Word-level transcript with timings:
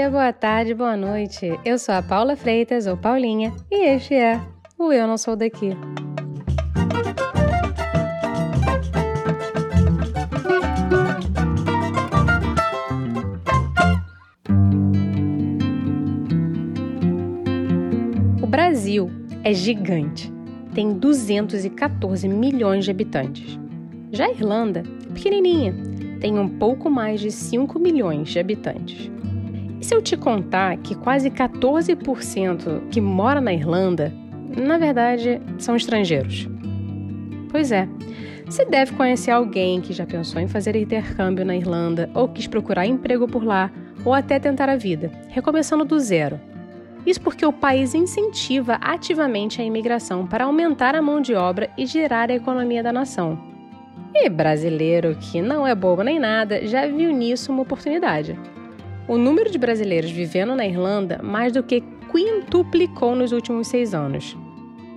dia, 0.00 0.08
boa 0.08 0.32
tarde, 0.32 0.72
boa 0.72 0.96
noite. 0.96 1.60
Eu 1.62 1.78
sou 1.78 1.94
a 1.94 2.00
Paula 2.00 2.34
Freitas, 2.34 2.86
ou 2.86 2.96
Paulinha, 2.96 3.52
e 3.70 3.86
este 3.86 4.14
é 4.14 4.40
o 4.78 4.90
Eu 4.90 5.06
Não 5.06 5.18
Sou 5.18 5.36
Daqui. 5.36 5.76
O 18.42 18.46
Brasil 18.46 19.10
é 19.44 19.52
gigante. 19.52 20.32
Tem 20.74 20.94
214 20.94 22.26
milhões 22.26 22.86
de 22.86 22.90
habitantes. 22.90 23.58
Já 24.12 24.24
a 24.24 24.30
Irlanda 24.30 24.82
é 25.10 25.12
pequenininha, 25.12 25.74
tem 26.20 26.38
um 26.38 26.48
pouco 26.48 26.88
mais 26.88 27.20
de 27.20 27.30
5 27.30 27.78
milhões 27.78 28.30
de 28.30 28.38
habitantes. 28.38 29.19
E 29.80 29.84
se 29.84 29.94
eu 29.94 30.02
te 30.02 30.16
contar 30.16 30.76
que 30.76 30.94
quase 30.94 31.30
14% 31.30 32.88
que 32.90 33.00
mora 33.00 33.40
na 33.40 33.52
Irlanda, 33.52 34.12
na 34.56 34.76
verdade, 34.76 35.40
são 35.58 35.74
estrangeiros? 35.74 36.48
Pois 37.50 37.72
é. 37.72 37.88
Você 38.44 38.64
deve 38.64 38.92
conhecer 38.92 39.30
alguém 39.30 39.80
que 39.80 39.92
já 39.92 40.04
pensou 40.04 40.40
em 40.40 40.48
fazer 40.48 40.74
intercâmbio 40.74 41.44
na 41.44 41.56
Irlanda, 41.56 42.10
ou 42.14 42.28
quis 42.28 42.48
procurar 42.48 42.84
emprego 42.84 43.28
por 43.28 43.44
lá, 43.44 43.70
ou 44.04 44.12
até 44.12 44.38
tentar 44.40 44.68
a 44.68 44.76
vida, 44.76 45.10
recomeçando 45.28 45.84
do 45.84 45.98
zero. 46.00 46.40
Isso 47.06 47.20
porque 47.20 47.46
o 47.46 47.52
país 47.52 47.94
incentiva 47.94 48.74
ativamente 48.80 49.62
a 49.62 49.64
imigração 49.64 50.26
para 50.26 50.44
aumentar 50.44 50.94
a 50.94 51.00
mão 51.00 51.20
de 51.20 51.34
obra 51.34 51.70
e 51.78 51.86
gerar 51.86 52.30
a 52.30 52.34
economia 52.34 52.82
da 52.82 52.92
nação. 52.92 53.38
E 54.12 54.28
brasileiro, 54.28 55.16
que 55.16 55.40
não 55.40 55.66
é 55.66 55.74
bobo 55.74 56.02
nem 56.02 56.18
nada, 56.18 56.66
já 56.66 56.86
viu 56.86 57.12
nisso 57.12 57.52
uma 57.52 57.62
oportunidade. 57.62 58.36
O 59.10 59.18
número 59.18 59.50
de 59.50 59.58
brasileiros 59.58 60.12
vivendo 60.12 60.54
na 60.54 60.64
Irlanda 60.64 61.18
mais 61.20 61.52
do 61.52 61.64
que 61.64 61.82
quintuplicou 62.12 63.16
nos 63.16 63.32
últimos 63.32 63.66
seis 63.66 63.92
anos. 63.92 64.36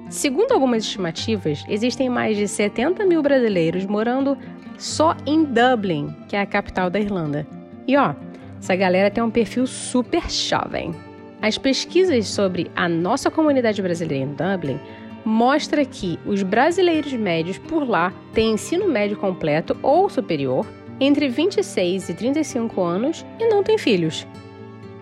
Segundo 0.07 0.51
algumas 0.51 0.83
estimativas, 0.83 1.65
existem 1.67 2.09
mais 2.09 2.37
de 2.37 2.47
70 2.47 3.07
mil 3.07 3.23
brasileiros 3.23 3.87
morando 3.87 4.37
só 4.77 5.17
em 5.25 5.43
Dublin, 5.43 6.15
que 6.29 6.35
é 6.35 6.41
a 6.41 6.45
capital 6.45 6.91
da 6.91 6.99
Irlanda. 6.99 7.47
E 7.87 7.97
ó, 7.97 8.13
essa 8.59 8.75
galera 8.75 9.09
tem 9.09 9.23
um 9.23 9.31
perfil 9.31 9.65
super 9.65 10.29
jovem. 10.29 10.93
As 11.41 11.57
pesquisas 11.57 12.27
sobre 12.27 12.69
a 12.75 12.87
nossa 12.87 13.31
comunidade 13.31 13.81
brasileira 13.81 14.25
em 14.25 14.35
Dublin 14.35 14.79
mostra 15.25 15.83
que 15.83 16.19
os 16.23 16.43
brasileiros 16.43 17.13
médios 17.13 17.57
por 17.57 17.89
lá 17.89 18.13
têm 18.31 18.51
ensino 18.51 18.87
médio 18.87 19.17
completo 19.17 19.75
ou 19.81 20.07
superior 20.07 20.67
entre 20.99 21.27
26 21.27 22.09
e 22.09 22.13
35 22.13 22.81
anos 22.81 23.25
e 23.39 23.47
não 23.47 23.63
têm 23.63 23.77
filhos. 23.77 24.27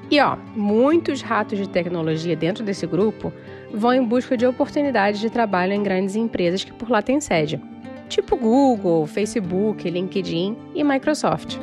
E 0.10 0.20
ó, 0.20 0.36
muitos 0.56 1.22
ratos 1.22 1.58
de 1.58 1.70
tecnologia 1.70 2.36
dentro 2.36 2.64
desse 2.64 2.86
grupo 2.86 3.32
vão 3.74 3.94
em 3.94 4.04
busca 4.04 4.36
de 4.36 4.46
oportunidades 4.46 5.22
de 5.22 5.30
trabalho 5.30 5.72
em 5.72 5.82
grandes 5.82 6.16
empresas 6.16 6.64
que 6.64 6.74
por 6.74 6.90
lá 6.90 7.02
têm 7.02 7.22
sede, 7.22 7.62
tipo 8.10 8.36
Google, 8.36 9.08
Facebook, 9.08 9.90
LinkedIn 9.90 10.58
e 10.76 10.84
Microsoft. 10.84 11.58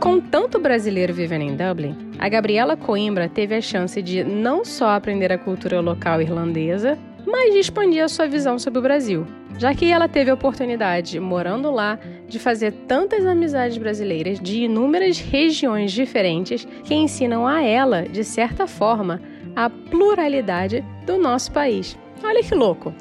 Com 0.00 0.18
tanto 0.18 0.58
brasileiro 0.58 1.12
vivendo 1.12 1.42
em 1.42 1.56
Dublin, 1.56 1.94
a 2.18 2.28
Gabriela 2.28 2.76
Coimbra 2.76 3.28
teve 3.28 3.54
a 3.54 3.60
chance 3.60 4.00
de 4.00 4.24
não 4.24 4.64
só 4.64 4.90
aprender 4.90 5.30
a 5.30 5.38
cultura 5.38 5.80
local 5.80 6.22
irlandesa, 6.22 6.98
mas 7.26 7.52
de 7.52 7.58
expandir 7.58 8.02
a 8.02 8.08
sua 8.08 8.26
visão 8.26 8.58
sobre 8.58 8.78
o 8.78 8.82
Brasil, 8.82 9.26
já 9.58 9.74
que 9.74 9.90
ela 9.90 10.08
teve 10.08 10.30
a 10.30 10.34
oportunidade, 10.34 11.18
morando 11.20 11.70
lá, 11.70 11.98
de 12.26 12.38
fazer 12.38 12.72
tantas 12.86 13.24
amizades 13.24 13.78
brasileiras 13.78 14.40
de 14.40 14.64
inúmeras 14.64 15.18
regiões 15.18 15.92
diferentes 15.92 16.66
que 16.84 16.94
ensinam 16.94 17.46
a 17.46 17.62
ela, 17.62 18.02
de 18.02 18.24
certa 18.24 18.66
forma, 18.66 19.20
a 19.54 19.70
pluralidade 19.70 20.84
do 21.06 21.18
nosso 21.18 21.52
país. 21.52 21.96
Olha 22.22 22.42
que 22.42 22.54
louco! 22.54 22.92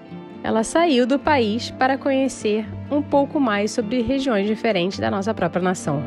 Ela 0.43 0.63
saiu 0.63 1.07
do 1.07 1.17
país 1.17 1.71
para 1.71 1.97
conhecer 1.97 2.65
um 2.91 3.01
pouco 3.01 3.39
mais 3.39 3.71
sobre 3.71 4.01
regiões 4.01 4.45
diferentes 4.45 4.99
da 4.99 5.09
nossa 5.09 5.33
própria 5.33 5.61
nação. 5.61 6.03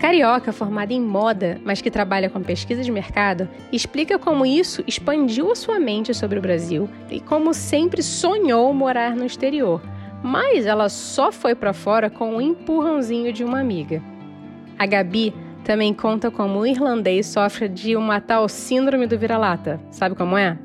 Carioca 0.00 0.50
formada 0.50 0.94
em 0.94 1.00
moda, 1.00 1.60
mas 1.62 1.82
que 1.82 1.90
trabalha 1.90 2.30
com 2.30 2.40
pesquisa 2.40 2.82
de 2.82 2.90
mercado, 2.90 3.46
explica 3.70 4.18
como 4.18 4.46
isso 4.46 4.82
expandiu 4.86 5.52
a 5.52 5.54
sua 5.54 5.78
mente 5.78 6.14
sobre 6.14 6.38
o 6.38 6.42
Brasil 6.42 6.88
e 7.10 7.20
como 7.20 7.52
sempre 7.52 8.02
sonhou 8.02 8.72
morar 8.72 9.14
no 9.14 9.26
exterior. 9.26 9.82
Mas 10.22 10.64
ela 10.64 10.88
só 10.88 11.30
foi 11.30 11.54
para 11.54 11.74
fora 11.74 12.08
com 12.08 12.36
o 12.36 12.40
empurrãozinho 12.40 13.30
de 13.30 13.44
uma 13.44 13.60
amiga. 13.60 14.02
A 14.78 14.86
Gabi 14.86 15.34
também 15.64 15.92
conta 15.92 16.30
como 16.30 16.60
o 16.60 16.66
irlandês 16.66 17.26
sofre 17.26 17.68
de 17.68 17.94
uma 17.94 18.22
tal 18.22 18.48
síndrome 18.48 19.06
do 19.06 19.18
vira-lata. 19.18 19.78
Sabe 19.90 20.14
como 20.14 20.36
é? 20.36 20.58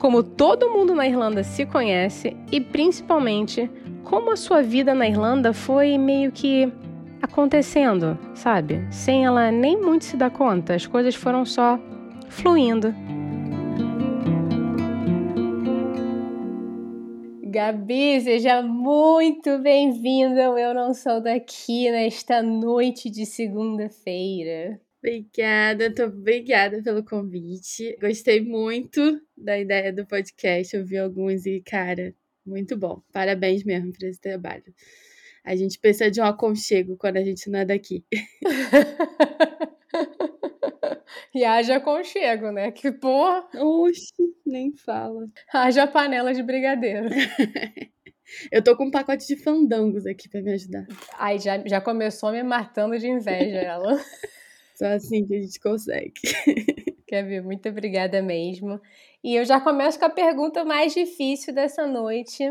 Como 0.00 0.20
todo 0.24 0.70
mundo 0.70 0.96
na 0.96 1.06
Irlanda 1.06 1.44
se 1.44 1.64
conhece 1.64 2.36
e 2.50 2.60
principalmente 2.60 3.70
como 4.02 4.32
a 4.32 4.36
sua 4.36 4.62
vida 4.62 4.94
na 4.94 5.06
Irlanda 5.06 5.52
foi 5.52 5.96
meio 5.96 6.32
que 6.32 6.72
acontecendo, 7.20 8.18
sabe? 8.34 8.86
Sem 8.90 9.24
ela 9.24 9.50
nem 9.50 9.76
muito 9.76 10.04
se 10.04 10.16
dar 10.16 10.30
conta, 10.30 10.74
as 10.74 10.86
coisas 10.86 11.14
foram 11.14 11.44
só 11.44 11.78
fluindo. 12.28 12.94
Gabi, 17.50 18.20
seja 18.20 18.62
muito 18.62 19.58
bem-vinda 19.58 20.46
ao 20.46 20.58
Eu 20.58 20.74
Não 20.74 20.92
Sou 20.92 21.20
Daqui 21.20 21.90
nesta 21.90 22.42
noite 22.42 23.08
de 23.08 23.24
segunda-feira. 23.24 24.78
Obrigada, 25.02 25.94
tô 25.94 26.04
obrigada 26.04 26.82
pelo 26.82 27.04
convite. 27.04 27.96
Gostei 28.00 28.40
muito 28.40 29.20
da 29.36 29.58
ideia 29.58 29.92
do 29.92 30.06
podcast, 30.06 30.76
ouvi 30.76 30.98
alguns 30.98 31.46
e, 31.46 31.62
cara, 31.62 32.14
muito 32.44 32.76
bom. 32.76 33.00
Parabéns 33.12 33.64
mesmo 33.64 33.92
por 33.92 34.04
esse 34.04 34.20
trabalho. 34.20 34.74
A 35.44 35.56
gente 35.56 35.78
precisa 35.78 36.10
de 36.10 36.20
um 36.20 36.24
aconchego 36.24 36.96
quando 36.96 37.16
a 37.16 37.24
gente 37.24 37.48
não 37.50 37.60
é 37.60 37.64
daqui. 37.64 38.04
e 41.34 41.44
haja 41.44 41.76
aconchego, 41.76 42.50
né? 42.50 42.70
Que 42.70 42.92
porra. 42.92 43.48
Oxi, 43.54 44.12
nem 44.44 44.74
fala. 44.76 45.26
Haja 45.52 45.86
panela 45.86 46.34
de 46.34 46.42
brigadeiro. 46.42 47.08
Eu 48.52 48.62
tô 48.62 48.76
com 48.76 48.84
um 48.84 48.90
pacote 48.90 49.26
de 49.26 49.36
fandangos 49.36 50.06
aqui 50.06 50.28
para 50.28 50.42
me 50.42 50.52
ajudar. 50.52 50.86
Ai, 51.18 51.38
já, 51.38 51.58
já 51.66 51.80
começou 51.80 52.30
me 52.30 52.42
matando 52.42 52.98
de 52.98 53.08
inveja 53.08 53.58
ela. 53.58 53.98
Só 54.76 54.86
assim 54.86 55.26
que 55.26 55.34
a 55.34 55.40
gente 55.40 55.58
consegue. 55.58 56.12
Quer 57.06 57.24
ver? 57.24 57.42
Muito 57.42 57.68
obrigada 57.68 58.22
mesmo. 58.22 58.80
E 59.24 59.34
eu 59.34 59.44
já 59.44 59.60
começo 59.60 59.98
com 59.98 60.04
a 60.04 60.10
pergunta 60.10 60.64
mais 60.64 60.94
difícil 60.94 61.54
dessa 61.54 61.86
noite, 61.86 62.44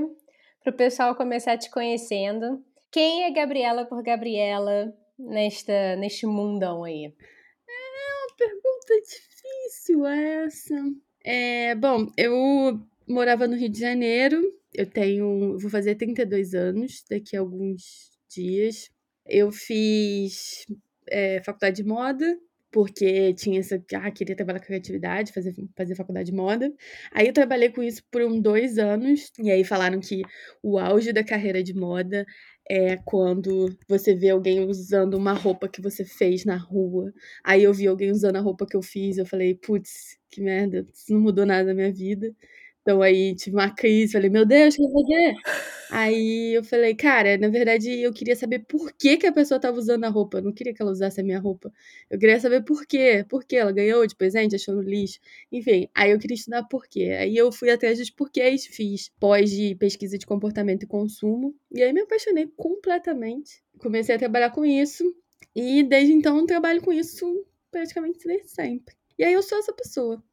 para 0.61 0.71
o 0.71 0.75
pessoal 0.75 1.15
começar 1.15 1.57
te 1.57 1.69
conhecendo. 1.69 2.61
Quem 2.91 3.23
é 3.23 3.31
Gabriela 3.31 3.85
por 3.85 4.01
Gabriela 4.01 4.93
nesta, 5.17 5.95
neste 5.95 6.25
mundão 6.25 6.83
aí? 6.83 7.05
É 7.05 8.25
uma 8.25 8.35
pergunta 8.37 9.01
difícil 9.01 10.05
essa. 10.05 10.75
É, 11.23 11.75
bom, 11.75 12.07
eu 12.17 12.79
morava 13.07 13.47
no 13.47 13.55
Rio 13.55 13.69
de 13.69 13.79
Janeiro. 13.79 14.41
Eu 14.73 14.85
tenho. 14.85 15.57
Vou 15.59 15.69
fazer 15.69 15.95
32 15.95 16.53
anos 16.53 17.03
daqui 17.09 17.35
a 17.35 17.39
alguns 17.39 18.11
dias. 18.29 18.89
Eu 19.25 19.51
fiz 19.51 20.65
é, 21.09 21.41
faculdade 21.43 21.77
de 21.77 21.83
moda, 21.83 22.39
porque 22.71 23.33
tinha 23.33 23.59
essa. 23.59 23.83
Ah, 23.95 24.11
queria 24.11 24.35
trabalhar 24.35 24.59
com 24.59 24.67
criatividade, 24.67 25.33
fazer, 25.33 25.53
fazer 25.75 25.95
faculdade 25.95 26.31
de 26.31 26.37
moda. 26.37 26.71
Aí 27.11 27.27
eu 27.27 27.33
trabalhei 27.33 27.69
com 27.69 27.81
isso 27.83 28.03
por 28.11 28.21
uns 28.21 28.41
dois 28.41 28.77
anos, 28.77 29.31
e 29.39 29.49
aí 29.51 29.63
falaram 29.63 29.99
que 29.99 30.21
o 30.61 30.77
auge 30.77 31.11
da 31.11 31.23
carreira 31.23 31.63
de 31.63 31.73
moda 31.73 32.25
é 32.69 32.97
quando 32.97 33.69
você 33.87 34.13
vê 34.15 34.29
alguém 34.29 34.65
usando 34.67 35.15
uma 35.15 35.33
roupa 35.33 35.67
que 35.69 35.81
você 35.81 36.03
fez 36.05 36.45
na 36.45 36.57
rua. 36.57 37.13
Aí 37.43 37.63
eu 37.63 37.73
vi 37.73 37.87
alguém 37.87 38.11
usando 38.11 38.35
a 38.37 38.41
roupa 38.41 38.65
que 38.65 38.75
eu 38.75 38.81
fiz, 38.81 39.17
eu 39.17 39.25
falei, 39.25 39.55
putz, 39.55 40.17
que 40.29 40.41
merda, 40.41 40.85
isso 40.93 41.13
não 41.13 41.21
mudou 41.21 41.45
nada 41.45 41.65
na 41.69 41.73
minha 41.73 41.91
vida. 41.93 42.33
Então 42.87 43.01
aí 43.01 43.35
tive 43.35 43.53
uma 43.53 43.69
crise, 43.69 44.13
falei, 44.13 44.29
meu 44.29 44.45
Deus, 44.45 44.75
o 44.75 44.77
que 44.77 44.83
eu 44.83 44.89
vou 44.89 45.03
fazer? 45.03 45.35
Aí 45.91 46.53
eu 46.53 46.63
falei, 46.63 46.95
cara, 46.95 47.37
na 47.37 47.49
verdade 47.49 47.91
eu 48.01 48.13
queria 48.13 48.33
saber 48.33 48.59
por 48.59 48.93
que, 48.93 49.17
que 49.17 49.27
a 49.27 49.31
pessoa 49.33 49.57
estava 49.57 49.77
usando 49.77 50.05
a 50.05 50.07
roupa. 50.07 50.37
Eu 50.37 50.43
não 50.43 50.53
queria 50.53 50.73
que 50.73 50.81
ela 50.81 50.91
usasse 50.91 51.19
a 51.19 51.23
minha 51.23 51.37
roupa. 51.37 51.69
Eu 52.09 52.17
queria 52.17 52.39
saber 52.39 52.63
por 52.63 52.85
quê. 52.85 53.25
Por 53.27 53.43
que 53.43 53.57
ela 53.57 53.73
ganhou 53.73 54.07
de 54.07 54.15
presente, 54.15 54.55
achou 54.55 54.73
no 54.73 54.81
lixo. 54.81 55.19
Enfim, 55.51 55.89
aí 55.93 56.11
eu 56.11 56.17
queria 56.17 56.35
estudar 56.35 56.63
por 56.63 56.87
quê. 56.87 57.17
Aí 57.19 57.35
eu 57.35 57.51
fui 57.51 57.69
atrás 57.69 57.97
dos 57.97 58.09
porquês, 58.09 58.65
fiz 58.65 59.11
pós 59.19 59.51
de 59.51 59.75
pesquisa 59.75 60.17
de 60.17 60.25
comportamento 60.25 60.83
e 60.83 60.87
consumo. 60.87 61.53
E 61.73 61.83
aí 61.83 61.91
me 61.91 61.99
apaixonei 61.99 62.47
completamente. 62.55 63.61
Comecei 63.79 64.15
a 64.15 64.19
trabalhar 64.19 64.51
com 64.51 64.63
isso. 64.63 65.03
E 65.53 65.83
desde 65.83 66.13
então 66.13 66.45
trabalho 66.45 66.81
com 66.81 66.93
isso 66.93 67.45
praticamente 67.69 68.19
sempre. 68.45 68.95
E 69.19 69.25
aí 69.25 69.33
eu 69.33 69.43
sou 69.43 69.57
essa 69.57 69.73
pessoa. 69.73 70.23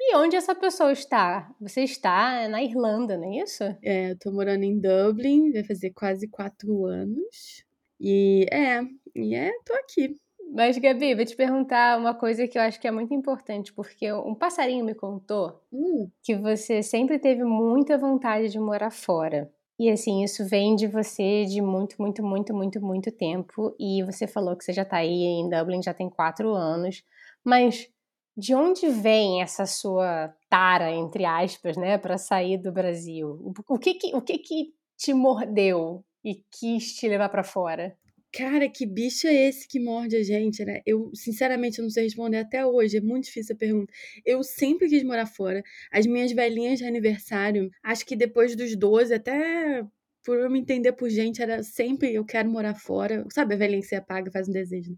E 0.00 0.16
onde 0.16 0.36
essa 0.36 0.54
pessoa 0.54 0.92
está? 0.92 1.50
Você 1.60 1.82
está 1.82 2.48
na 2.48 2.62
Irlanda, 2.62 3.16
não 3.16 3.32
é 3.32 3.42
isso? 3.42 3.64
É, 3.82 4.12
eu 4.12 4.18
tô 4.18 4.32
morando 4.32 4.64
em 4.64 4.78
Dublin, 4.78 5.52
vai 5.52 5.64
fazer 5.64 5.90
quase 5.90 6.28
quatro 6.28 6.86
anos. 6.86 7.64
E 8.00 8.46
é, 8.50 8.80
e 9.14 9.34
é, 9.34 9.50
tô 9.64 9.74
aqui. 9.74 10.16
Mas, 10.52 10.78
Gabi, 10.78 11.14
vou 11.14 11.24
te 11.24 11.34
perguntar 11.34 11.98
uma 11.98 12.14
coisa 12.14 12.46
que 12.46 12.56
eu 12.56 12.62
acho 12.62 12.80
que 12.80 12.86
é 12.86 12.90
muito 12.90 13.12
importante, 13.12 13.72
porque 13.72 14.12
um 14.12 14.34
passarinho 14.34 14.84
me 14.84 14.94
contou 14.94 15.60
hum. 15.72 16.08
que 16.22 16.36
você 16.36 16.82
sempre 16.82 17.18
teve 17.18 17.42
muita 17.42 17.98
vontade 17.98 18.50
de 18.50 18.58
morar 18.58 18.90
fora. 18.90 19.50
E 19.78 19.90
assim, 19.90 20.22
isso 20.22 20.46
vem 20.46 20.76
de 20.76 20.86
você 20.86 21.44
de 21.44 21.60
muito, 21.60 21.96
muito, 21.98 22.22
muito, 22.22 22.54
muito, 22.54 22.80
muito 22.80 23.10
tempo. 23.10 23.74
E 23.78 24.04
você 24.04 24.26
falou 24.26 24.56
que 24.56 24.64
você 24.64 24.72
já 24.72 24.82
está 24.82 24.98
aí 24.98 25.10
em 25.10 25.48
Dublin 25.48 25.82
já 25.82 25.92
tem 25.92 26.08
quatro 26.08 26.54
anos. 26.54 27.02
Mas 27.42 27.90
de 28.36 28.54
onde 28.54 28.88
vem 28.88 29.42
essa 29.42 29.66
sua 29.66 30.34
tara, 30.48 30.90
entre 30.90 31.24
aspas, 31.24 31.76
né, 31.76 31.98
para 31.98 32.18
sair 32.18 32.58
do 32.58 32.72
Brasil? 32.72 33.54
O 33.68 33.78
que 33.78 33.94
que, 33.94 34.14
o 34.14 34.20
que 34.22 34.38
que 34.38 34.74
te 34.96 35.14
mordeu 35.14 36.04
e 36.24 36.42
quis 36.50 36.94
te 36.94 37.08
levar 37.08 37.28
para 37.28 37.44
fora? 37.44 37.96
Cara, 38.32 38.68
que 38.68 38.84
bicho 38.84 39.28
é 39.28 39.32
esse 39.48 39.68
que 39.68 39.78
morde 39.78 40.16
a 40.16 40.22
gente, 40.24 40.64
né? 40.64 40.80
Eu, 40.84 41.10
sinceramente, 41.14 41.80
não 41.80 41.88
sei 41.88 42.02
responder 42.04 42.38
até 42.38 42.66
hoje. 42.66 42.96
É 42.96 43.00
muito 43.00 43.26
difícil 43.26 43.54
a 43.54 43.58
pergunta. 43.58 43.92
Eu 44.26 44.42
sempre 44.42 44.88
quis 44.88 45.04
morar 45.04 45.26
fora. 45.26 45.62
As 45.92 46.04
minhas 46.04 46.32
velhinhas 46.32 46.80
de 46.80 46.84
aniversário, 46.84 47.70
acho 47.80 48.04
que 48.04 48.16
depois 48.16 48.56
dos 48.56 48.74
12, 48.74 49.14
até 49.14 49.84
por 50.24 50.38
eu 50.38 50.50
me 50.50 50.60
entender 50.60 50.92
por 50.92 51.08
gente, 51.10 51.42
era 51.42 51.62
sempre 51.62 52.14
eu 52.14 52.24
quero 52.24 52.48
morar 52.50 52.74
fora. 52.74 53.24
Sabe, 53.30 53.54
a 53.54 53.58
você 53.82 53.96
apaga 53.96 54.30
faz 54.30 54.48
um 54.48 54.52
desejo, 54.52 54.92
né? 54.92 54.96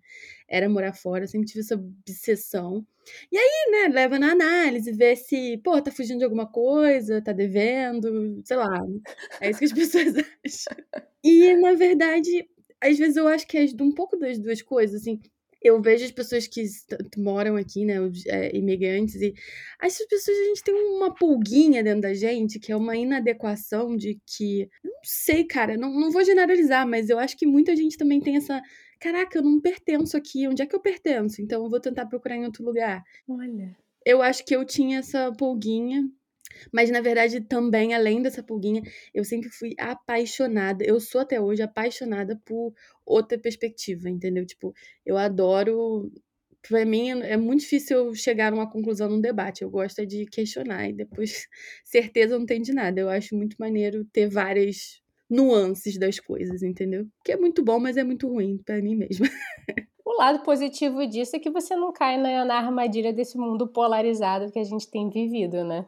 Era 0.48 0.68
morar 0.68 0.92
fora, 0.94 1.24
eu 1.24 1.28
sempre 1.28 1.46
tive 1.48 1.60
essa 1.60 1.74
obsessão. 1.74 2.86
E 3.32 3.36
aí, 3.38 3.70
né, 3.70 3.88
leva 3.94 4.18
na 4.18 4.32
análise, 4.32 4.92
vê 4.92 5.14
se, 5.16 5.58
pô, 5.58 5.80
tá 5.82 5.90
fugindo 5.92 6.18
de 6.18 6.24
alguma 6.24 6.46
coisa, 6.50 7.22
tá 7.22 7.32
devendo, 7.32 8.40
sei 8.44 8.56
lá. 8.56 8.80
É 9.40 9.50
isso 9.50 9.58
que 9.60 9.64
as 9.66 9.72
pessoas 9.74 10.14
acham. 10.44 10.84
E, 11.24 11.56
na 11.56 11.74
verdade, 11.74 12.48
às 12.80 12.98
vezes 12.98 13.16
eu 13.16 13.26
acho 13.28 13.46
que 13.46 13.58
é 13.58 13.66
um 13.80 13.92
pouco 13.92 14.16
das 14.16 14.38
duas 14.38 14.62
coisas, 14.62 15.02
assim. 15.02 15.20
Eu 15.66 15.80
vejo 15.80 16.04
as 16.04 16.10
pessoas 16.10 16.46
que 16.46 16.64
moram 17.16 17.56
aqui, 17.56 17.84
né, 17.84 18.00
os 18.00 18.24
é, 18.26 18.54
imigrantes, 18.56 19.16
e 19.16 19.34
essas 19.82 20.06
pessoas, 20.06 20.38
a 20.38 20.44
gente 20.44 20.62
tem 20.62 20.74
uma 20.74 21.14
pulguinha 21.14 21.82
dentro 21.82 22.02
da 22.02 22.14
gente, 22.14 22.58
que 22.58 22.70
é 22.70 22.76
uma 22.76 22.96
inadequação 22.96 23.96
de 23.96 24.18
que. 24.26 24.68
Não 24.84 24.92
sei, 25.02 25.44
cara, 25.44 25.76
não, 25.76 25.92
não 25.92 26.10
vou 26.10 26.24
generalizar, 26.24 26.86
mas 26.86 27.10
eu 27.10 27.18
acho 27.18 27.36
que 27.36 27.46
muita 27.46 27.74
gente 27.74 27.96
também 27.96 28.20
tem 28.20 28.36
essa. 28.36 28.62
Caraca, 29.00 29.38
eu 29.38 29.42
não 29.42 29.60
pertenço 29.60 30.16
aqui, 30.16 30.48
onde 30.48 30.62
é 30.62 30.66
que 30.66 30.74
eu 30.74 30.80
pertenço? 30.80 31.42
Então 31.42 31.62
eu 31.64 31.68
vou 31.70 31.80
tentar 31.80 32.06
procurar 32.06 32.36
em 32.36 32.44
outro 32.44 32.64
lugar. 32.64 33.02
Olha. 33.28 33.76
Eu 34.04 34.22
acho 34.22 34.44
que 34.44 34.54
eu 34.54 34.64
tinha 34.64 35.00
essa 35.00 35.32
pulguinha 35.32 36.08
mas 36.72 36.90
na 36.90 37.00
verdade 37.00 37.40
também, 37.40 37.94
além 37.94 38.22
dessa 38.22 38.42
pulguinha, 38.42 38.82
eu 39.14 39.24
sempre 39.24 39.50
fui 39.50 39.74
apaixonada. 39.78 40.84
Eu 40.84 41.00
sou 41.00 41.20
até 41.20 41.40
hoje 41.40 41.62
apaixonada 41.62 42.40
por 42.44 42.74
outra 43.04 43.38
perspectiva, 43.38 44.08
entendeu? 44.08 44.44
Tipo, 44.46 44.74
eu 45.04 45.16
adoro. 45.16 46.10
Pra 46.68 46.84
mim 46.84 47.10
é 47.22 47.36
muito 47.36 47.60
difícil 47.60 47.96
eu 47.96 48.14
chegar 48.14 48.50
numa 48.50 48.68
conclusão 48.68 49.08
num 49.08 49.20
debate. 49.20 49.62
Eu 49.62 49.70
gosto 49.70 50.00
é 50.00 50.04
de 50.04 50.26
questionar 50.26 50.88
e 50.88 50.92
depois 50.92 51.46
certeza 51.84 52.38
não 52.38 52.46
tem 52.46 52.60
de 52.60 52.72
nada. 52.72 53.00
Eu 53.00 53.08
acho 53.08 53.36
muito 53.36 53.56
maneiro 53.58 54.04
ter 54.06 54.28
várias 54.28 55.00
nuances 55.30 55.98
das 55.98 56.18
coisas, 56.18 56.62
entendeu? 56.62 57.06
Que 57.24 57.32
é 57.32 57.36
muito 57.36 57.62
bom, 57.62 57.78
mas 57.78 57.96
é 57.96 58.04
muito 58.04 58.28
ruim 58.28 58.58
para 58.58 58.80
mim 58.80 58.96
mesma. 58.96 59.26
O 60.06 60.18
lado 60.18 60.44
positivo 60.44 61.04
disso 61.04 61.34
é 61.34 61.38
que 61.40 61.50
você 61.50 61.74
não 61.74 61.92
cai 61.92 62.16
na, 62.16 62.44
na 62.44 62.54
armadilha 62.54 63.12
desse 63.12 63.36
mundo 63.36 63.66
polarizado 63.66 64.52
que 64.52 64.58
a 64.58 64.64
gente 64.64 64.88
tem 64.88 65.10
vivido, 65.10 65.64
né? 65.64 65.84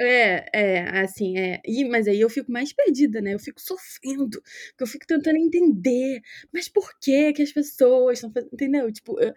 É, 0.00 0.46
é, 0.52 1.00
assim, 1.00 1.36
é. 1.38 1.60
E, 1.66 1.84
mas 1.84 2.06
aí 2.06 2.20
eu 2.20 2.30
fico 2.30 2.52
mais 2.52 2.72
perdida, 2.72 3.20
né? 3.20 3.34
Eu 3.34 3.38
fico 3.38 3.60
sofrendo, 3.60 4.40
porque 4.70 4.82
eu 4.82 4.86
fico 4.86 5.06
tentando 5.06 5.36
entender, 5.36 6.20
mas 6.52 6.68
por 6.68 6.98
que 7.00 7.32
que 7.32 7.42
as 7.42 7.52
pessoas 7.52 8.18
estão 8.18 8.30
fazendo, 8.32 8.50
entendeu? 8.52 8.92
Tipo, 8.92 9.18
eu, 9.20 9.34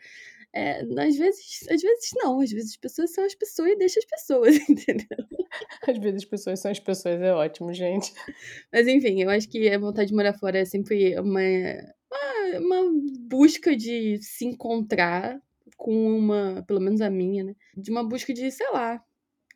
é, 0.53 0.81
às 0.81 1.17
vezes, 1.17 1.67
às 1.69 1.81
vezes 1.81 2.09
não, 2.15 2.41
às 2.41 2.51
vezes 2.51 2.71
as 2.71 2.77
pessoas 2.77 3.13
são 3.13 3.23
as 3.23 3.33
pessoas 3.33 3.71
e 3.71 3.77
deixa 3.77 3.99
as 3.99 4.05
pessoas, 4.05 4.55
entendeu? 4.69 5.25
Às 5.87 5.97
vezes 5.97 6.23
as 6.23 6.25
pessoas 6.25 6.59
são 6.59 6.71
as 6.71 6.79
pessoas, 6.79 7.21
é 7.21 7.33
ótimo, 7.33 7.73
gente. 7.73 8.13
Mas 8.71 8.87
enfim, 8.87 9.21
eu 9.21 9.29
acho 9.29 9.49
que 9.49 9.69
a 9.69 9.79
vontade 9.79 10.09
de 10.09 10.15
morar 10.15 10.33
fora 10.33 10.59
é 10.59 10.65
sempre 10.65 11.17
uma, 11.19 11.41
uma, 12.11 12.59
uma 12.59 12.91
busca 13.29 13.75
de 13.75 14.19
se 14.21 14.45
encontrar 14.45 15.41
com 15.77 16.17
uma, 16.17 16.63
pelo 16.67 16.79
menos 16.81 17.01
a 17.01 17.09
minha, 17.09 17.43
né? 17.43 17.55
De 17.75 17.89
uma 17.89 18.03
busca 18.03 18.33
de, 18.33 18.51
sei 18.51 18.69
lá, 18.71 19.03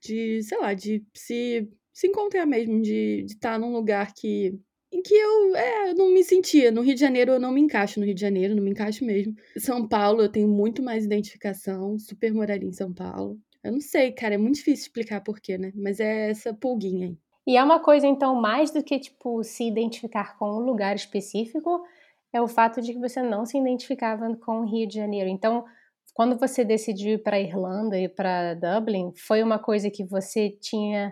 de, 0.05 0.41
sei 0.43 0.57
lá, 0.57 0.73
de 0.73 1.03
se, 1.13 1.67
se 1.93 2.07
encontrar 2.07 2.45
mesmo, 2.45 2.81
de 2.81 3.25
estar 3.27 3.53
tá 3.53 3.59
num 3.59 3.73
lugar 3.73 4.13
que 4.13 4.59
em 4.91 5.01
que 5.01 5.13
eu, 5.13 5.55
é, 5.55 5.93
não 5.93 6.09
me 6.09 6.23
sentia. 6.23 6.71
No 6.71 6.81
Rio 6.81 6.93
de 6.93 7.01
Janeiro 7.01 7.33
eu 7.33 7.39
não 7.39 7.51
me 7.51 7.59
encaixo 7.59 7.99
no 7.99 8.05
Rio 8.05 8.15
de 8.15 8.21
Janeiro, 8.21 8.55
não 8.55 8.63
me 8.63 8.71
encaixo 8.71 9.03
mesmo. 9.03 9.35
São 9.57 9.85
Paulo 9.87 10.21
eu 10.21 10.29
tenho 10.29 10.47
muito 10.47 10.81
mais 10.81 11.03
identificação, 11.03 11.99
super 11.99 12.33
moraria 12.33 12.69
em 12.69 12.71
São 12.71 12.93
Paulo. 12.93 13.37
Eu 13.61 13.73
não 13.73 13.81
sei, 13.81 14.11
cara, 14.11 14.35
é 14.35 14.37
muito 14.37 14.55
difícil 14.55 14.83
explicar 14.83 15.21
porquê, 15.21 15.57
né? 15.57 15.73
Mas 15.75 15.99
é 15.99 16.29
essa 16.29 16.53
pulguinha 16.53 17.07
aí. 17.07 17.17
E 17.47 17.57
é 17.57 17.63
uma 17.63 17.79
coisa, 17.79 18.07
então, 18.07 18.35
mais 18.35 18.71
do 18.71 18.83
que, 18.83 18.97
tipo, 18.99 19.43
se 19.43 19.67
identificar 19.67 20.37
com 20.37 20.49
um 20.49 20.65
lugar 20.65 20.95
específico, 20.95 21.83
é 22.31 22.41
o 22.41 22.47
fato 22.47 22.81
de 22.81 22.93
que 22.93 22.99
você 22.99 23.21
não 23.21 23.45
se 23.45 23.57
identificava 23.57 24.35
com 24.37 24.61
o 24.61 24.65
Rio 24.65 24.87
de 24.87 24.95
Janeiro. 24.95 25.29
Então, 25.29 25.65
quando 26.15 26.39
você 26.39 26.63
decidiu 26.63 27.15
ir 27.15 27.17
para 27.17 27.41
Irlanda 27.41 27.99
e 27.99 28.07
para 28.07 28.53
Dublin, 28.53 29.11
foi 29.17 29.43
uma 29.43 29.59
coisa 29.59 29.91
que 29.91 30.05
você 30.05 30.49
tinha 30.49 31.11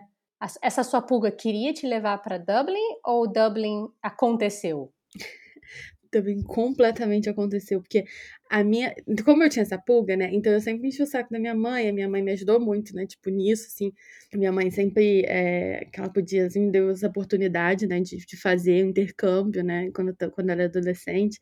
essa 0.62 0.84
sua 0.84 1.02
pulga 1.02 1.30
queria 1.30 1.74
te 1.74 1.86
levar 1.86 2.18
para 2.20 2.38
Dublin 2.38 3.00
ou 3.06 3.28
Dublin 3.28 3.88
aconteceu? 4.02 4.94
Dublin 6.12 6.42
completamente 6.44 7.30
aconteceu, 7.30 7.82
porque 7.82 8.06
a 8.54 8.64
minha. 8.64 8.94
Como 9.26 9.42
eu 9.44 9.50
tinha 9.50 9.64
essa 9.64 9.80
pulga, 9.80 10.16
né? 10.16 10.30
Então 10.32 10.54
eu 10.54 10.62
sempre 10.62 10.88
enchi 10.88 11.02
o 11.02 11.08
saco 11.08 11.32
da 11.32 11.40
minha 11.40 11.56
mãe, 11.56 11.90
a 11.90 11.94
minha 11.94 12.08
mãe 12.08 12.22
me 12.22 12.32
ajudou 12.34 12.60
muito, 12.60 12.96
né? 12.96 13.08
Tipo, 13.08 13.32
nisso, 13.32 13.66
assim. 13.68 13.92
Minha 14.32 14.52
mãe 14.52 14.70
sempre, 14.70 15.24
é, 15.28 15.86
que 15.92 16.00
ela 16.00 16.10
podia, 16.10 16.46
assim, 16.46 16.70
deu 16.70 16.92
essa 16.92 17.08
oportunidade, 17.08 17.88
né? 17.88 18.00
De, 18.00 18.18
de 18.18 18.38
fazer 18.38 18.86
um 18.86 18.90
intercâmbio, 18.90 19.64
né? 19.64 19.90
Quando, 19.92 20.16
quando 20.32 20.52
era 20.52 20.66
adolescente. 20.66 21.40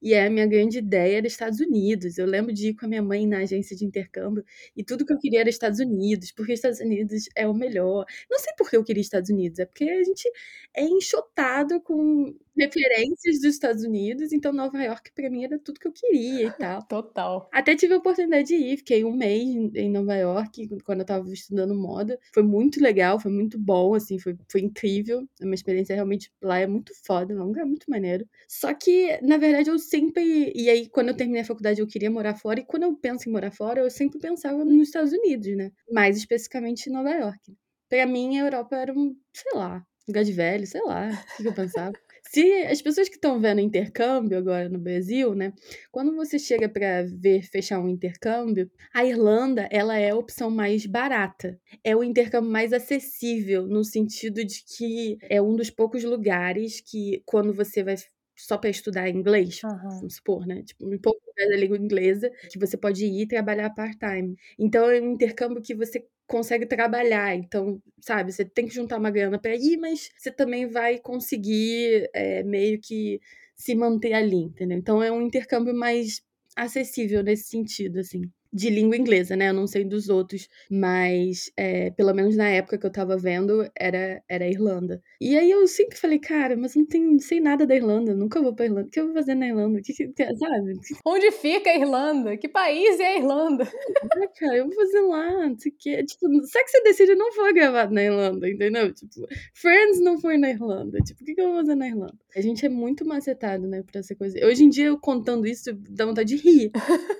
E 0.00 0.14
a 0.14 0.30
minha 0.30 0.46
grande 0.46 0.78
ideia 0.78 1.18
era 1.18 1.26
Estados 1.26 1.60
Unidos. 1.60 2.16
Eu 2.16 2.26
lembro 2.26 2.52
de 2.52 2.68
ir 2.68 2.74
com 2.74 2.86
a 2.86 2.88
minha 2.88 3.02
mãe 3.02 3.26
na 3.26 3.38
agência 3.40 3.76
de 3.76 3.84
intercâmbio 3.84 4.42
e 4.74 4.82
tudo 4.82 5.04
que 5.04 5.12
eu 5.12 5.18
queria 5.18 5.40
era 5.40 5.50
Estados 5.50 5.80
Unidos, 5.80 6.32
porque 6.32 6.52
Estados 6.54 6.80
Unidos 6.80 7.28
é 7.36 7.46
o 7.46 7.52
melhor. 7.54 8.06
Não 8.30 8.38
sei 8.38 8.54
por 8.56 8.70
que 8.70 8.76
eu 8.76 8.84
queria 8.84 9.02
Estados 9.02 9.28
Unidos, 9.30 9.58
é 9.58 9.66
porque 9.66 9.84
a 9.84 10.02
gente 10.02 10.30
é 10.74 10.82
enxotado 10.84 11.80
com 11.82 12.34
referências 12.56 13.40
dos 13.40 13.54
Estados 13.54 13.82
Unidos, 13.84 14.32
então 14.32 14.52
Nova 14.52 14.80
York 14.82 15.10
para 15.12 15.28
mim 15.28 15.44
era 15.44 15.58
tudo 15.58 15.80
que 15.80 15.88
eu 15.88 15.92
queria 15.92 16.53
tal. 16.58 16.82
Total. 16.86 17.48
Até 17.52 17.74
tive 17.76 17.94
a 17.94 17.98
oportunidade 17.98 18.48
de 18.48 18.54
ir, 18.54 18.76
fiquei 18.78 19.04
um 19.04 19.12
mês 19.12 19.74
em 19.74 19.90
Nova 19.90 20.14
York, 20.14 20.68
quando 20.84 21.00
eu 21.00 21.06
tava 21.06 21.32
estudando 21.32 21.74
moda. 21.74 22.18
Foi 22.32 22.42
muito 22.42 22.80
legal, 22.82 23.18
foi 23.20 23.30
muito 23.30 23.58
bom, 23.58 23.94
assim, 23.94 24.18
foi, 24.18 24.36
foi 24.50 24.60
incrível. 24.60 25.26
A 25.40 25.44
minha 25.44 25.54
experiência 25.54 25.94
realmente 25.94 26.30
lá 26.42 26.58
é 26.58 26.66
muito 26.66 26.92
foda, 27.06 27.32
é 27.32 27.36
um 27.36 27.46
lugar 27.46 27.66
muito 27.66 27.90
maneiro. 27.90 28.26
Só 28.48 28.72
que, 28.74 29.18
na 29.22 29.36
verdade, 29.36 29.70
eu 29.70 29.78
sempre. 29.78 30.52
E 30.54 30.68
aí, 30.70 30.88
quando 30.88 31.08
eu 31.08 31.16
terminei 31.16 31.42
a 31.42 31.44
faculdade, 31.44 31.80
eu 31.80 31.86
queria 31.86 32.10
morar 32.10 32.34
fora, 32.34 32.60
e 32.60 32.64
quando 32.64 32.84
eu 32.84 32.94
penso 32.96 33.28
em 33.28 33.32
morar 33.32 33.50
fora, 33.50 33.80
eu 33.80 33.90
sempre 33.90 34.18
pensava 34.18 34.64
nos 34.64 34.88
Estados 34.88 35.12
Unidos, 35.12 35.56
né? 35.56 35.70
Mais 35.90 36.16
especificamente 36.16 36.88
em 36.88 36.92
Nova 36.92 37.10
York. 37.10 37.56
Pra 37.88 38.06
mim, 38.06 38.38
a 38.38 38.44
Europa 38.44 38.76
era 38.76 38.92
um, 38.92 39.16
sei 39.32 39.52
lá, 39.58 39.84
lugar 40.08 40.24
de 40.24 40.32
velho, 40.32 40.66
sei 40.66 40.82
lá, 40.82 41.10
o 41.38 41.42
que 41.42 41.48
eu 41.48 41.54
pensava. 41.54 41.92
Se 42.34 42.64
as 42.64 42.82
pessoas 42.82 43.08
que 43.08 43.14
estão 43.14 43.40
vendo 43.40 43.60
intercâmbio 43.60 44.36
agora 44.36 44.68
no 44.68 44.76
Brasil, 44.76 45.36
né? 45.36 45.52
Quando 45.92 46.16
você 46.16 46.36
chega 46.36 46.68
para 46.68 47.04
ver 47.04 47.42
fechar 47.44 47.78
um 47.78 47.88
intercâmbio, 47.88 48.68
a 48.92 49.04
Irlanda 49.04 49.68
ela 49.70 49.96
é 49.96 50.10
a 50.10 50.16
opção 50.16 50.50
mais 50.50 50.84
barata. 50.84 51.56
É 51.84 51.94
o 51.94 52.02
intercâmbio 52.02 52.50
mais 52.50 52.72
acessível 52.72 53.68
no 53.68 53.84
sentido 53.84 54.44
de 54.44 54.64
que 54.64 55.16
é 55.30 55.40
um 55.40 55.54
dos 55.54 55.70
poucos 55.70 56.02
lugares 56.02 56.80
que 56.80 57.22
quando 57.24 57.54
você 57.54 57.84
vai 57.84 57.94
só 58.36 58.58
para 58.58 58.70
estudar 58.70 59.08
inglês, 59.08 59.62
uhum. 59.62 59.78
vamos 60.00 60.16
supor, 60.16 60.44
né? 60.44 60.64
Tipo, 60.64 60.92
um 60.92 60.98
pouco 60.98 61.20
da 61.36 61.56
língua 61.56 61.78
inglesa, 61.78 62.28
que 62.50 62.58
você 62.58 62.76
pode 62.76 63.04
ir 63.04 63.28
trabalhar 63.28 63.70
part-time. 63.70 64.36
Então, 64.58 64.90
é 64.90 65.00
um 65.00 65.12
intercâmbio 65.12 65.62
que 65.62 65.72
você 65.72 66.04
consegue 66.26 66.66
trabalhar. 66.66 67.34
Então, 67.34 67.80
sabe, 68.00 68.32
você 68.32 68.44
tem 68.44 68.66
que 68.66 68.74
juntar 68.74 68.98
uma 68.98 69.10
grana 69.10 69.38
para 69.38 69.54
ir, 69.54 69.76
mas 69.78 70.10
você 70.16 70.30
também 70.30 70.66
vai 70.66 70.98
conseguir 70.98 72.08
é, 72.14 72.42
meio 72.42 72.80
que 72.80 73.20
se 73.56 73.74
manter 73.74 74.12
ali, 74.14 74.36
entendeu? 74.36 74.78
Então, 74.78 75.02
é 75.02 75.10
um 75.12 75.22
intercâmbio 75.22 75.74
mais 75.74 76.22
acessível 76.56 77.22
nesse 77.22 77.44
sentido, 77.48 78.00
assim. 78.00 78.22
De 78.54 78.70
língua 78.70 78.96
inglesa, 78.96 79.34
né? 79.34 79.48
Eu 79.48 79.54
não 79.54 79.66
sei 79.66 79.84
dos 79.84 80.08
outros, 80.08 80.48
mas 80.70 81.50
é, 81.56 81.90
pelo 81.90 82.14
menos 82.14 82.36
na 82.36 82.48
época 82.48 82.78
que 82.78 82.86
eu 82.86 82.92
tava 82.92 83.16
vendo, 83.16 83.68
era, 83.76 84.22
era 84.28 84.48
Irlanda. 84.48 85.02
E 85.20 85.36
aí 85.36 85.50
eu 85.50 85.66
sempre 85.66 85.96
falei, 85.96 86.20
cara, 86.20 86.56
mas 86.56 86.76
não, 86.76 86.86
tenho, 86.86 87.10
não 87.10 87.18
sei 87.18 87.40
nada 87.40 87.66
da 87.66 87.74
Irlanda, 87.74 88.14
nunca 88.14 88.40
vou 88.40 88.54
pra 88.54 88.66
Irlanda. 88.66 88.86
O 88.86 88.90
que 88.90 89.00
eu 89.00 89.06
vou 89.06 89.14
fazer 89.14 89.34
na 89.34 89.48
Irlanda? 89.48 89.80
Que, 89.82 89.92
que, 89.92 90.36
sabe? 90.36 90.72
Onde 91.04 91.32
fica 91.32 91.68
a 91.68 91.76
Irlanda? 91.76 92.36
Que 92.36 92.48
país 92.48 93.00
é 93.00 93.14
a 93.14 93.18
Irlanda? 93.18 93.64
É, 93.64 94.26
cara, 94.38 94.56
eu 94.56 94.66
vou 94.66 94.74
fazer 94.74 95.00
lá, 95.00 95.48
não 95.48 95.58
sei 95.58 95.72
o 95.72 95.74
quê. 95.76 96.04
Tipo, 96.04 96.28
Sex 96.46 96.74
and 96.76 96.82
the 96.84 96.92
City 96.92 97.14
não 97.16 97.32
foi 97.32 97.52
gravado 97.52 97.92
na 97.92 98.04
Irlanda, 98.04 98.48
entendeu? 98.48 98.94
Tipo, 98.94 99.26
Friends 99.52 100.00
não 100.00 100.16
foi 100.20 100.36
na 100.36 100.50
Irlanda. 100.50 100.98
Tipo, 101.00 101.22
o 101.22 101.26
que, 101.26 101.34
que 101.34 101.40
eu 101.40 101.48
vou 101.48 101.56
fazer 101.56 101.74
na 101.74 101.88
Irlanda? 101.88 102.18
A 102.36 102.40
gente 102.40 102.64
é 102.64 102.68
muito 102.68 103.04
macetado, 103.04 103.66
né, 103.66 103.82
pra 103.82 103.98
essa 103.98 104.14
coisa. 104.14 104.38
Hoje 104.46 104.62
em 104.62 104.68
dia, 104.68 104.86
eu 104.86 104.98
contando 104.98 105.44
isso, 105.44 105.72
dá 105.90 106.06
vontade 106.06 106.36
de 106.36 106.36
rir. 106.36 106.70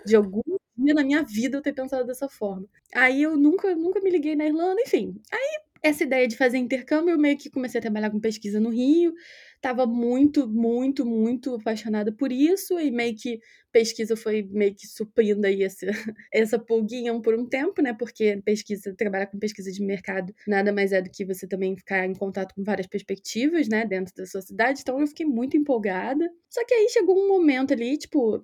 De 0.06 0.14
algum 0.14 0.42
na 0.76 1.04
minha 1.04 1.22
vida 1.22 1.56
eu 1.56 1.62
ter 1.62 1.72
pensado 1.72 2.06
dessa 2.06 2.28
forma. 2.28 2.66
Aí 2.94 3.22
eu 3.22 3.36
nunca, 3.36 3.74
nunca 3.74 4.00
me 4.00 4.10
liguei 4.10 4.34
na 4.36 4.46
Irlanda, 4.46 4.80
enfim. 4.82 5.20
Aí 5.32 5.64
essa 5.84 6.02
ideia 6.02 6.26
de 6.26 6.34
fazer 6.34 6.56
intercâmbio, 6.56 7.12
eu 7.12 7.18
meio 7.18 7.36
que 7.36 7.50
comecei 7.50 7.78
a 7.78 7.82
trabalhar 7.82 8.10
com 8.10 8.18
pesquisa 8.18 8.58
no 8.58 8.70
Rio, 8.70 9.12
estava 9.56 9.86
muito, 9.86 10.48
muito, 10.48 11.04
muito 11.04 11.54
apaixonada 11.56 12.10
por 12.10 12.32
isso, 12.32 12.80
e 12.80 12.90
meio 12.90 13.14
que 13.14 13.38
pesquisa 13.70 14.16
foi 14.16 14.42
meio 14.50 14.74
que 14.74 14.86
suprindo 14.86 15.46
aí 15.46 15.62
essa, 15.62 15.84
essa 16.32 16.58
pulguinha 16.58 17.12
por 17.20 17.34
um 17.34 17.46
tempo, 17.46 17.82
né? 17.82 17.92
Porque 17.92 18.40
pesquisa, 18.42 18.94
trabalhar 18.96 19.26
com 19.26 19.38
pesquisa 19.38 19.70
de 19.70 19.82
mercado 19.82 20.34
nada 20.46 20.72
mais 20.72 20.90
é 20.90 21.02
do 21.02 21.10
que 21.10 21.22
você 21.22 21.46
também 21.46 21.76
ficar 21.76 22.06
em 22.06 22.14
contato 22.14 22.54
com 22.54 22.64
várias 22.64 22.86
perspectivas, 22.86 23.68
né, 23.68 23.84
dentro 23.84 24.14
da 24.14 24.24
sua 24.24 24.40
cidade. 24.40 24.80
Então 24.80 24.98
eu 25.00 25.06
fiquei 25.06 25.26
muito 25.26 25.54
empolgada. 25.56 26.30
Só 26.48 26.64
que 26.64 26.72
aí 26.72 26.88
chegou 26.88 27.14
um 27.18 27.28
momento 27.28 27.74
ali, 27.74 27.98
tipo, 27.98 28.42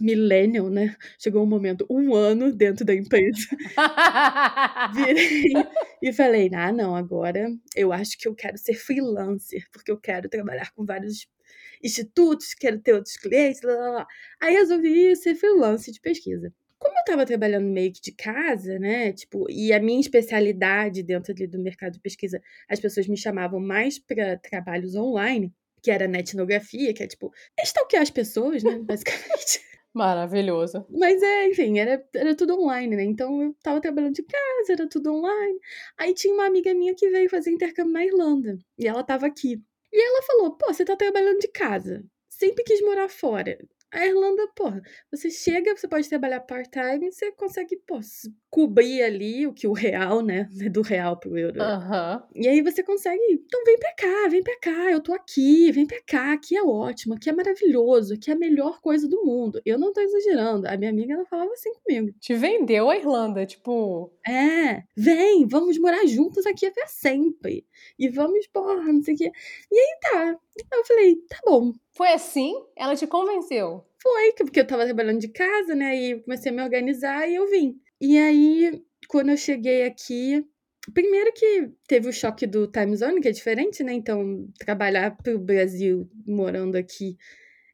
millennial, 0.00 0.68
né? 0.68 0.96
Chegou 1.18 1.42
um 1.42 1.46
momento, 1.46 1.86
um 1.88 2.14
ano 2.14 2.52
dentro 2.52 2.84
da 2.84 2.94
empresa. 2.94 3.46
Virei 4.94 5.52
e 6.02 6.12
falei: 6.12 6.50
ah, 6.54 6.72
não, 6.72 6.94
agora 6.94 7.48
eu 7.74 7.92
acho 7.92 8.18
que 8.18 8.28
eu 8.28 8.34
quero 8.34 8.58
ser 8.58 8.74
freelancer, 8.74 9.66
porque 9.72 9.90
eu 9.90 9.98
quero 9.98 10.28
trabalhar 10.28 10.70
com 10.72 10.84
vários 10.84 11.28
institutos, 11.82 12.54
quero 12.54 12.78
ter 12.80 12.94
outros 12.94 13.16
clientes, 13.16 13.60
blá, 13.60 13.76
blá, 13.76 13.90
blá. 13.90 14.06
Aí 14.40 14.54
resolvi 14.54 15.14
ser 15.16 15.34
freelancer 15.34 15.92
de 15.94 16.00
pesquisa. 16.00 16.52
Como 16.78 16.96
eu 16.96 17.00
estava 17.00 17.26
trabalhando 17.26 17.66
meio 17.66 17.92
que 17.92 18.00
de 18.00 18.12
casa, 18.12 18.78
né? 18.78 19.12
Tipo, 19.12 19.46
e 19.50 19.72
a 19.72 19.80
minha 19.80 20.00
especialidade 20.00 21.02
dentro 21.02 21.32
ali 21.32 21.46
do 21.46 21.58
mercado 21.58 21.92
de 21.92 22.00
pesquisa, 22.00 22.40
as 22.68 22.80
pessoas 22.80 23.06
me 23.06 23.18
chamavam 23.18 23.60
mais 23.60 23.98
para 23.98 24.38
trabalhos 24.38 24.94
online 24.94 25.52
que 25.82 25.90
era 25.90 26.06
na 26.08 26.20
etnografia, 26.20 26.92
que 26.94 27.02
é 27.02 27.06
tipo, 27.06 27.32
stalkear 27.64 28.02
as 28.02 28.10
pessoas, 28.10 28.62
né, 28.62 28.78
basicamente. 28.84 29.60
Maravilhoso. 29.92 30.86
Mas 30.88 31.20
é, 31.20 31.48
enfim, 31.48 31.78
era, 31.78 32.04
era 32.14 32.34
tudo 32.36 32.54
online, 32.60 32.94
né? 32.94 33.04
Então 33.04 33.42
eu 33.42 33.54
tava 33.60 33.80
trabalhando 33.80 34.14
de 34.14 34.22
casa, 34.22 34.72
era 34.72 34.88
tudo 34.88 35.12
online. 35.12 35.58
Aí 35.98 36.14
tinha 36.14 36.32
uma 36.32 36.46
amiga 36.46 36.72
minha 36.74 36.94
que 36.94 37.10
veio 37.10 37.28
fazer 37.28 37.50
intercâmbio 37.50 37.92
na 37.92 38.04
Irlanda. 38.04 38.56
E 38.78 38.86
ela 38.86 39.02
tava 39.02 39.26
aqui. 39.26 39.60
E 39.92 40.00
ela 40.00 40.22
falou: 40.22 40.56
pô, 40.56 40.72
você 40.72 40.84
tá 40.84 40.94
trabalhando 40.96 41.40
de 41.40 41.48
casa. 41.48 42.04
Sempre 42.28 42.62
quis 42.62 42.80
morar 42.82 43.08
fora. 43.08 43.58
A 43.92 44.06
Irlanda, 44.06 44.46
porra, 44.54 44.80
você 45.10 45.28
chega, 45.30 45.76
você 45.76 45.88
pode 45.88 46.08
trabalhar 46.08 46.40
part-time, 46.40 47.10
você 47.10 47.32
consegue, 47.32 47.76
pô, 47.86 47.98
cobrir 48.48 49.02
ali 49.02 49.46
o 49.48 49.52
que 49.52 49.66
o 49.66 49.72
real, 49.72 50.22
né? 50.22 50.48
Do 50.70 50.80
real 50.82 51.18
pro 51.18 51.36
euro. 51.36 51.60
Uhum. 51.60 52.22
E 52.34 52.46
aí 52.46 52.62
você 52.62 52.84
consegue, 52.84 53.20
então 53.32 53.64
vem 53.64 53.78
pra 53.78 53.92
cá, 53.94 54.28
vem 54.28 54.42
pra 54.42 54.58
cá, 54.60 54.90
eu 54.92 55.00
tô 55.00 55.12
aqui, 55.12 55.72
vem 55.72 55.86
pra 55.86 56.00
cá, 56.06 56.32
aqui 56.32 56.56
é 56.56 56.62
ótimo, 56.62 57.14
aqui 57.14 57.28
é 57.28 57.32
maravilhoso, 57.32 58.14
aqui 58.14 58.30
é 58.30 58.34
a 58.34 58.38
melhor 58.38 58.80
coisa 58.80 59.08
do 59.08 59.24
mundo. 59.24 59.60
Eu 59.64 59.76
não 59.76 59.92
tô 59.92 60.00
exagerando, 60.00 60.68
a 60.68 60.76
minha 60.76 60.90
amiga, 60.90 61.14
ela 61.14 61.26
falava 61.26 61.52
assim 61.52 61.72
comigo. 61.74 62.12
Te 62.20 62.34
vendeu 62.34 62.90
a 62.90 62.96
Irlanda, 62.96 63.44
tipo... 63.44 64.12
É, 64.26 64.84
vem, 64.96 65.48
vamos 65.48 65.76
morar 65.78 66.06
juntos 66.06 66.46
aqui 66.46 66.66
até 66.66 66.86
sempre. 66.86 67.66
E 67.98 68.08
vamos, 68.08 68.46
porra, 68.48 68.92
não 68.92 69.02
sei 69.02 69.14
o 69.14 69.16
quê. 69.16 69.32
E 69.70 69.78
aí 69.78 69.98
tá. 70.00 70.38
Eu 70.72 70.84
falei, 70.84 71.16
tá 71.28 71.38
bom. 71.44 71.72
Foi 72.00 72.14
assim? 72.14 72.54
Ela 72.74 72.96
te 72.96 73.06
convenceu? 73.06 73.84
Foi, 74.02 74.32
porque 74.32 74.60
eu 74.60 74.66
tava 74.66 74.86
trabalhando 74.86 75.20
de 75.20 75.28
casa, 75.28 75.74
né? 75.74 75.94
E 75.94 76.22
comecei 76.22 76.50
a 76.50 76.54
me 76.54 76.62
organizar 76.62 77.28
e 77.28 77.34
eu 77.34 77.46
vim. 77.50 77.78
E 78.00 78.16
aí, 78.16 78.82
quando 79.06 79.28
eu 79.28 79.36
cheguei 79.36 79.84
aqui, 79.84 80.42
primeiro 80.94 81.30
que 81.34 81.70
teve 81.86 82.08
o 82.08 82.12
choque 82.12 82.46
do 82.46 82.66
time 82.66 82.96
zone, 82.96 83.20
que 83.20 83.28
é 83.28 83.32
diferente, 83.32 83.84
né? 83.84 83.92
Então, 83.92 84.48
trabalhar 84.58 85.14
pro 85.14 85.38
Brasil 85.38 86.10
morando 86.26 86.76
aqui 86.76 87.18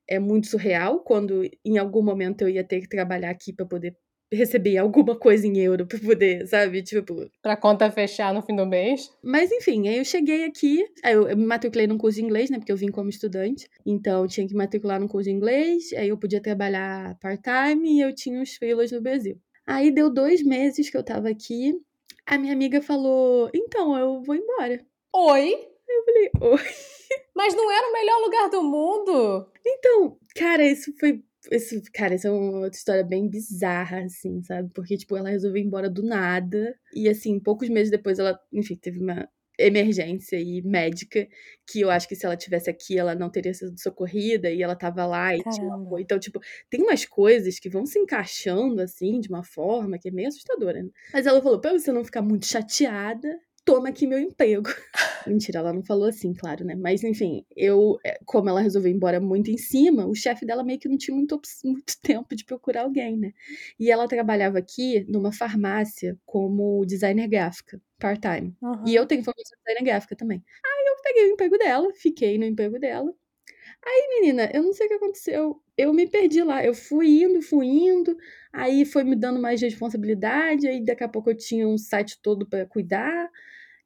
é 0.09 0.19
muito 0.19 0.49
surreal, 0.49 1.05
quando 1.05 1.49
em 1.65 1.79
algum 1.79 2.03
momento 2.03 2.43
eu 2.43 2.49
ia 2.49 2.65
ter 2.65 2.81
que 2.81 2.89
trabalhar 2.89 3.31
aqui 3.31 3.53
para 3.53 3.65
poder 3.65 3.97
receber 4.33 4.79
alguma 4.79 5.17
coisa 5.17 5.47
em 5.47 5.59
euro 5.59 5.87
pra 5.87 5.99
poder, 5.99 6.47
sabe? 6.47 6.83
Tipo. 6.83 7.31
Pra 7.43 7.57
conta 7.57 7.91
fechar 7.91 8.35
no 8.35 8.43
fim 8.43 8.57
do 8.57 8.67
mês. 8.67 9.11
Mas 9.23 9.51
enfim, 9.53 9.89
aí 9.89 9.99
eu 9.99 10.05
cheguei 10.05 10.45
aqui, 10.45 10.85
aí 11.03 11.15
eu, 11.15 11.29
eu 11.29 11.37
me 11.37 11.47
matriculei 11.47 11.87
num 11.87 11.99
curso 11.99 12.19
de 12.19 12.25
inglês, 12.25 12.51
né? 12.51 12.59
Porque 12.59 12.73
eu 12.73 12.77
vim 12.77 12.91
como 12.91 13.09
estudante. 13.09 13.69
Então 13.85 14.27
tinha 14.27 14.47
que 14.47 14.55
matricular 14.55 15.01
num 15.01 15.09
curso 15.09 15.29
de 15.29 15.35
inglês, 15.35 15.93
aí 15.93 16.09
eu 16.09 16.19
podia 16.19 16.41
trabalhar 16.41 17.17
part-time 17.21 17.99
e 17.99 18.01
eu 18.01 18.15
tinha 18.15 18.43
os 18.43 18.55
freelas 18.55 18.91
no 18.93 19.01
Brasil. 19.01 19.39
Aí 19.67 19.91
deu 19.91 20.09
dois 20.09 20.43
meses 20.43 20.89
que 20.89 20.97
eu 20.97 21.03
tava 21.03 21.29
aqui, 21.29 21.75
a 22.27 22.37
minha 22.39 22.53
amiga 22.53 22.83
falou: 22.83 23.51
Então, 23.55 23.97
eu 23.97 24.23
vou 24.23 24.35
embora. 24.35 24.85
Oi? 25.15 25.55
Eu 25.89 26.05
falei, 26.05 26.31
oi. 26.41 26.61
Mas 27.35 27.55
não 27.55 27.71
era 27.71 27.89
o 27.89 27.93
melhor 27.93 28.19
lugar 28.21 28.51
do 28.51 28.63
mundo? 28.63 29.47
Então, 29.65 30.19
cara, 30.35 30.65
isso 30.65 30.93
foi 30.99 31.23
esse, 31.51 31.81
cara, 31.93 32.15
isso 32.15 32.27
é 32.27 32.31
uma 32.31 32.59
outra 32.61 32.77
história 32.77 33.05
bem 33.05 33.29
bizarra, 33.29 34.01
assim, 34.05 34.43
sabe? 34.43 34.71
Porque, 34.75 34.97
tipo, 34.97 35.17
ela 35.17 35.31
resolveu 35.31 35.63
ir 35.63 35.67
embora 35.67 35.89
do 35.91 36.03
nada. 36.03 36.75
E, 36.95 37.09
assim, 37.09 37.39
poucos 37.41 37.69
meses 37.69 37.91
depois 37.91 38.19
ela, 38.19 38.39
enfim, 38.53 38.77
teve 38.77 39.01
uma 39.01 39.29
emergência 39.59 40.39
e 40.39 40.63
médica 40.63 41.27
que 41.67 41.81
eu 41.81 41.91
acho 41.91 42.07
que 42.07 42.15
se 42.15 42.27
ela 42.27 42.37
tivesse 42.37 42.69
aqui 42.69 42.99
ela 42.99 43.15
não 43.15 43.31
teria 43.31 43.55
sido 43.55 43.79
socorrida 43.81 44.51
e 44.51 44.63
ela 44.63 44.77
tava 44.77 45.07
lá 45.07 45.35
e 45.35 45.43
tinha 45.43 45.75
apoio. 45.75 46.03
Então, 46.03 46.19
tipo, 46.19 46.41
tem 46.69 46.83
umas 46.83 47.05
coisas 47.07 47.59
que 47.59 47.71
vão 47.71 47.87
se 47.87 47.99
encaixando 47.99 48.83
assim 48.83 49.19
de 49.21 49.29
uma 49.29 49.43
forma 49.43 49.99
que 49.99 50.09
é 50.09 50.13
meio 50.13 50.29
assustadora. 50.29 50.83
Né? 50.83 50.91
Mas 51.13 51.27
ela 51.27 51.41
falou: 51.41 51.61
"Para 51.61 51.73
você 51.73 51.91
não 51.91 52.05
ficar 52.05 52.23
muito 52.23 52.47
chateada, 52.47 53.29
toma 53.67 53.89
aqui 53.89 54.07
meu 54.07 54.19
emprego. 54.19 54.71
Mentira, 55.27 55.59
ela 55.59 55.73
não 55.73 55.83
falou 55.83 56.09
assim, 56.09 56.33
claro, 56.33 56.65
né? 56.65 56.77
Mas 56.77 57.03
enfim, 57.03 57.45
eu, 57.55 57.99
é, 58.07 58.19
como 58.25 58.49
ela 58.49 58.61
resolveu 58.61 58.93
ir 58.93 58.95
embora 58.95 59.21
muito 59.21 59.51
em 59.51 59.59
cima, 59.59 60.07
o 60.07 60.15
chefe 60.15 60.47
dela 60.47 60.63
meio 60.63 60.79
que 60.79 60.89
não 60.89 60.97
tinha 60.97 61.15
muito, 61.15 61.39
muito 61.65 61.95
tempo 62.01 62.35
de 62.37 62.45
procurar 62.45 62.83
alguém, 62.83 63.19
né? 63.19 63.33
E 63.79 63.91
ela 63.91 64.07
trabalhava 64.07 64.59
aqui 64.59 65.05
numa 65.09 65.33
farmácia 65.33 66.17
como 66.25 66.87
designer 66.87 67.27
gráfica, 67.27 67.83
part-time. 67.99 68.57
Uhum. 68.63 68.85
E 68.87 68.95
eu 68.95 69.05
tenho 69.05 69.25
formação 69.25 69.59
de 69.59 69.65
designer 69.65 69.93
gráfica 69.93 70.15
também. 70.15 70.43
Aí 70.65 70.87
eu 70.87 71.03
peguei 71.03 71.25
o 71.29 71.33
emprego 71.33 71.59
dela, 71.59 71.93
fiquei 71.95 72.39
no 72.39 72.45
emprego 72.45 72.79
dela. 72.79 73.13
Aí, 73.85 74.09
menina, 74.21 74.51
eu 74.55 74.63
não 74.63 74.73
sei 74.73 74.87
o 74.87 74.89
que 74.89 74.95
aconteceu. 74.95 75.63
Eu 75.77 75.93
me 75.93 76.09
perdi 76.09 76.43
lá. 76.43 76.65
Eu 76.65 76.75
fui 76.75 77.23
indo, 77.23 77.43
fui 77.43 77.67
indo. 77.67 78.17
Aí 78.53 78.85
foi 78.85 79.05
me 79.05 79.15
dando 79.17 79.41
mais 79.41 79.61
responsabilidade. 79.61 80.67
Aí 80.69 80.85
daqui 80.85 81.05
a 81.05 81.09
pouco 81.09 81.31
eu 81.31 81.37
tinha 81.37 81.67
um 81.69 81.79
site 81.79 82.21
todo 82.23 82.49
para 82.49 82.67
cuidar. 82.67 83.31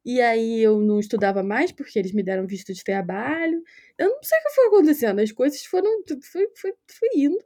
E 0.05 0.21
aí 0.21 0.61
eu 0.61 0.81
não 0.81 0.99
estudava 0.99 1.43
mais 1.43 1.73
porque 1.73 1.99
eles 1.99 2.13
me 2.13 2.23
deram 2.23 2.47
visto 2.47 2.73
de 2.73 2.83
trabalho. 2.83 3.63
Eu 3.99 4.09
não 4.11 4.23
sei 4.23 4.39
o 4.39 4.43
que 4.43 4.55
foi 4.55 4.67
acontecendo. 4.67 5.21
As 5.21 5.33
coisas 5.33 5.65
foram. 5.65 5.91
Foi, 6.33 6.49
foi, 6.57 6.75
foi 6.91 7.09
indo. 7.17 7.39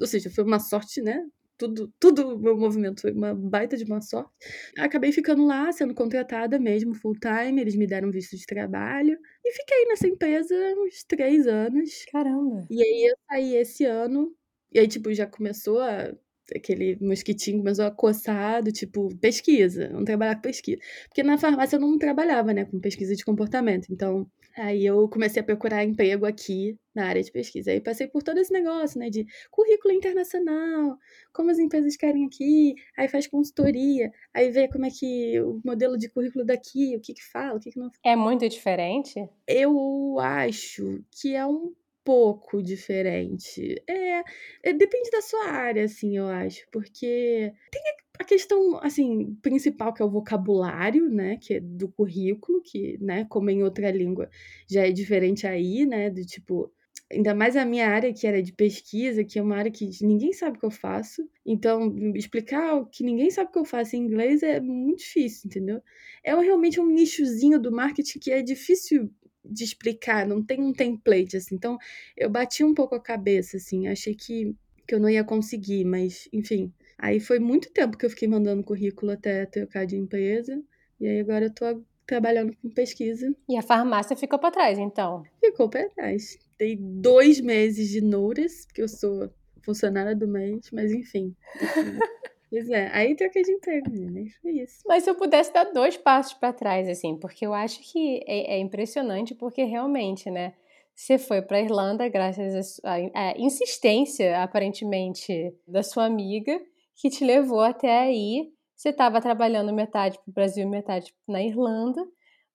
Ou 0.00 0.06
seja, 0.06 0.30
foi 0.30 0.44
uma 0.44 0.58
sorte, 0.58 1.00
né? 1.00 1.24
Tudo, 1.56 1.92
tudo 2.00 2.38
meu 2.38 2.56
movimento 2.56 3.00
foi 3.02 3.12
uma 3.12 3.34
baita 3.34 3.76
de 3.76 3.84
uma 3.84 4.00
sorte. 4.00 4.30
Acabei 4.78 5.12
ficando 5.12 5.46
lá, 5.46 5.70
sendo 5.72 5.94
contratada 5.94 6.58
mesmo, 6.58 6.94
full 6.94 7.14
time. 7.14 7.60
Eles 7.60 7.76
me 7.76 7.86
deram 7.86 8.10
visto 8.10 8.36
de 8.36 8.44
trabalho. 8.44 9.18
E 9.44 9.52
fiquei 9.52 9.86
nessa 9.86 10.06
empresa 10.08 10.54
uns 10.78 11.04
três 11.04 11.46
anos. 11.46 12.04
Caramba! 12.10 12.66
E 12.68 12.82
aí 12.82 13.10
eu 13.10 13.16
saí 13.30 13.56
esse 13.56 13.84
ano. 13.84 14.34
E 14.72 14.78
aí, 14.80 14.88
tipo, 14.88 15.12
já 15.14 15.26
começou 15.26 15.80
a 15.80 16.12
aquele 16.54 16.98
mosquitinho 17.00 17.58
começou 17.58 17.84
a 17.84 17.90
coçar 17.90 18.62
do 18.62 18.72
tipo, 18.72 19.14
pesquisa, 19.16 19.88
vamos 19.90 20.04
trabalhar 20.04 20.36
com 20.36 20.42
pesquisa. 20.42 20.78
Porque 21.08 21.22
na 21.22 21.38
farmácia 21.38 21.76
eu 21.76 21.80
não 21.80 21.98
trabalhava, 21.98 22.52
né, 22.52 22.64
com 22.64 22.80
pesquisa 22.80 23.14
de 23.14 23.24
comportamento. 23.24 23.86
Então, 23.90 24.26
aí 24.56 24.84
eu 24.84 25.08
comecei 25.08 25.40
a 25.40 25.44
procurar 25.44 25.84
emprego 25.84 26.26
aqui 26.26 26.76
na 26.94 27.06
área 27.06 27.22
de 27.22 27.30
pesquisa. 27.30 27.70
Aí 27.70 27.80
passei 27.80 28.06
por 28.06 28.22
todo 28.22 28.38
esse 28.38 28.52
negócio, 28.52 28.98
né, 28.98 29.10
de 29.10 29.26
currículo 29.50 29.94
internacional, 29.94 30.96
como 31.32 31.50
as 31.50 31.58
empresas 31.58 31.96
querem 31.96 32.26
aqui, 32.26 32.74
aí 32.96 33.08
faz 33.08 33.26
consultoria, 33.26 34.10
aí 34.32 34.50
vê 34.50 34.68
como 34.68 34.86
é 34.86 34.90
que 34.90 35.40
o 35.40 35.60
modelo 35.64 35.98
de 35.98 36.08
currículo 36.08 36.44
daqui, 36.44 36.96
o 36.96 37.00
que 37.00 37.14
que 37.14 37.24
fala, 37.32 37.56
o 37.56 37.60
que 37.60 37.70
que 37.70 37.78
não 37.78 37.90
É 38.04 38.14
muito 38.14 38.48
diferente? 38.48 39.14
Eu 39.46 40.18
acho 40.20 41.02
que 41.10 41.34
é 41.34 41.46
um 41.46 41.72
pouco 42.04 42.62
diferente. 42.62 43.82
É, 43.88 44.22
é, 44.62 44.72
depende 44.72 45.10
da 45.10 45.22
sua 45.22 45.46
área, 45.46 45.84
assim, 45.84 46.16
eu 46.16 46.26
acho, 46.26 46.66
porque 46.70 47.52
tem 47.70 47.82
a 48.18 48.24
questão, 48.24 48.78
assim, 48.82 49.34
principal 49.42 49.92
que 49.92 50.02
é 50.02 50.04
o 50.04 50.10
vocabulário, 50.10 51.10
né, 51.10 51.36
que 51.38 51.54
é 51.54 51.60
do 51.60 51.88
currículo, 51.88 52.62
que, 52.62 52.98
né, 53.00 53.24
como 53.28 53.50
em 53.50 53.62
outra 53.62 53.90
língua 53.90 54.28
já 54.70 54.86
é 54.86 54.92
diferente 54.92 55.46
aí, 55.46 55.86
né, 55.86 56.10
do 56.10 56.24
tipo 56.24 56.70
ainda 57.10 57.34
mais 57.34 57.56
a 57.56 57.64
minha 57.64 57.88
área 57.88 58.12
que 58.12 58.26
era 58.26 58.42
de 58.42 58.52
pesquisa, 58.52 59.24
que 59.24 59.38
é 59.38 59.42
uma 59.42 59.56
área 59.56 59.70
que 59.70 59.88
ninguém 60.02 60.32
sabe 60.32 60.56
o 60.56 60.60
que 60.60 60.66
eu 60.66 60.70
faço. 60.70 61.28
Então, 61.44 61.94
explicar 62.14 62.76
o 62.76 62.86
que 62.86 63.04
ninguém 63.04 63.30
sabe 63.30 63.50
o 63.50 63.52
que 63.52 63.58
eu 63.58 63.64
faço 63.64 63.96
em 63.96 64.00
inglês 64.00 64.42
é 64.42 64.60
muito 64.60 65.00
difícil, 65.00 65.42
entendeu? 65.46 65.82
É 66.24 66.34
realmente 66.34 66.80
um 66.80 66.86
nichozinho 66.86 67.60
do 67.60 67.70
marketing 67.70 68.18
que 68.18 68.30
é 68.30 68.42
difícil 68.42 69.10
de 69.44 69.64
explicar, 69.64 70.26
não 70.26 70.42
tem 70.42 70.60
um 70.60 70.72
template, 70.72 71.36
assim. 71.36 71.54
Então, 71.54 71.78
eu 72.16 72.30
bati 72.30 72.64
um 72.64 72.74
pouco 72.74 72.94
a 72.94 73.00
cabeça, 73.00 73.56
assim, 73.56 73.88
achei 73.88 74.14
que, 74.14 74.54
que 74.86 74.94
eu 74.94 75.00
não 75.00 75.08
ia 75.08 75.24
conseguir, 75.24 75.84
mas, 75.84 76.28
enfim. 76.32 76.72
Aí 76.98 77.20
foi 77.20 77.38
muito 77.38 77.70
tempo 77.72 77.96
que 77.96 78.06
eu 78.06 78.10
fiquei 78.10 78.28
mandando 78.28 78.62
currículo 78.62 79.12
até 79.12 79.44
trocar 79.46 79.84
de 79.84 79.96
empresa. 79.96 80.62
E 81.00 81.06
aí 81.06 81.20
agora 81.20 81.46
eu 81.46 81.52
tô 81.52 81.82
trabalhando 82.06 82.56
com 82.56 82.70
pesquisa. 82.70 83.34
E 83.48 83.56
a 83.56 83.62
farmácia 83.62 84.16
ficou 84.16 84.38
para 84.38 84.50
trás, 84.50 84.78
então? 84.78 85.24
Ficou 85.40 85.68
para 85.68 85.88
trás. 85.90 86.38
Dei 86.58 86.76
dois 86.76 87.40
meses 87.40 87.88
de 87.88 88.00
notice, 88.00 88.66
porque 88.66 88.82
eu 88.82 88.88
sou 88.88 89.30
funcionária 89.62 90.14
do 90.14 90.28
mês, 90.28 90.70
mas 90.72 90.92
enfim. 90.92 91.34
Pois 92.54 92.70
é, 92.70 92.88
aí 92.92 93.16
troquei 93.16 93.42
de 93.42 93.50
emprego, 93.50 93.90
né? 93.90 94.26
Foi 94.40 94.52
isso. 94.52 94.78
Mas 94.86 95.02
se 95.02 95.10
eu 95.10 95.16
pudesse 95.16 95.52
dar 95.52 95.64
dois 95.72 95.96
passos 95.96 96.34
para 96.34 96.52
trás, 96.52 96.88
assim, 96.88 97.16
porque 97.16 97.44
eu 97.44 97.52
acho 97.52 97.80
que 97.80 98.20
é, 98.28 98.54
é, 98.54 98.58
impressionante, 98.60 99.34
porque 99.34 99.64
realmente, 99.64 100.30
né? 100.30 100.54
Você 100.94 101.18
foi 101.18 101.42
para 101.42 101.60
Irlanda 101.60 102.08
graças 102.08 102.80
à 102.84 103.36
insistência, 103.36 104.40
aparentemente, 104.40 105.52
da 105.66 105.82
sua 105.82 106.04
amiga, 106.04 106.56
que 106.94 107.10
te 107.10 107.24
levou 107.24 107.58
até 107.58 107.98
aí. 107.98 108.52
Você 108.76 108.90
estava 108.90 109.20
trabalhando 109.20 109.72
metade 109.72 110.16
para 110.18 110.30
o 110.30 110.32
Brasil 110.32 110.68
metade 110.68 111.12
na 111.26 111.42
Irlanda. 111.42 112.06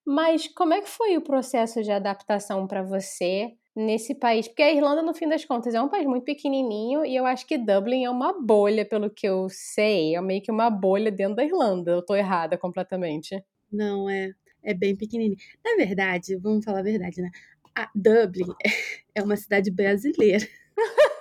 Mas 0.06 0.48
como 0.48 0.72
é 0.72 0.80
que 0.80 0.88
foi 0.88 1.18
o 1.18 1.22
processo 1.22 1.82
de 1.82 1.92
adaptação 1.92 2.66
para 2.66 2.82
você 2.82 3.52
nesse 3.74 4.14
país? 4.14 4.48
Porque 4.48 4.62
a 4.62 4.72
Irlanda, 4.72 5.02
no 5.02 5.14
fim 5.14 5.28
das 5.28 5.44
contas, 5.44 5.74
é 5.74 5.80
um 5.80 5.88
país 5.88 6.06
muito 6.06 6.24
pequenininho 6.24 7.04
e 7.04 7.16
eu 7.16 7.26
acho 7.26 7.46
que 7.46 7.58
Dublin 7.58 8.04
é 8.04 8.10
uma 8.10 8.32
bolha, 8.40 8.84
pelo 8.84 9.10
que 9.10 9.26
eu 9.26 9.48
sei. 9.48 10.14
É 10.16 10.20
meio 10.20 10.42
que 10.42 10.50
uma 10.50 10.70
bolha 10.70 11.10
dentro 11.10 11.36
da 11.36 11.44
Irlanda. 11.44 11.92
Eu 11.92 12.02
tô 12.02 12.14
errada 12.14 12.56
completamente. 12.58 13.42
Não, 13.72 14.08
é, 14.08 14.32
é 14.62 14.74
bem 14.74 14.96
pequenininho. 14.96 15.36
Na 15.64 15.76
verdade, 15.76 16.36
vamos 16.36 16.64
falar 16.64 16.80
a 16.80 16.82
verdade, 16.82 17.20
né? 17.20 17.30
A 17.74 17.90
Dublin 17.94 18.52
é 19.14 19.22
uma 19.22 19.36
cidade 19.36 19.70
brasileira. 19.70 20.46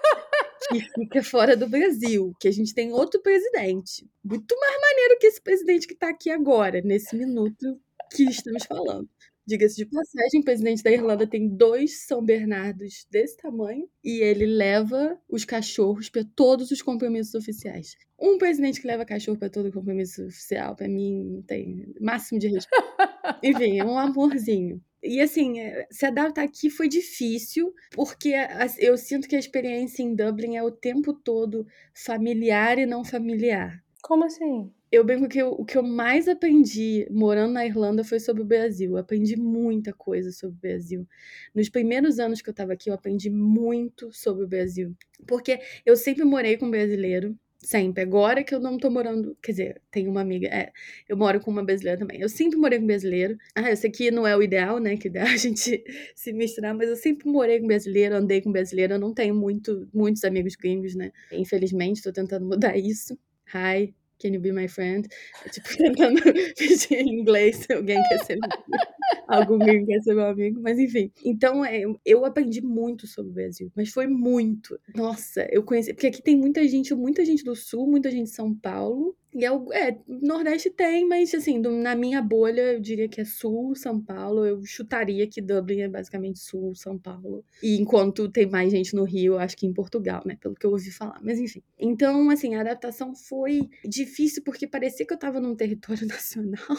que 0.69 0.81
fica 0.81 1.23
fora 1.23 1.57
do 1.57 1.67
Brasil, 1.67 2.35
que 2.39 2.47
a 2.47 2.51
gente 2.51 2.73
tem 2.73 2.93
outro 2.93 3.21
presidente. 3.21 4.07
Muito 4.23 4.55
mais 4.59 4.81
maneiro 4.81 5.19
que 5.19 5.27
esse 5.27 5.41
presidente 5.41 5.87
que 5.87 5.95
tá 5.95 6.09
aqui 6.09 6.29
agora, 6.29 6.81
nesse 6.81 7.15
minuto 7.15 7.79
que 8.11 8.23
estamos 8.23 8.65
falando. 8.65 9.09
Diga-se 9.49 9.77
de 9.77 9.85
passagem, 9.87 10.41
o 10.41 10.43
presidente 10.43 10.83
da 10.83 10.91
Irlanda 10.91 11.25
tem 11.25 11.49
dois 11.49 12.05
São 12.05 12.23
Bernardos 12.23 13.07
desse 13.09 13.35
tamanho 13.35 13.89
e 14.03 14.21
ele 14.21 14.45
leva 14.45 15.19
os 15.27 15.43
cachorros 15.43 16.07
para 16.07 16.23
todos 16.23 16.69
os 16.69 16.83
compromissos 16.83 17.33
oficiais. 17.33 17.97
Um 18.19 18.37
presidente 18.37 18.79
que 18.79 18.85
leva 18.85 19.03
cachorro 19.03 19.39
para 19.39 19.49
todo 19.49 19.71
compromisso 19.71 20.23
oficial, 20.27 20.75
para 20.75 20.87
mim, 20.87 21.23
não 21.31 21.41
tem 21.41 21.91
máximo 21.99 22.39
de 22.39 22.47
respeito. 22.47 22.85
Enfim, 23.41 23.79
é 23.79 23.83
um 23.83 23.97
amorzinho. 23.97 24.79
E 25.01 25.19
assim, 25.19 25.59
eh, 25.59 25.87
se 25.89 26.05
adaptar 26.05 26.43
aqui 26.43 26.69
foi 26.69 26.87
difícil, 26.87 27.73
porque 27.93 28.35
eu 28.77 28.95
sinto 28.99 29.27
que 29.27 29.35
a 29.35 29.39
experiência 29.39 30.03
em 30.03 30.13
Dublin 30.13 30.57
é 30.57 30.63
o 30.63 30.69
tempo 30.69 31.11
todo 31.11 31.65
familiar 31.91 32.77
e 32.77 32.85
não 32.85 33.03
familiar. 33.03 33.83
Como 34.03 34.25
assim? 34.25 34.71
Eu 34.91 35.03
brinco 35.03 35.29
que 35.29 35.41
o 35.43 35.63
que 35.63 35.77
eu 35.77 35.83
mais 35.83 36.27
aprendi 36.27 37.07
morando 37.11 37.53
na 37.53 37.65
Irlanda 37.65 38.03
foi 38.03 38.19
sobre 38.19 38.41
o 38.41 38.45
Brasil. 38.45 38.91
Eu 38.91 38.97
aprendi 38.97 39.37
muita 39.37 39.93
coisa 39.93 40.31
sobre 40.31 40.57
o 40.57 40.59
Brasil. 40.59 41.07
Nos 41.53 41.69
primeiros 41.69 42.19
anos 42.19 42.41
que 42.41 42.49
eu 42.49 42.51
estava 42.51 42.73
aqui, 42.73 42.89
eu 42.89 42.95
aprendi 42.95 43.29
muito 43.29 44.11
sobre 44.11 44.43
o 44.43 44.47
Brasil. 44.47 44.95
Porque 45.27 45.59
eu 45.85 45.95
sempre 45.95 46.23
morei 46.23 46.57
com 46.57 46.71
brasileiro, 46.71 47.37
sempre. 47.59 48.01
Agora 48.01 48.43
que 48.43 48.55
eu 48.55 48.59
não 48.59 48.77
tô 48.77 48.89
morando, 48.89 49.37
quer 49.43 49.51
dizer, 49.51 49.81
tenho 49.91 50.09
uma 50.09 50.21
amiga, 50.21 50.47
é, 50.47 50.71
eu 51.07 51.15
moro 51.15 51.39
com 51.39 51.51
uma 51.51 51.63
brasileira 51.63 51.99
também. 51.99 52.19
Eu 52.19 52.29
sempre 52.29 52.57
morei 52.57 52.79
com 52.79 52.87
brasileiro. 52.87 53.37
Ah, 53.53 53.69
eu 53.69 53.77
sei 53.77 53.91
que 53.91 54.09
não 54.09 54.25
é 54.25 54.35
o 54.35 54.41
ideal, 54.41 54.79
né, 54.79 54.97
que 54.97 55.09
dá 55.09 55.21
a 55.29 55.37
gente 55.37 55.83
se 56.15 56.33
misturar, 56.33 56.73
mas 56.73 56.89
eu 56.89 56.95
sempre 56.95 57.29
morei 57.29 57.59
com 57.59 57.67
brasileiro, 57.67 58.15
andei 58.15 58.41
com 58.41 58.51
brasileiro. 58.51 58.93
Eu 58.95 58.99
não 58.99 59.13
tenho 59.13 59.35
muito, 59.35 59.87
muitos 59.93 60.23
amigos 60.23 60.55
gringos, 60.55 60.95
né? 60.95 61.11
Infelizmente, 61.31 62.01
tô 62.01 62.11
tentando 62.11 62.45
mudar 62.45 62.75
isso. 62.75 63.15
Hi, 63.53 63.93
Can 64.19 64.33
you 64.33 64.39
be 64.39 64.51
my 64.51 64.67
friend? 64.67 65.07
Tipo, 65.51 65.69
tentando 65.77 66.21
pedir 66.57 66.93
em 66.93 67.19
inglês 67.19 67.57
se 67.57 67.73
alguém 67.73 68.01
quer 68.09 68.25
ser 68.25 68.37
meu 68.37 68.49
algum 69.27 69.61
amigo 69.61 69.85
quer 69.85 70.01
ser 70.01 70.15
meu 70.15 70.25
amigo, 70.25 70.59
mas 70.61 70.77
enfim. 70.79 71.11
Então, 71.23 71.63
é, 71.63 71.83
eu 72.05 72.25
aprendi 72.25 72.61
muito 72.61 73.07
sobre 73.07 73.31
o 73.31 73.33
Brasil, 73.33 73.71
mas 73.75 73.89
foi 73.89 74.07
muito. 74.07 74.79
Nossa, 74.95 75.47
eu 75.51 75.63
conheci, 75.63 75.93
porque 75.93 76.07
aqui 76.07 76.21
tem 76.21 76.35
muita 76.35 76.67
gente, 76.67 76.93
muita 76.93 77.23
gente 77.23 77.43
do 77.43 77.55
Sul, 77.55 77.87
muita 77.87 78.09
gente 78.11 78.25
de 78.25 78.35
São 78.35 78.53
Paulo, 78.53 79.15
e 79.31 79.45
é, 79.45 79.49
é, 79.73 79.99
Nordeste 80.07 80.71
tem, 80.71 81.07
mas 81.07 81.33
assim, 81.35 81.61
do, 81.61 81.71
na 81.71 81.95
minha 81.95 82.19
bolha 82.21 82.73
eu 82.73 82.79
diria 82.79 83.07
que 83.07 83.21
é 83.21 83.25
Sul, 83.25 83.75
São 83.75 84.01
Paulo. 84.01 84.43
Eu 84.45 84.65
chutaria 84.65 85.27
que 85.27 85.41
Dublin 85.41 85.81
é 85.81 85.87
basicamente 85.87 86.39
Sul, 86.39 86.73
São 86.73 86.97
Paulo. 86.97 87.45
E 87.61 87.79
enquanto 87.79 88.27
tem 88.29 88.47
mais 88.49 88.71
gente 88.71 88.95
no 88.95 89.03
Rio, 89.03 89.37
acho 89.37 89.55
que 89.55 89.67
em 89.67 89.73
Portugal, 89.73 90.23
né? 90.25 90.35
Pelo 90.41 90.55
que 90.55 90.65
eu 90.65 90.71
ouvi 90.71 90.89
falar. 90.89 91.19
Mas 91.21 91.39
enfim. 91.39 91.61
Então, 91.77 92.29
assim, 92.31 92.55
a 92.55 92.61
adaptação 92.61 93.13
foi 93.15 93.69
difícil 93.85 94.43
porque 94.43 94.65
parecia 94.65 95.05
que 95.05 95.13
eu 95.13 95.19
tava 95.19 95.39
num 95.39 95.55
território 95.55 96.05
nacional, 96.07 96.77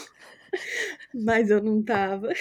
mas 1.14 1.50
eu 1.50 1.62
não 1.62 1.80
tava. 1.82 2.32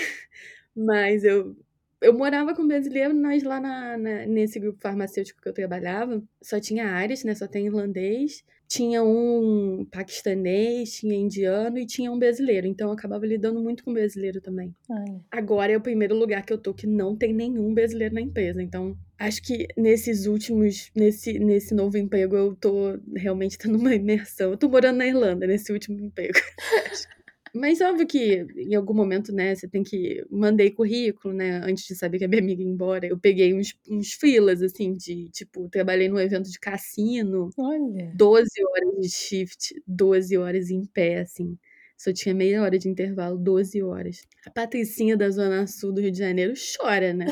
Mas 0.76 1.24
eu 1.24 1.56
eu 2.02 2.14
morava 2.14 2.56
com 2.56 2.68
brasileiro, 2.68 3.14
nós 3.14 3.44
lá 3.44 3.60
na, 3.60 3.98
na, 3.98 4.26
nesse 4.26 4.60
grupo 4.60 4.80
farmacêutico 4.82 5.42
que 5.42 5.50
eu 5.50 5.54
trabalhava, 5.54 6.24
só 6.42 6.60
tinha 6.60 6.88
áreas, 6.88 7.24
né? 7.24 7.36
Só 7.36 7.48
tem 7.48 7.66
irlandês 7.66 8.44
tinha 8.70 9.04
um 9.04 9.84
paquistanês, 9.92 10.92
tinha 10.92 11.16
indiano 11.16 11.80
e 11.80 11.88
tinha 11.88 12.12
um 12.12 12.20
brasileiro. 12.20 12.68
Então 12.68 12.90
eu 12.90 12.94
acabava 12.94 13.26
lidando 13.26 13.60
muito 13.60 13.84
com 13.84 13.92
brasileiro 13.92 14.40
também. 14.40 14.76
Ai. 14.90 15.20
Agora 15.32 15.72
é 15.72 15.78
o 15.78 15.82
primeiro 15.82 16.16
lugar 16.16 16.46
que 16.46 16.54
eu 16.54 16.58
tô 16.58 16.72
que 16.72 16.86
não 16.86 17.18
tem 17.18 17.34
nenhum 17.34 17.74
brasileiro 17.74 18.14
na 18.14 18.22
empresa. 18.22 18.62
Então 18.62 18.96
acho 19.18 19.42
que 19.42 19.68
nesses 19.76 20.28
últimos, 20.28 20.92
nesse, 20.96 21.40
nesse 21.40 21.74
novo 21.74 21.98
emprego 21.98 22.36
eu 22.36 22.56
tô 22.56 23.00
realmente 23.16 23.58
tendo 23.58 23.80
uma 23.80 23.96
imersão. 23.96 24.52
Eu 24.52 24.58
tô 24.58 24.70
morando 24.70 24.98
na 24.98 25.08
Irlanda 25.08 25.48
nesse 25.48 25.74
último 25.74 26.00
emprego. 26.00 26.38
Mas 27.54 27.82
óbvio 27.82 28.06
que 28.08 28.46
em 28.56 28.76
algum 28.76 28.94
momento, 28.94 29.32
né, 29.34 29.56
você 29.56 29.68
tem 29.68 29.84
que. 29.84 30.24
Mandei 30.30 30.72
currículo, 30.72 31.34
né, 31.34 31.62
antes 31.64 31.86
de 31.86 31.96
saber 31.96 32.20
que 32.20 32.26
a 32.26 32.28
minha 32.28 32.42
amiga 32.42 32.62
ia 32.62 32.68
embora. 32.70 33.08
Eu 33.08 33.20
peguei 33.20 33.54
uns, 33.54 33.74
uns 33.90 34.14
filas, 34.14 34.62
assim, 34.62 34.94
de 34.96 35.30
tipo, 35.32 35.68
trabalhei 35.70 36.08
num 36.10 36.20
evento 36.20 36.50
de 36.50 36.60
cassino. 36.60 37.50
Olha. 37.58 38.12
12 38.16 38.50
horas 38.64 39.02
de 39.02 39.10
shift, 39.10 39.82
12 39.88 40.38
horas 40.38 40.70
em 40.70 40.86
pé, 40.86 41.20
assim. 41.22 41.58
Só 41.98 42.14
tinha 42.14 42.34
meia 42.34 42.64
hora 42.64 42.80
de 42.80 42.88
intervalo, 42.88 43.38
12 43.38 43.84
horas. 43.84 44.26
A 44.46 44.50
Patricinha 44.50 45.18
da 45.18 45.30
Zona 45.30 45.68
Sul 45.68 45.92
do 45.92 46.00
Rio 46.00 46.12
de 46.12 46.18
Janeiro 46.18 46.54
chora, 46.78 47.14
né? 47.14 47.26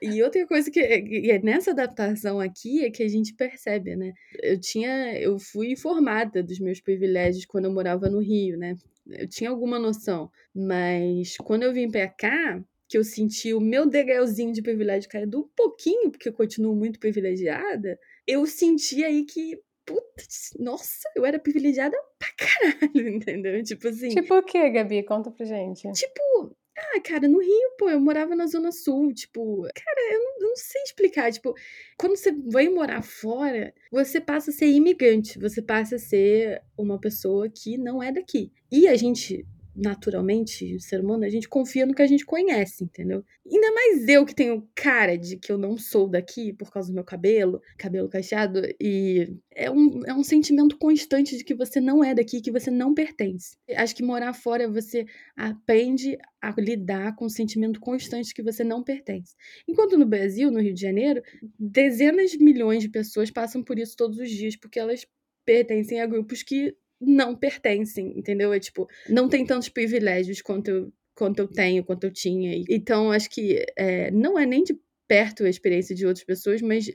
E 0.00 0.22
outra 0.22 0.46
coisa 0.46 0.70
que 0.70 0.80
é 0.80 1.38
nessa 1.40 1.72
adaptação 1.72 2.40
aqui 2.40 2.84
é 2.86 2.90
que 2.90 3.02
a 3.02 3.08
gente 3.08 3.34
percebe, 3.34 3.94
né? 3.94 4.14
Eu 4.42 4.58
tinha, 4.58 5.18
eu 5.20 5.38
fui 5.38 5.72
informada 5.72 6.42
dos 6.42 6.58
meus 6.58 6.80
privilégios 6.80 7.44
quando 7.44 7.66
eu 7.66 7.72
morava 7.72 8.08
no 8.08 8.18
Rio, 8.18 8.56
né? 8.56 8.76
Eu 9.08 9.28
tinha 9.28 9.50
alguma 9.50 9.78
noção. 9.78 10.30
Mas 10.54 11.36
quando 11.38 11.62
eu 11.62 11.72
vim 11.72 11.90
pra 11.90 12.08
cá, 12.08 12.62
que 12.88 12.98
eu 12.98 13.04
senti 13.04 13.52
o 13.52 13.60
meu 13.60 13.86
degrauzinho 13.86 14.52
de 14.52 14.62
privilégio 14.62 15.08
caindo 15.08 15.40
um 15.40 15.48
pouquinho, 15.56 16.10
porque 16.10 16.28
eu 16.28 16.32
continuo 16.32 16.74
muito 16.74 16.98
privilegiada, 16.98 17.98
eu 18.26 18.46
senti 18.46 19.04
aí 19.04 19.24
que, 19.24 19.60
putz, 19.84 20.52
nossa, 20.58 21.08
eu 21.16 21.24
era 21.24 21.38
privilegiada 21.38 21.96
pra 22.18 22.28
caralho, 22.36 23.08
entendeu? 23.08 23.62
Tipo 23.62 23.88
assim. 23.88 24.10
Tipo 24.10 24.34
o 24.36 24.42
quê, 24.42 24.70
Gabi? 24.70 25.02
Conta 25.02 25.30
pra 25.30 25.44
gente. 25.44 25.90
Tipo, 25.92 26.56
ah, 26.76 27.00
cara, 27.00 27.28
no 27.28 27.40
Rio, 27.40 27.70
pô, 27.78 27.88
eu 27.88 28.00
morava 28.00 28.34
na 28.34 28.46
Zona 28.46 28.72
Sul, 28.72 29.12
tipo, 29.12 29.62
cara, 29.74 30.12
eu 30.12 30.20
não, 30.20 30.33
não, 30.54 30.56
sei 30.56 30.82
explicar, 30.82 31.32
tipo, 31.32 31.54
quando 31.98 32.16
você 32.16 32.32
vai 32.32 32.68
morar 32.68 33.02
fora, 33.02 33.74
você 33.90 34.20
passa 34.20 34.50
a 34.50 34.54
ser 34.54 34.66
imigrante, 34.66 35.38
você 35.38 35.60
passa 35.60 35.96
a 35.96 35.98
ser 35.98 36.62
uma 36.78 36.98
pessoa 36.98 37.48
que 37.48 37.76
não 37.76 38.02
é 38.02 38.12
daqui. 38.12 38.52
E 38.70 38.86
a 38.88 38.96
gente 38.96 39.44
naturalmente, 39.74 40.76
o 40.76 40.80
ser 40.80 41.00
humano, 41.00 41.24
a 41.24 41.28
gente 41.28 41.48
confia 41.48 41.84
no 41.84 41.94
que 41.94 42.02
a 42.02 42.06
gente 42.06 42.24
conhece, 42.24 42.84
entendeu? 42.84 43.24
Ainda 43.50 43.72
mais 43.72 44.08
eu 44.08 44.24
que 44.24 44.34
tenho 44.34 44.68
cara 44.74 45.18
de 45.18 45.36
que 45.36 45.50
eu 45.50 45.58
não 45.58 45.76
sou 45.76 46.08
daqui 46.08 46.52
por 46.52 46.70
causa 46.70 46.90
do 46.90 46.94
meu 46.94 47.04
cabelo, 47.04 47.60
cabelo 47.76 48.08
cacheado, 48.08 48.62
e 48.80 49.36
é 49.54 49.70
um, 49.70 50.00
é 50.06 50.14
um 50.14 50.22
sentimento 50.22 50.78
constante 50.78 51.36
de 51.36 51.44
que 51.44 51.54
você 51.54 51.80
não 51.80 52.04
é 52.04 52.14
daqui, 52.14 52.40
que 52.40 52.52
você 52.52 52.70
não 52.70 52.94
pertence. 52.94 53.56
Acho 53.76 53.94
que 53.96 54.02
morar 54.02 54.32
fora 54.32 54.68
você 54.68 55.04
aprende 55.36 56.16
a 56.40 56.54
lidar 56.58 57.16
com 57.16 57.24
o 57.24 57.30
sentimento 57.30 57.80
constante 57.80 58.28
de 58.28 58.34
que 58.34 58.42
você 58.42 58.62
não 58.62 58.82
pertence. 58.82 59.34
Enquanto 59.66 59.98
no 59.98 60.06
Brasil, 60.06 60.50
no 60.50 60.60
Rio 60.60 60.74
de 60.74 60.80
Janeiro, 60.80 61.22
dezenas 61.58 62.30
de 62.30 62.38
milhões 62.38 62.82
de 62.82 62.88
pessoas 62.88 63.30
passam 63.30 63.62
por 63.62 63.78
isso 63.78 63.96
todos 63.96 64.18
os 64.18 64.30
dias, 64.30 64.56
porque 64.56 64.78
elas 64.78 65.06
pertencem 65.44 66.00
a 66.00 66.06
grupos 66.06 66.42
que 66.42 66.74
não 67.06 67.36
pertencem, 67.36 68.18
entendeu? 68.18 68.52
É 68.52 68.60
tipo, 68.60 68.88
não 69.08 69.28
tem 69.28 69.44
tantos 69.46 69.68
privilégios 69.68 70.40
quanto 70.42 70.68
eu, 70.68 70.92
quanto 71.14 71.38
eu 71.40 71.48
tenho, 71.48 71.84
quanto 71.84 72.04
eu 72.04 72.12
tinha. 72.12 72.62
Então, 72.68 73.10
acho 73.10 73.30
que 73.30 73.64
é, 73.76 74.10
não 74.10 74.38
é 74.38 74.46
nem 74.46 74.64
de 74.64 74.78
perto 75.06 75.44
a 75.44 75.48
experiência 75.48 75.94
de 75.94 76.06
outras 76.06 76.24
pessoas, 76.24 76.62
mas 76.62 76.90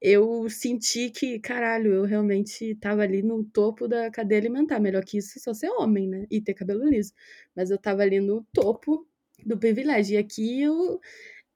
eu 0.00 0.48
senti 0.50 1.08
que, 1.08 1.38
caralho, 1.40 1.92
eu 1.94 2.04
realmente 2.04 2.74
tava 2.76 3.02
ali 3.02 3.22
no 3.22 3.42
topo 3.42 3.88
da 3.88 4.10
cadeia 4.10 4.40
alimentar. 4.40 4.78
Melhor 4.78 5.02
que 5.04 5.18
isso, 5.18 5.40
só 5.40 5.54
ser 5.54 5.70
homem, 5.70 6.06
né? 6.06 6.26
E 6.30 6.42
ter 6.42 6.52
cabelo 6.52 6.86
liso. 6.86 7.12
Mas 7.56 7.70
eu 7.70 7.78
tava 7.78 8.02
ali 8.02 8.20
no 8.20 8.46
topo 8.52 9.08
do 9.46 9.58
privilégio. 9.58 10.14
E 10.14 10.18
aqui 10.18 10.60
eu. 10.62 11.00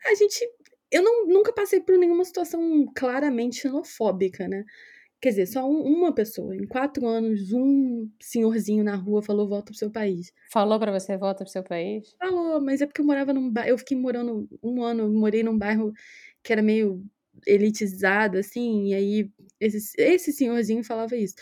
A 0.06 0.14
gente. 0.14 0.40
Eu 0.90 1.02
não, 1.02 1.26
nunca 1.26 1.52
passei 1.52 1.80
por 1.80 1.98
nenhuma 1.98 2.24
situação 2.24 2.86
claramente 2.96 3.60
xenofóbica, 3.60 4.48
né? 4.48 4.64
Quer 5.20 5.30
dizer, 5.30 5.46
só 5.46 5.68
um, 5.68 5.82
uma 5.82 6.14
pessoa. 6.14 6.54
Em 6.54 6.66
quatro 6.66 7.06
anos, 7.06 7.52
um 7.52 8.08
senhorzinho 8.20 8.84
na 8.84 8.94
rua 8.94 9.22
falou: 9.22 9.48
volta 9.48 9.66
pro 9.66 9.74
seu 9.74 9.90
país. 9.90 10.32
Falou 10.50 10.78
para 10.78 10.92
você: 10.92 11.16
volta 11.16 11.44
pro 11.44 11.52
seu 11.52 11.62
país? 11.62 12.14
Falou, 12.18 12.60
mas 12.60 12.80
é 12.80 12.86
porque 12.86 13.00
eu 13.00 13.06
morava 13.06 13.32
num 13.32 13.50
bairro. 13.50 13.70
Eu 13.70 13.78
fiquei 13.78 13.96
morando 13.96 14.48
um 14.62 14.82
ano, 14.82 15.10
morei 15.10 15.42
num 15.42 15.58
bairro 15.58 15.92
que 16.42 16.52
era 16.52 16.62
meio 16.62 17.04
elitizado, 17.46 18.38
assim, 18.38 18.88
e 18.88 18.94
aí 18.94 19.30
esse, 19.60 19.92
esse 19.98 20.32
senhorzinho 20.32 20.84
falava 20.84 21.16
isso. 21.16 21.34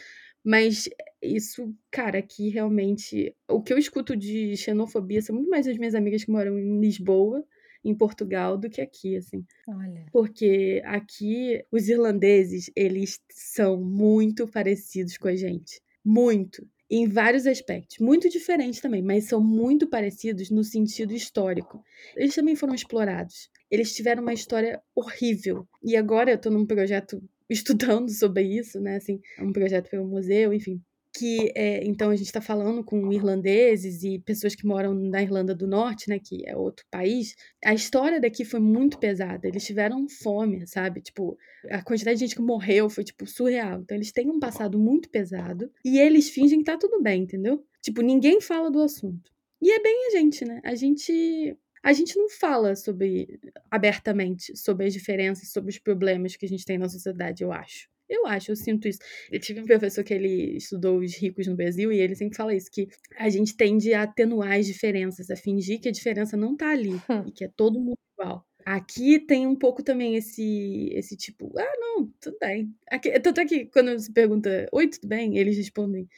Mas 0.45 0.89
isso, 1.21 1.75
cara, 1.91 2.19
aqui 2.19 2.49
realmente. 2.49 3.35
O 3.49 3.63
que 3.63 3.73
eu 3.73 3.79
escuto 3.79 4.17
de 4.17 4.57
xenofobia 4.57 5.21
são 5.21 5.35
muito 5.35 5.51
mais 5.51 5.67
as 5.67 5.77
minhas 5.77 5.95
amigas 5.95 6.25
que 6.25 6.31
moram 6.31 6.59
em 6.59 6.81
Lisboa, 6.81 7.45
em 7.89 7.95
Portugal, 7.95 8.59
do 8.59 8.69
que 8.69 8.81
aqui, 8.81 9.17
assim. 9.17 9.45
Olha. 9.69 10.07
Porque 10.13 10.83
aqui 10.85 11.63
os 11.71 11.89
irlandeses, 11.89 12.71
eles 12.75 13.21
são 13.31 13.81
muito 13.81 14.47
parecidos 14.49 15.17
com 15.17 15.29
a 15.29 15.37
gente. 15.37 15.81
Muito. 16.05 16.67
Em 16.91 17.09
vários 17.09 17.47
aspectos. 17.47 17.99
Muito 17.99 18.29
diferentes 18.29 18.81
também, 18.81 19.03
mas 19.03 19.25
são 19.25 19.41
muito 19.41 19.89
parecidos 19.89 20.51
no 20.51 20.65
sentido 20.65 21.13
histórico. 21.13 21.83
Eles 22.17 22.35
também 22.35 22.57
foram 22.57 22.75
explorados. 22.75 23.49
Eles 23.71 23.95
tiveram 23.95 24.23
uma 24.23 24.35
história 24.35 24.81
horrível. 24.95 25.67
E 25.83 25.97
agora 25.97 26.33
eu 26.33 26.39
tô 26.39 26.51
num 26.51 26.67
projeto 26.67 27.23
estudando 27.49 28.11
sobre 28.11 28.43
isso, 28.43 28.81
né? 28.81 28.97
Assim, 28.97 29.21
é 29.39 29.43
um 29.43 29.53
projeto 29.53 29.89
pelo 29.91 30.07
museu, 30.07 30.53
enfim. 30.53 30.81
Que 31.17 31.51
é, 31.55 31.83
então 31.85 32.11
a 32.11 32.17
gente 32.17 32.27
está 32.27 32.41
falando 32.41 32.85
com 32.85 33.11
irlandeses 33.11 34.03
e 34.03 34.19
pessoas 34.19 34.55
que 34.55 34.67
moram 34.67 34.93
na 34.93 35.23
Irlanda 35.23 35.55
do 35.55 35.67
Norte, 35.67 36.11
né? 36.11 36.19
Que 36.19 36.47
é 36.47 36.55
outro 36.55 36.85
país. 36.91 37.35
A 37.65 37.73
história 37.73 38.21
daqui 38.21 38.45
foi 38.45 38.61
muito 38.61 38.99
pesada. 38.99 39.49
Eles 39.49 39.65
tiveram 39.65 40.07
fome, 40.09 40.67
sabe? 40.67 41.01
Tipo, 41.01 41.39
a 41.71 41.83
quantidade 41.83 42.19
de 42.19 42.27
gente 42.27 42.37
que 42.37 42.43
morreu 42.43 42.91
foi, 42.91 43.05
tipo, 43.05 43.27
surreal. 43.27 43.81
Então 43.81 43.97
eles 43.97 44.13
têm 44.13 44.31
um 44.31 44.39
passado 44.39 44.79
muito 44.79 45.09
pesado 45.09 45.71
e 45.85 45.99
eles 45.99 46.29
fingem 46.29 46.59
que 46.59 46.65
tá 46.65 46.77
tudo 46.77 47.03
bem, 47.03 47.23
entendeu? 47.23 47.65
Tipo, 47.81 48.03
ninguém 48.03 48.41
fala 48.41 48.71
do 48.71 48.83
assunto. 48.83 49.31
E 49.63 49.71
é 49.73 49.81
bem 49.83 50.09
a 50.09 50.11
gente, 50.11 50.45
né? 50.45 50.61
A 50.65 50.75
gente 50.75 51.57
a 51.83 51.93
gente 51.93 52.19
não 52.19 52.29
fala 52.29 52.75
sobre 52.75 53.39
abertamente 53.71 54.57
sobre 54.57 54.87
as 54.87 54.93
diferenças, 54.93 55.53
sobre 55.53 55.71
os 55.71 55.79
problemas 55.79 56.37
que 56.37 56.45
a 56.45 56.49
gente 56.49 56.65
tem 56.65 56.77
na 56.77 56.89
sociedade, 56.89 57.45
eu 57.45 57.53
acho. 57.53 57.89
Eu 58.09 58.27
acho, 58.27 58.53
eu 58.53 58.57
sinto 58.57 58.87
isso. 58.87 59.01
Eu 59.31 59.41
tive 59.41 59.61
um 59.61 59.65
professor 59.65 60.05
que 60.05 60.15
ele 60.15 60.57
estudou 60.57 60.99
os 60.99 61.17
ricos 61.17 61.47
no 61.47 61.57
Brasil 61.57 61.93
e 61.93 61.99
ele 61.99 62.15
sempre 62.15 62.37
fala 62.37 62.55
isso, 62.55 62.71
que 62.71 62.89
a 63.17 63.29
gente 63.29 63.57
tende 63.57 63.93
a 63.93 64.03
atenuar 64.03 64.53
as 64.53 64.67
diferenças, 64.67 65.31
a 65.31 65.37
fingir 65.37 65.81
que 65.81 65.89
a 65.89 65.93
diferença 65.93 66.37
não 66.37 66.57
tá 66.57 66.71
ali 66.71 66.95
hum. 66.95 67.25
e 67.27 67.33
que 67.33 67.45
é 67.45 67.49
todo 67.49 67.81
mundo 67.81 67.99
igual. 68.19 68.47
Aqui 68.65 69.21
tem 69.21 69.47
um 69.47 69.55
pouco 69.55 69.83
também 69.83 70.17
esse, 70.17 70.91
esse 70.93 71.17
tipo, 71.17 71.53
ah, 71.57 71.73
não, 71.79 72.13
tudo 72.21 72.37
bem. 72.41 72.75
Aqui, 72.91 73.19
tanto 73.21 73.41
é 73.41 73.45
que 73.45 73.67
quando 73.67 73.93
você 73.93 74.13
pergunta, 74.13 74.69
oi, 74.73 74.89
tudo 74.89 75.07
bem? 75.07 75.39
Eles 75.39 75.57
respondem 75.57 76.09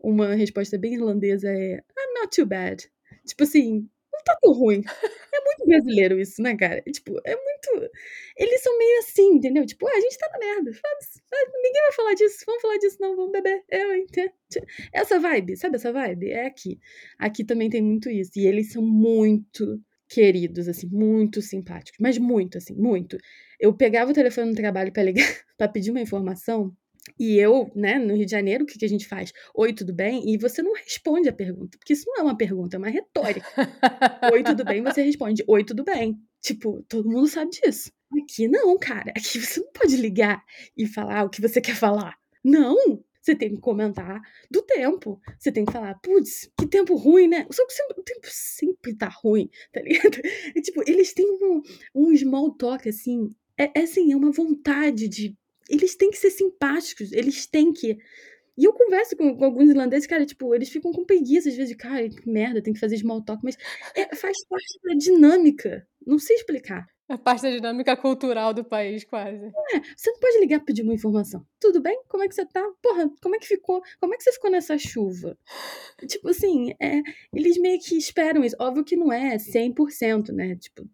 uma 0.00 0.34
resposta 0.34 0.78
bem 0.78 0.94
irlandesa 0.94 1.48
é, 1.50 1.74
I'm 1.76 2.14
not 2.20 2.34
too 2.34 2.46
bad. 2.46 2.88
Tipo 3.26 3.42
assim, 3.42 3.88
não 4.18 4.24
tá 4.24 4.38
tão 4.40 4.52
ruim. 4.52 4.82
É 5.32 5.44
muito 5.44 5.66
brasileiro 5.66 6.18
isso, 6.18 6.42
né, 6.42 6.56
cara? 6.56 6.82
Tipo, 6.82 7.20
é 7.24 7.36
muito. 7.36 7.90
Eles 8.36 8.60
são 8.62 8.76
meio 8.76 8.98
assim, 8.98 9.34
entendeu? 9.34 9.64
Tipo, 9.64 9.86
ah, 9.86 9.92
a 9.96 10.00
gente 10.00 10.18
tá 10.18 10.28
na 10.32 10.38
merda. 10.38 10.70
Ninguém 11.62 11.82
vai 11.82 11.92
falar 11.92 12.14
disso. 12.14 12.44
Vamos 12.46 12.62
falar 12.62 12.76
disso, 12.78 12.96
não. 13.00 13.16
Vamos 13.16 13.32
beber. 13.32 13.62
Eu 13.70 13.94
entendo. 13.94 14.32
Essa 14.92 15.18
vibe, 15.18 15.56
sabe 15.56 15.76
essa 15.76 15.92
vibe? 15.92 16.30
É 16.30 16.46
aqui. 16.46 16.80
Aqui 17.18 17.44
também 17.44 17.70
tem 17.70 17.82
muito 17.82 18.10
isso. 18.10 18.32
E 18.36 18.46
eles 18.46 18.72
são 18.72 18.82
muito 18.82 19.80
queridos, 20.08 20.68
assim, 20.68 20.88
muito 20.88 21.42
simpáticos. 21.42 21.98
Mas 22.00 22.18
muito, 22.18 22.58
assim, 22.58 22.74
muito. 22.74 23.18
Eu 23.60 23.74
pegava 23.74 24.10
o 24.10 24.14
telefone 24.14 24.50
no 24.50 24.56
trabalho 24.56 24.92
para 24.92 25.02
ligar, 25.02 25.24
para 25.56 25.68
pedir 25.68 25.90
uma 25.90 26.00
informação. 26.00 26.74
E 27.18 27.38
eu, 27.38 27.70
né, 27.74 27.98
no 27.98 28.14
Rio 28.14 28.24
de 28.24 28.30
Janeiro, 28.30 28.64
o 28.64 28.66
que, 28.66 28.78
que 28.78 28.84
a 28.84 28.88
gente 28.88 29.06
faz? 29.06 29.32
Oi, 29.54 29.72
tudo 29.72 29.92
bem? 29.92 30.22
E 30.32 30.38
você 30.38 30.62
não 30.62 30.74
responde 30.74 31.28
a 31.28 31.32
pergunta, 31.32 31.78
porque 31.78 31.92
isso 31.92 32.04
não 32.06 32.18
é 32.18 32.22
uma 32.22 32.36
pergunta, 32.36 32.76
é 32.76 32.78
uma 32.78 32.88
retórica. 32.88 33.46
Oi, 34.32 34.42
tudo 34.42 34.64
bem? 34.64 34.82
Você 34.82 35.02
responde, 35.02 35.44
oi, 35.46 35.64
tudo 35.64 35.84
bem. 35.84 36.18
Tipo, 36.40 36.84
todo 36.88 37.08
mundo 37.08 37.26
sabe 37.26 37.50
disso. 37.50 37.90
Aqui 38.22 38.48
não, 38.48 38.78
cara. 38.78 39.10
Aqui 39.10 39.40
você 39.40 39.60
não 39.60 39.70
pode 39.72 39.96
ligar 39.96 40.42
e 40.76 40.86
falar 40.86 41.24
o 41.24 41.30
que 41.30 41.40
você 41.40 41.60
quer 41.60 41.74
falar. 41.74 42.16
Não! 42.44 43.02
Você 43.20 43.34
tem 43.34 43.54
que 43.54 43.60
comentar 43.60 44.22
do 44.50 44.62
tempo. 44.62 45.20
Você 45.38 45.52
tem 45.52 45.64
que 45.64 45.72
falar, 45.72 45.94
putz, 46.00 46.50
que 46.58 46.66
tempo 46.66 46.96
ruim, 46.96 47.28
né? 47.28 47.46
Só 47.50 47.66
que 47.66 47.74
sempre, 47.74 48.00
o 48.00 48.02
tempo 48.02 48.26
sempre 48.30 48.96
tá 48.96 49.08
ruim, 49.08 49.50
tá 49.70 49.82
ligado? 49.82 50.18
Tipo, 50.64 50.82
eles 50.86 51.12
têm 51.12 51.26
um, 51.30 51.60
um 51.94 52.16
small 52.16 52.56
talk, 52.56 52.88
assim. 52.88 53.34
É, 53.58 53.80
é 53.80 53.82
assim, 53.82 54.12
é 54.12 54.16
uma 54.16 54.30
vontade 54.30 55.08
de 55.08 55.36
eles 55.68 55.96
têm 55.96 56.10
que 56.10 56.18
ser 56.18 56.30
simpáticos, 56.30 57.12
eles 57.12 57.46
têm 57.46 57.72
que. 57.72 57.98
E 58.56 58.64
eu 58.64 58.72
converso 58.72 59.16
com, 59.16 59.36
com, 59.36 59.44
alguns 59.44 59.70
irlandeses, 59.70 60.06
cara, 60.06 60.26
tipo, 60.26 60.54
eles 60.54 60.68
ficam 60.68 60.92
com 60.92 61.04
preguiça 61.04 61.48
às 61.48 61.54
vezes 61.54 61.70
de, 61.70 61.76
cara, 61.76 62.08
que 62.08 62.28
merda, 62.28 62.62
tem 62.62 62.72
que 62.72 62.80
fazer 62.80 62.98
small 62.98 63.22
talk, 63.22 63.42
mas 63.44 63.56
é, 63.94 64.14
faz 64.16 64.36
parte 64.48 64.80
da 64.84 64.94
dinâmica. 64.94 65.86
Não 66.04 66.18
sei 66.18 66.36
explicar. 66.36 66.86
É 67.10 67.16
parte 67.16 67.50
dinâmica 67.50 67.96
cultural 67.96 68.52
do 68.52 68.62
país, 68.62 69.02
quase. 69.02 69.46
É, 69.46 69.80
você 69.96 70.10
não 70.10 70.20
pode 70.20 70.38
ligar 70.40 70.60
pedir 70.60 70.82
uma 70.82 70.92
informação. 70.92 71.42
Tudo 71.58 71.80
bem? 71.80 72.02
Como 72.06 72.22
é 72.22 72.28
que 72.28 72.34
você 72.34 72.44
tá? 72.44 72.62
Porra, 72.82 73.10
como 73.22 73.34
é 73.34 73.38
que 73.38 73.46
ficou? 73.46 73.80
Como 73.98 74.12
é 74.12 74.16
que 74.18 74.24
você 74.24 74.32
ficou 74.32 74.50
nessa 74.50 74.76
chuva? 74.76 75.38
Tipo 76.06 76.28
assim, 76.28 76.74
é, 76.78 77.00
eles 77.32 77.56
meio 77.56 77.80
que 77.80 77.96
esperam 77.96 78.44
isso. 78.44 78.56
Óbvio 78.60 78.84
que 78.84 78.94
não 78.94 79.10
é 79.10 79.38
100%, 79.38 80.32
né? 80.32 80.56
Tipo, 80.56 80.86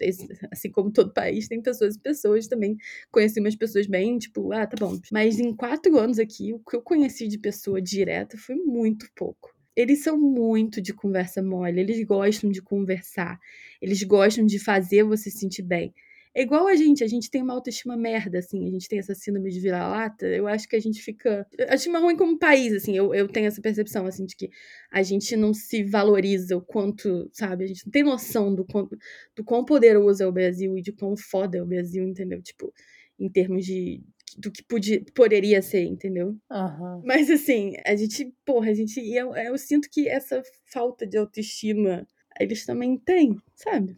assim 0.52 0.70
como 0.70 0.92
todo 0.92 1.12
país, 1.12 1.48
tem 1.48 1.60
pessoas 1.60 1.96
e 1.96 2.00
pessoas 2.00 2.46
também. 2.46 2.76
Conheci 3.10 3.40
umas 3.40 3.56
pessoas 3.56 3.88
bem, 3.88 4.16
tipo, 4.16 4.52
ah, 4.52 4.68
tá 4.68 4.76
bom. 4.78 4.96
Mas 5.10 5.40
em 5.40 5.52
quatro 5.54 5.98
anos 5.98 6.20
aqui, 6.20 6.52
o 6.54 6.60
que 6.60 6.76
eu 6.76 6.82
conheci 6.82 7.26
de 7.26 7.38
pessoa 7.38 7.82
direta 7.82 8.38
foi 8.38 8.54
muito 8.54 9.10
pouco 9.16 9.52
eles 9.76 10.04
são 10.04 10.16
muito 10.16 10.80
de 10.80 10.94
conversa 10.94 11.42
mole, 11.42 11.80
eles 11.80 12.00
gostam 12.06 12.48
de 12.48 12.62
conversar, 12.62 13.40
eles 13.82 14.02
gostam 14.04 14.46
de 14.46 14.58
fazer 14.58 15.02
você 15.02 15.30
se 15.30 15.38
sentir 15.38 15.62
bem. 15.62 15.92
É 16.36 16.42
igual 16.42 16.66
a 16.66 16.74
gente, 16.74 17.04
a 17.04 17.06
gente 17.06 17.30
tem 17.30 17.42
uma 17.42 17.54
autoestima 17.54 17.96
merda, 17.96 18.38
assim, 18.38 18.66
a 18.66 18.70
gente 18.70 18.88
tem 18.88 18.98
essa 18.98 19.14
síndrome 19.14 19.50
de 19.50 19.60
vira-lata, 19.60 20.26
eu 20.26 20.48
acho 20.48 20.68
que 20.68 20.74
a 20.74 20.80
gente 20.80 21.00
fica. 21.00 21.46
Autoestima 21.60 22.00
ruim 22.00 22.16
como 22.16 22.36
país, 22.36 22.72
assim, 22.72 22.96
eu, 22.96 23.14
eu 23.14 23.28
tenho 23.28 23.46
essa 23.46 23.62
percepção, 23.62 24.04
assim, 24.04 24.26
de 24.26 24.34
que 24.34 24.50
a 24.90 25.00
gente 25.02 25.36
não 25.36 25.54
se 25.54 25.84
valoriza 25.84 26.56
o 26.56 26.60
quanto, 26.60 27.30
sabe, 27.32 27.64
a 27.64 27.66
gente 27.68 27.86
não 27.86 27.92
tem 27.92 28.02
noção 28.02 28.52
do, 28.52 28.64
quanto, 28.64 28.96
do 29.36 29.44
quão 29.44 29.64
poderoso 29.64 30.24
é 30.24 30.26
o 30.26 30.32
Brasil 30.32 30.76
e 30.76 30.82
de 30.82 30.90
quão 30.92 31.16
foda 31.16 31.58
é 31.58 31.62
o 31.62 31.66
Brasil, 31.66 32.02
entendeu? 32.02 32.42
Tipo, 32.42 32.72
em 33.16 33.30
termos 33.30 33.64
de, 33.64 34.02
do 34.36 34.50
que 34.50 34.62
podia, 34.64 35.04
poderia 35.14 35.62
ser, 35.62 35.84
entendeu? 35.84 36.36
Uhum. 36.50 37.02
Mas 37.04 37.30
assim, 37.30 37.74
a 37.86 37.94
gente, 37.94 38.34
porra, 38.44 38.70
a 38.70 38.74
gente. 38.74 38.98
Eu, 39.14 39.36
eu 39.36 39.56
sinto 39.56 39.88
que 39.88 40.08
essa 40.08 40.42
falta 40.64 41.06
de 41.06 41.16
autoestima 41.16 42.06
eles 42.40 42.66
também 42.66 42.98
têm, 42.98 43.36
sabe? 43.54 43.96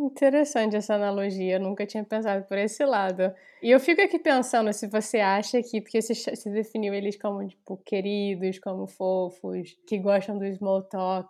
Interessante 0.00 0.76
essa 0.76 0.94
analogia, 0.94 1.54
eu 1.56 1.60
nunca 1.60 1.84
tinha 1.84 2.04
pensado 2.04 2.44
por 2.46 2.56
esse 2.56 2.84
lado. 2.84 3.32
E 3.60 3.68
eu 3.72 3.80
fico 3.80 4.00
aqui 4.00 4.16
pensando 4.18 4.72
se 4.72 4.86
você 4.86 5.18
acha 5.18 5.60
que, 5.60 5.80
porque 5.80 6.00
você, 6.00 6.14
você 6.14 6.50
definiu 6.50 6.94
eles 6.94 7.16
como, 7.20 7.44
tipo, 7.48 7.76
queridos, 7.78 8.60
como 8.60 8.86
fofos, 8.86 9.76
que 9.88 9.98
gostam 9.98 10.38
do 10.38 10.46
small 10.54 10.82
talk, 10.84 11.28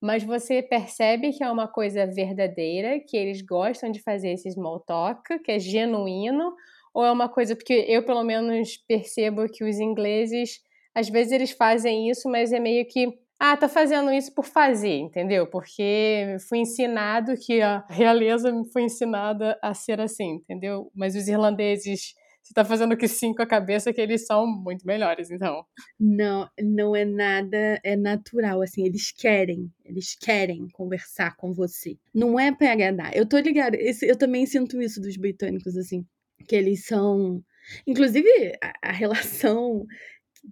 mas 0.00 0.22
você 0.22 0.62
percebe 0.62 1.32
que 1.32 1.42
é 1.42 1.50
uma 1.50 1.66
coisa 1.66 2.06
verdadeira, 2.06 3.00
que 3.00 3.16
eles 3.16 3.42
gostam 3.42 3.90
de 3.90 4.00
fazer 4.00 4.30
esse 4.30 4.52
small 4.52 4.78
talk, 4.78 5.40
que 5.40 5.50
é 5.50 5.58
genuíno, 5.58 6.54
ou 6.94 7.04
é 7.04 7.10
uma 7.10 7.28
coisa, 7.28 7.56
porque 7.56 7.84
eu 7.88 8.04
pelo 8.04 8.22
menos 8.22 8.76
percebo 8.86 9.48
que 9.48 9.64
os 9.64 9.80
ingleses, 9.80 10.60
às 10.94 11.08
vezes 11.08 11.32
eles 11.32 11.50
fazem 11.50 12.08
isso, 12.08 12.28
mas 12.30 12.52
é 12.52 12.60
meio 12.60 12.86
que 12.86 13.18
ah, 13.38 13.56
tá 13.56 13.68
fazendo 13.68 14.10
isso 14.12 14.34
por 14.34 14.44
fazer, 14.44 14.96
entendeu? 14.96 15.46
Porque 15.46 16.36
fui 16.48 16.58
ensinado 16.58 17.36
que 17.36 17.60
a 17.60 17.84
realeza 17.88 18.50
me 18.50 18.64
foi 18.72 18.84
ensinada 18.84 19.58
a 19.62 19.74
ser 19.74 20.00
assim, 20.00 20.36
entendeu? 20.36 20.90
Mas 20.94 21.14
os 21.14 21.28
irlandeses, 21.28 22.14
você 22.42 22.54
tá 22.54 22.64
fazendo 22.64 22.96
que 22.96 23.06
sim 23.06 23.34
com 23.34 23.42
a 23.42 23.46
cabeça 23.46 23.92
que 23.92 24.00
eles 24.00 24.24
são 24.26 24.46
muito 24.46 24.86
melhores, 24.86 25.30
então. 25.30 25.64
Não, 26.00 26.48
não 26.58 26.96
é 26.96 27.04
nada, 27.04 27.78
é 27.84 27.94
natural, 27.94 28.62
assim, 28.62 28.86
eles 28.86 29.12
querem, 29.12 29.70
eles 29.84 30.16
querem 30.18 30.66
conversar 30.72 31.36
com 31.36 31.52
você. 31.52 31.98
Não 32.14 32.40
é 32.40 32.50
pra 32.50 32.72
agradar. 32.72 33.14
Eu 33.14 33.26
tô 33.28 33.38
ligada, 33.38 33.76
eu 33.76 34.16
também 34.16 34.46
sinto 34.46 34.80
isso 34.80 34.98
dos 35.00 35.16
britânicos, 35.16 35.76
assim, 35.76 36.06
que 36.48 36.56
eles 36.56 36.86
são. 36.86 37.42
Inclusive, 37.86 38.28
a, 38.62 38.90
a 38.90 38.92
relação 38.92 39.84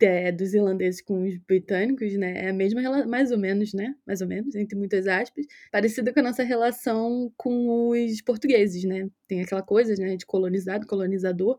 é, 0.01 0.33
dos 0.33 0.55
irlandeses 0.55 1.01
com 1.01 1.23
os 1.23 1.37
britânicos, 1.39 2.15
né? 2.15 2.47
É 2.47 2.51
a 2.51 2.53
mesma, 2.53 3.07
mais 3.07 3.31
ou 3.31 3.39
menos, 3.39 3.73
né? 3.73 3.95
Mais 4.07 4.21
ou 4.21 4.27
menos, 4.27 4.55
entre 4.55 4.77
muitas 4.77 5.07
aspas, 5.07 5.47
parecida 5.71 6.13
com 6.13 6.21
a 6.21 6.23
nossa 6.23 6.43
relação 6.43 7.33
com 7.37 7.91
os 7.91 8.21
portugueses, 8.23 8.85
né? 8.85 9.09
Tem 9.27 9.41
aquela 9.43 9.63
coisa, 9.63 9.95
né, 9.97 10.17
de 10.17 10.27
colonizado, 10.27 10.87
colonizador, 10.87 11.57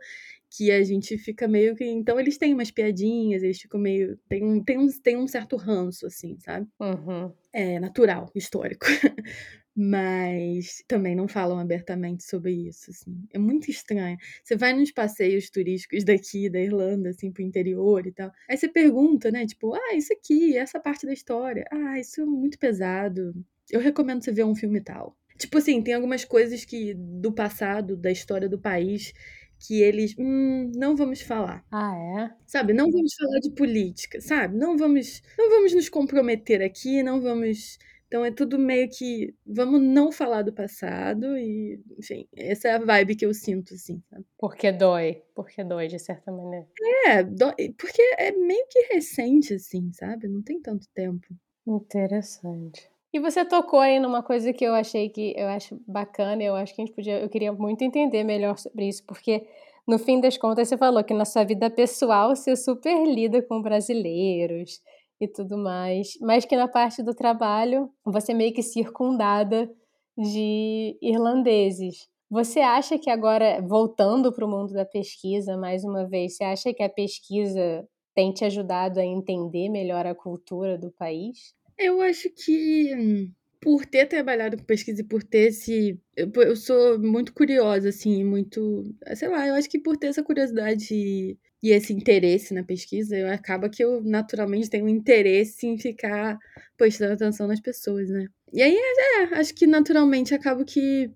que 0.49 0.71
a 0.71 0.83
gente 0.83 1.17
fica 1.17 1.47
meio 1.47 1.75
que. 1.75 1.85
Então, 1.85 2.19
eles 2.19 2.37
têm 2.37 2.53
umas 2.53 2.71
piadinhas, 2.71 3.43
eles 3.43 3.59
ficam 3.59 3.79
meio. 3.79 4.17
Tem 4.29 4.43
um, 4.43 4.63
tem 4.63 4.77
um, 4.77 4.87
tem 5.01 5.17
um 5.17 5.27
certo 5.27 5.55
ranço, 5.55 6.05
assim, 6.05 6.37
sabe? 6.39 6.67
Uhum. 6.79 7.31
É 7.53 7.79
natural, 7.79 8.31
histórico. 8.35 8.85
Mas 9.77 10.81
também 10.87 11.15
não 11.15 11.27
falam 11.27 11.59
abertamente 11.59 12.23
sobre 12.23 12.53
isso, 12.53 12.91
assim. 12.91 13.13
É 13.33 13.37
muito 13.37 13.69
estranho. 13.69 14.17
Você 14.43 14.55
vai 14.55 14.71
nos 14.73 14.91
passeios 14.91 15.49
turísticos 15.49 16.05
daqui, 16.05 16.49
da 16.49 16.59
Irlanda, 16.61 17.09
assim, 17.09 17.29
pro 17.31 17.43
interior 17.43 18.07
e 18.07 18.11
tal. 18.13 18.31
Aí 18.49 18.57
você 18.57 18.69
pergunta, 18.69 19.29
né? 19.31 19.45
Tipo, 19.45 19.73
ah, 19.75 19.95
isso 19.95 20.13
aqui, 20.13 20.55
essa 20.57 20.79
parte 20.79 21.05
da 21.05 21.11
história. 21.11 21.65
Ah, 21.71 21.99
isso 21.99 22.21
é 22.21 22.25
muito 22.25 22.57
pesado. 22.57 23.33
Eu 23.69 23.81
recomendo 23.81 24.23
você 24.23 24.31
ver 24.31 24.45
um 24.45 24.55
filme 24.55 24.79
tal. 24.81 25.17
Tipo 25.37 25.57
assim, 25.57 25.81
tem 25.81 25.93
algumas 25.93 26.23
coisas 26.23 26.63
que 26.63 26.93
do 26.93 27.33
passado, 27.33 27.97
da 27.97 28.09
história 28.11 28.47
do 28.47 28.57
país, 28.59 29.11
que 29.59 29.81
eles, 29.81 30.15
hum, 30.17 30.71
não 30.75 30.95
vamos 30.95 31.21
falar. 31.21 31.65
Ah, 31.71 31.93
é? 31.97 32.31
Sabe, 32.45 32.73
não 32.73 32.89
vamos 32.89 33.13
falar 33.15 33.39
de 33.39 33.51
política, 33.51 34.21
sabe? 34.21 34.57
Não 34.57 34.77
vamos, 34.77 35.21
não 35.37 35.49
vamos 35.49 35.73
nos 35.73 35.89
comprometer 35.89 36.61
aqui, 36.61 37.03
não 37.03 37.19
vamos 37.21 37.77
então 38.07 38.23
é 38.23 38.31
tudo 38.31 38.57
meio 38.59 38.87
que 38.89 39.33
vamos 39.45 39.81
não 39.81 40.11
falar 40.11 40.41
do 40.43 40.53
passado 40.53 41.37
e, 41.37 41.81
enfim, 41.97 42.27
essa 42.35 42.67
é 42.67 42.73
a 42.73 42.79
vibe 42.79 43.15
que 43.15 43.25
eu 43.25 43.33
sinto, 43.33 43.73
assim, 43.73 44.01
sabe? 44.09 44.25
Porque 44.37 44.71
dói, 44.71 45.23
porque 45.33 45.63
dói, 45.63 45.87
de 45.87 45.99
certa 45.99 46.31
maneira. 46.31 46.67
É, 47.07 47.23
dói, 47.23 47.73
porque 47.77 48.01
é 48.17 48.31
meio 48.31 48.65
que 48.69 48.93
recente, 48.93 49.55
assim, 49.55 49.91
sabe? 49.91 50.27
Não 50.27 50.41
tem 50.41 50.61
tanto 50.61 50.87
tempo. 50.93 51.27
Interessante. 51.67 52.89
E 53.11 53.19
você 53.19 53.45
tocou 53.45 53.79
aí 53.79 53.99
numa 53.99 54.21
coisa 54.21 54.51
que 54.53 54.63
eu 54.63 54.75
achei 54.75 55.09
que 55.09 55.33
eu 55.37 55.47
acho 55.47 55.81
bacana, 55.87 56.43
eu 56.43 56.53
acho 56.53 56.75
que 56.75 56.81
a 56.81 56.85
gente 56.85 56.93
podia, 56.93 57.19
eu 57.19 57.29
queria 57.29 57.53
muito 57.53 57.81
entender 57.81 58.23
melhor 58.23 58.57
sobre 58.57 58.89
isso, 58.89 59.03
porque 59.05 59.47
no 59.87 59.97
fim 59.97 60.19
das 60.19 60.37
contas 60.37 60.67
você 60.67 60.77
falou 60.77 61.03
que 61.03 61.13
na 61.13 61.25
sua 61.25 61.43
vida 61.43 61.69
pessoal 61.69 62.35
você 62.35 62.55
super 62.55 63.05
lida 63.05 63.41
com 63.41 63.61
brasileiros, 63.61 64.81
e 65.25 65.27
tudo 65.27 65.57
mais, 65.57 66.17
mas 66.21 66.45
que 66.45 66.55
na 66.55 66.67
parte 66.67 67.03
do 67.03 67.13
trabalho 67.13 67.89
você 68.05 68.31
é 68.31 68.35
meio 68.35 68.53
que 68.53 68.63
circundada 68.63 69.69
de 70.17 70.97
irlandeses. 71.01 72.07
Você 72.29 72.59
acha 72.59 72.97
que 72.97 73.09
agora, 73.09 73.61
voltando 73.61 74.33
para 74.33 74.45
o 74.45 74.49
mundo 74.49 74.73
da 74.73 74.85
pesquisa 74.85 75.57
mais 75.57 75.83
uma 75.83 76.07
vez, 76.07 76.35
você 76.35 76.43
acha 76.43 76.73
que 76.73 76.81
a 76.81 76.89
pesquisa 76.89 77.87
tem 78.15 78.31
te 78.31 78.45
ajudado 78.45 78.99
a 78.99 79.05
entender 79.05 79.69
melhor 79.69 80.07
a 80.07 80.15
cultura 80.15 80.77
do 80.77 80.91
país? 80.91 81.53
Eu 81.77 82.01
acho 82.01 82.29
que 82.29 83.29
por 83.65 83.83
ter 83.83 84.05
trabalhado 84.05 84.57
com 84.57 84.63
pesquisa 84.63 85.01
e 85.01 85.03
por 85.03 85.23
ter 85.23 85.47
esse. 85.49 85.99
Eu, 86.15 86.31
eu, 86.43 86.55
sou 86.55 86.99
muito 86.99 87.33
curiosa, 87.33 87.89
assim, 87.89 88.23
muito. 88.23 88.83
Sei 89.15 89.27
lá, 89.27 89.47
eu 89.47 89.55
acho 89.55 89.69
que 89.69 89.79
por 89.79 89.97
ter 89.97 90.07
essa 90.07 90.23
curiosidade 90.23 91.37
e 91.61 91.71
esse 91.71 91.93
interesse 91.93 92.53
na 92.53 92.63
pesquisa, 92.63 93.17
eu, 93.17 93.31
acaba 93.31 93.69
que 93.69 93.83
eu 93.83 94.01
naturalmente 94.01 94.69
tenho 94.69 94.87
interesse 94.87 95.65
em 95.65 95.77
ficar 95.77 96.37
prestando 96.77 97.13
atenção 97.13 97.47
nas 97.47 97.59
pessoas, 97.59 98.09
né? 98.09 98.27
E 98.53 98.61
aí, 98.61 98.75
é, 98.75 99.39
acho 99.39 99.53
que 99.53 99.65
naturalmente 99.65 100.33
acabo 100.33 100.63
que 100.63 101.11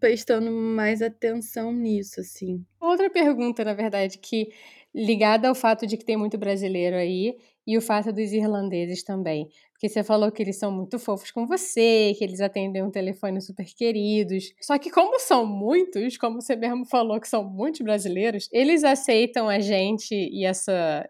prestando 0.00 0.50
mais 0.50 1.00
atenção 1.00 1.72
nisso, 1.72 2.20
assim. 2.20 2.64
Outra 2.80 3.08
pergunta, 3.08 3.64
na 3.64 3.74
verdade, 3.74 4.18
que 4.18 4.48
ligada 4.94 5.48
ao 5.48 5.54
fato 5.54 5.86
de 5.86 5.96
que 5.96 6.04
tem 6.04 6.16
muito 6.16 6.38
brasileiro 6.38 6.96
aí 6.96 7.36
e 7.66 7.76
o 7.76 7.82
fato 7.82 8.12
dos 8.12 8.32
irlandeses 8.32 9.02
também. 9.02 9.48
Porque 9.72 9.88
você 9.88 10.02
falou 10.02 10.32
que 10.32 10.42
eles 10.42 10.58
são 10.58 10.72
muito 10.72 10.98
fofos 10.98 11.30
com 11.30 11.46
você, 11.46 12.14
que 12.16 12.24
eles 12.24 12.40
atendem 12.40 12.82
um 12.82 12.90
telefone 12.90 13.42
super 13.42 13.66
queridos. 13.74 14.54
Só 14.60 14.78
que, 14.78 14.90
como 14.90 15.18
são 15.18 15.44
muitos, 15.44 16.16
como 16.16 16.40
você 16.40 16.56
mesmo 16.56 16.86
falou 16.86 17.20
que 17.20 17.28
são 17.28 17.44
muitos 17.44 17.82
brasileiros, 17.82 18.48
eles 18.50 18.84
aceitam 18.84 19.48
a 19.48 19.58
gente 19.58 20.14
e 20.14 20.46
essa, 20.46 21.06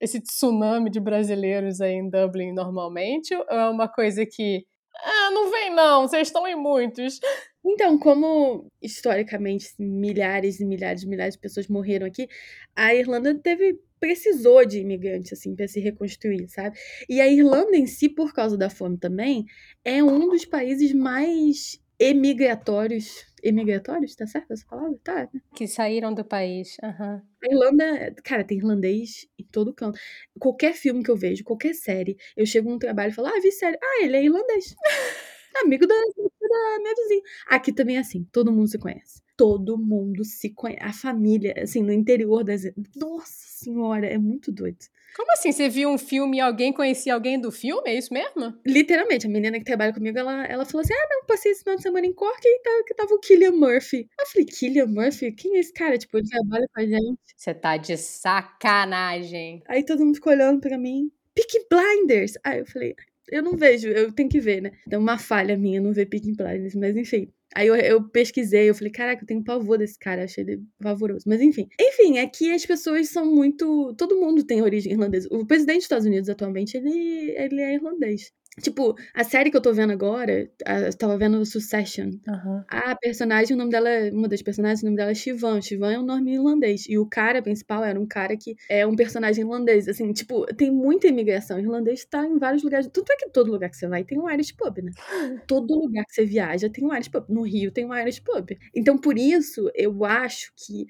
esse 0.00 0.20
tsunami 0.20 0.90
de 0.90 0.98
brasileiros 0.98 1.80
aí 1.80 1.94
em 1.94 2.10
Dublin 2.10 2.52
normalmente? 2.52 3.34
Ou 3.34 3.44
é 3.48 3.70
uma 3.70 3.88
coisa 3.88 4.26
que. 4.26 4.66
Ah, 5.00 5.30
não 5.30 5.48
vem 5.48 5.72
não, 5.72 6.08
vocês 6.08 6.26
estão 6.26 6.44
em 6.48 6.56
muitos. 6.56 7.20
Então, 7.64 7.98
como 7.98 8.68
historicamente 8.82 9.68
milhares 9.78 10.58
e 10.58 10.64
milhares 10.64 11.02
e 11.02 11.06
milhares 11.06 11.34
de 11.34 11.40
pessoas 11.40 11.68
morreram 11.68 12.06
aqui, 12.06 12.26
a 12.74 12.94
Irlanda 12.94 13.32
teve 13.34 13.78
precisou 13.98 14.64
de 14.64 14.80
imigrantes, 14.80 15.32
assim, 15.32 15.54
para 15.54 15.68
se 15.68 15.80
reconstruir, 15.80 16.48
sabe? 16.48 16.78
E 17.08 17.20
a 17.20 17.28
Irlanda 17.28 17.76
em 17.76 17.86
si, 17.86 18.08
por 18.08 18.32
causa 18.32 18.56
da 18.56 18.70
fome 18.70 18.98
também, 18.98 19.44
é 19.84 20.02
um 20.02 20.28
dos 20.28 20.44
países 20.44 20.92
mais 20.92 21.80
emigratórios. 21.98 23.26
Emigratórios? 23.42 24.14
Tá 24.14 24.26
certo 24.26 24.52
essa 24.52 24.66
palavra? 24.66 24.98
Tá. 25.02 25.28
Né? 25.32 25.40
Que 25.54 25.66
saíram 25.66 26.12
do 26.14 26.24
país. 26.24 26.76
Uhum. 26.82 27.20
A 27.42 27.46
Irlanda, 27.50 28.14
cara, 28.24 28.44
tem 28.44 28.58
irlandês 28.58 29.28
em 29.38 29.44
todo 29.44 29.74
canto. 29.74 29.98
Qualquer 30.38 30.74
filme 30.74 31.02
que 31.02 31.10
eu 31.10 31.16
vejo, 31.16 31.44
qualquer 31.44 31.74
série, 31.74 32.16
eu 32.36 32.46
chego 32.46 32.70
no 32.70 32.78
trabalho 32.78 33.10
e 33.10 33.14
falo, 33.14 33.28
ah, 33.28 33.40
vi 33.40 33.52
série. 33.52 33.78
Ah, 33.82 34.04
ele 34.04 34.16
é 34.16 34.24
irlandês. 34.24 34.74
Amigo 35.64 35.86
da, 35.86 35.94
da 35.94 36.78
minha 36.80 36.94
vizinha. 36.94 37.22
Aqui 37.48 37.72
também 37.72 37.96
é 37.96 38.00
assim, 38.00 38.24
todo 38.32 38.52
mundo 38.52 38.68
se 38.68 38.78
conhece 38.78 39.22
todo 39.38 39.78
mundo 39.78 40.24
se 40.24 40.50
conhece. 40.50 40.82
A 40.82 40.92
família, 40.92 41.54
assim, 41.62 41.80
no 41.80 41.92
interior 41.92 42.42
das. 42.42 42.62
Nossa 42.96 43.32
senhora, 43.46 44.04
é 44.04 44.18
muito 44.18 44.50
doido. 44.50 44.78
Como 45.16 45.32
assim? 45.32 45.52
Você 45.52 45.68
viu 45.68 45.88
um 45.88 45.96
filme 45.96 46.36
e 46.38 46.40
alguém 46.40 46.72
conhecia 46.72 47.14
alguém 47.14 47.40
do 47.40 47.50
filme? 47.50 47.88
É 47.88 47.96
isso 47.96 48.12
mesmo? 48.12 48.54
Literalmente, 48.66 49.26
a 49.26 49.30
menina 49.30 49.58
que 49.58 49.64
trabalha 49.64 49.94
comigo, 49.94 50.18
ela, 50.18 50.44
ela 50.44 50.64
falou 50.64 50.82
assim: 50.82 50.92
ah, 50.92 51.06
não, 51.10 51.24
passei 51.24 51.52
esse 51.52 51.62
final 51.62 51.76
de 51.76 51.82
semana 51.82 52.06
em 52.06 52.12
Cork 52.12 52.40
e 52.44 52.62
tava, 52.62 52.84
que 52.84 52.94
tava 52.94 53.14
o 53.14 53.20
Killian 53.20 53.52
Murphy. 53.52 54.08
Eu 54.18 54.26
falei, 54.26 54.44
Killian 54.44 54.86
Murphy? 54.86 55.32
Quem 55.32 55.56
é 55.56 55.60
esse 55.60 55.72
cara? 55.72 55.96
Tipo, 55.96 56.18
ele 56.18 56.28
trabalha 56.28 56.68
com 56.74 56.80
a 56.80 56.86
gente. 56.86 57.18
Você 57.36 57.54
tá 57.54 57.76
de 57.76 57.96
sacanagem. 57.96 59.62
Aí 59.68 59.84
todo 59.84 60.04
mundo 60.04 60.16
ficou 60.16 60.32
olhando 60.32 60.60
pra 60.60 60.76
mim. 60.76 61.10
Peaky 61.34 61.66
Blinders! 61.70 62.32
Aí 62.44 62.58
eu 62.58 62.66
falei, 62.66 62.96
eu 63.30 63.42
não 63.42 63.56
vejo, 63.56 63.88
eu 63.88 64.12
tenho 64.12 64.28
que 64.28 64.40
ver, 64.40 64.60
né? 64.60 64.72
Então, 64.86 65.00
uma 65.00 65.18
falha 65.18 65.56
minha 65.56 65.80
não 65.80 65.92
ver 65.92 66.06
Peaky 66.06 66.32
Blinders, 66.32 66.74
mas 66.74 66.96
enfim. 66.96 67.32
Aí 67.54 67.66
eu, 67.66 67.74
eu, 67.76 68.02
pesquisei, 68.08 68.68
eu 68.68 68.74
falei, 68.74 68.92
caraca, 68.92 69.22
eu 69.22 69.26
tenho 69.26 69.42
pavor 69.42 69.78
desse 69.78 69.98
cara, 69.98 70.24
achei 70.24 70.44
ele 70.44 70.62
pavoroso. 70.80 71.24
Mas 71.26 71.40
enfim. 71.40 71.66
Enfim, 71.80 72.18
é 72.18 72.26
que 72.26 72.52
as 72.52 72.64
pessoas 72.64 73.08
são 73.08 73.26
muito. 73.26 73.94
Todo 73.96 74.20
mundo 74.20 74.44
tem 74.44 74.62
origem 74.62 74.92
irlandesa. 74.92 75.28
O 75.30 75.46
presidente 75.46 75.78
dos 75.78 75.84
Estados 75.84 76.06
Unidos 76.06 76.28
atualmente, 76.28 76.76
ele, 76.76 77.34
ele 77.36 77.60
é 77.60 77.74
irlandês. 77.74 78.32
Tipo, 78.60 78.94
a 79.14 79.24
série 79.24 79.50
que 79.50 79.56
eu 79.56 79.60
tô 79.60 79.72
vendo 79.72 79.92
agora, 79.92 80.50
eu 80.66 80.96
tava 80.96 81.16
vendo 81.16 81.44
Succession. 81.44 82.10
Uhum. 82.26 82.62
A 82.68 82.94
personagem, 82.96 83.54
o 83.54 83.58
nome 83.58 83.70
dela, 83.70 83.88
uma 84.12 84.28
das 84.28 84.42
personagens, 84.42 84.82
o 84.82 84.86
nome 84.86 84.96
dela 84.96 85.10
é 85.10 85.14
Shivan. 85.14 85.60
Shivan 85.60 85.92
é 85.92 85.98
um 85.98 86.04
nome 86.04 86.34
irlandês. 86.34 86.86
E 86.88 86.98
o 86.98 87.06
cara 87.06 87.42
principal 87.42 87.84
era 87.84 87.98
um 87.98 88.06
cara 88.06 88.36
que 88.36 88.56
é 88.68 88.86
um 88.86 88.96
personagem 88.96 89.44
irlandês. 89.44 89.88
Assim, 89.88 90.12
tipo, 90.12 90.46
tem 90.54 90.70
muita 90.70 91.08
imigração. 91.08 91.56
O 91.56 91.60
irlandês 91.60 92.04
tá 92.04 92.24
em 92.24 92.38
vários 92.38 92.62
lugares. 92.62 92.88
Tanto 92.88 93.12
é 93.12 93.16
que 93.16 93.30
todo 93.30 93.50
lugar 93.50 93.70
que 93.70 93.76
você 93.76 93.86
vai 93.86 94.04
tem 94.04 94.18
um 94.18 94.28
Irish 94.30 94.52
pub, 94.52 94.78
né? 94.82 94.92
Todo 95.46 95.74
lugar 95.74 96.04
que 96.04 96.14
você 96.14 96.24
viaja 96.24 96.68
tem 96.68 96.84
um 96.84 96.94
Irish 96.94 97.08
pub. 97.08 97.24
No 97.28 97.42
Rio 97.42 97.70
tem 97.70 97.84
um 97.84 97.94
Irish 97.94 98.20
pub. 98.20 98.50
Então, 98.74 98.98
por 98.98 99.16
isso, 99.18 99.70
eu 99.74 100.04
acho 100.04 100.52
que 100.56 100.86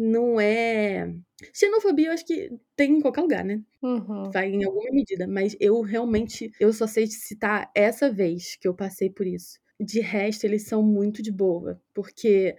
não 0.00 0.40
é. 0.40 1.14
Xenofobia 1.52 2.08
eu 2.08 2.12
acho 2.12 2.26
que 2.26 2.50
tem 2.74 2.96
em 2.96 3.00
qualquer 3.00 3.20
lugar, 3.20 3.44
né? 3.44 3.60
Uhum. 3.82 4.30
Vai 4.30 4.50
em 4.50 4.64
alguma 4.64 4.90
medida. 4.90 5.26
Mas 5.26 5.54
eu 5.60 5.82
realmente. 5.82 6.50
Eu 6.58 6.72
só 6.72 6.86
sei 6.86 7.06
citar 7.06 7.70
essa 7.74 8.10
vez 8.10 8.56
que 8.56 8.66
eu 8.66 8.74
passei 8.74 9.10
por 9.10 9.26
isso. 9.26 9.60
De 9.78 10.00
resto, 10.00 10.44
eles 10.44 10.62
são 10.62 10.82
muito 10.82 11.22
de 11.22 11.30
boa. 11.30 11.80
Porque. 11.92 12.56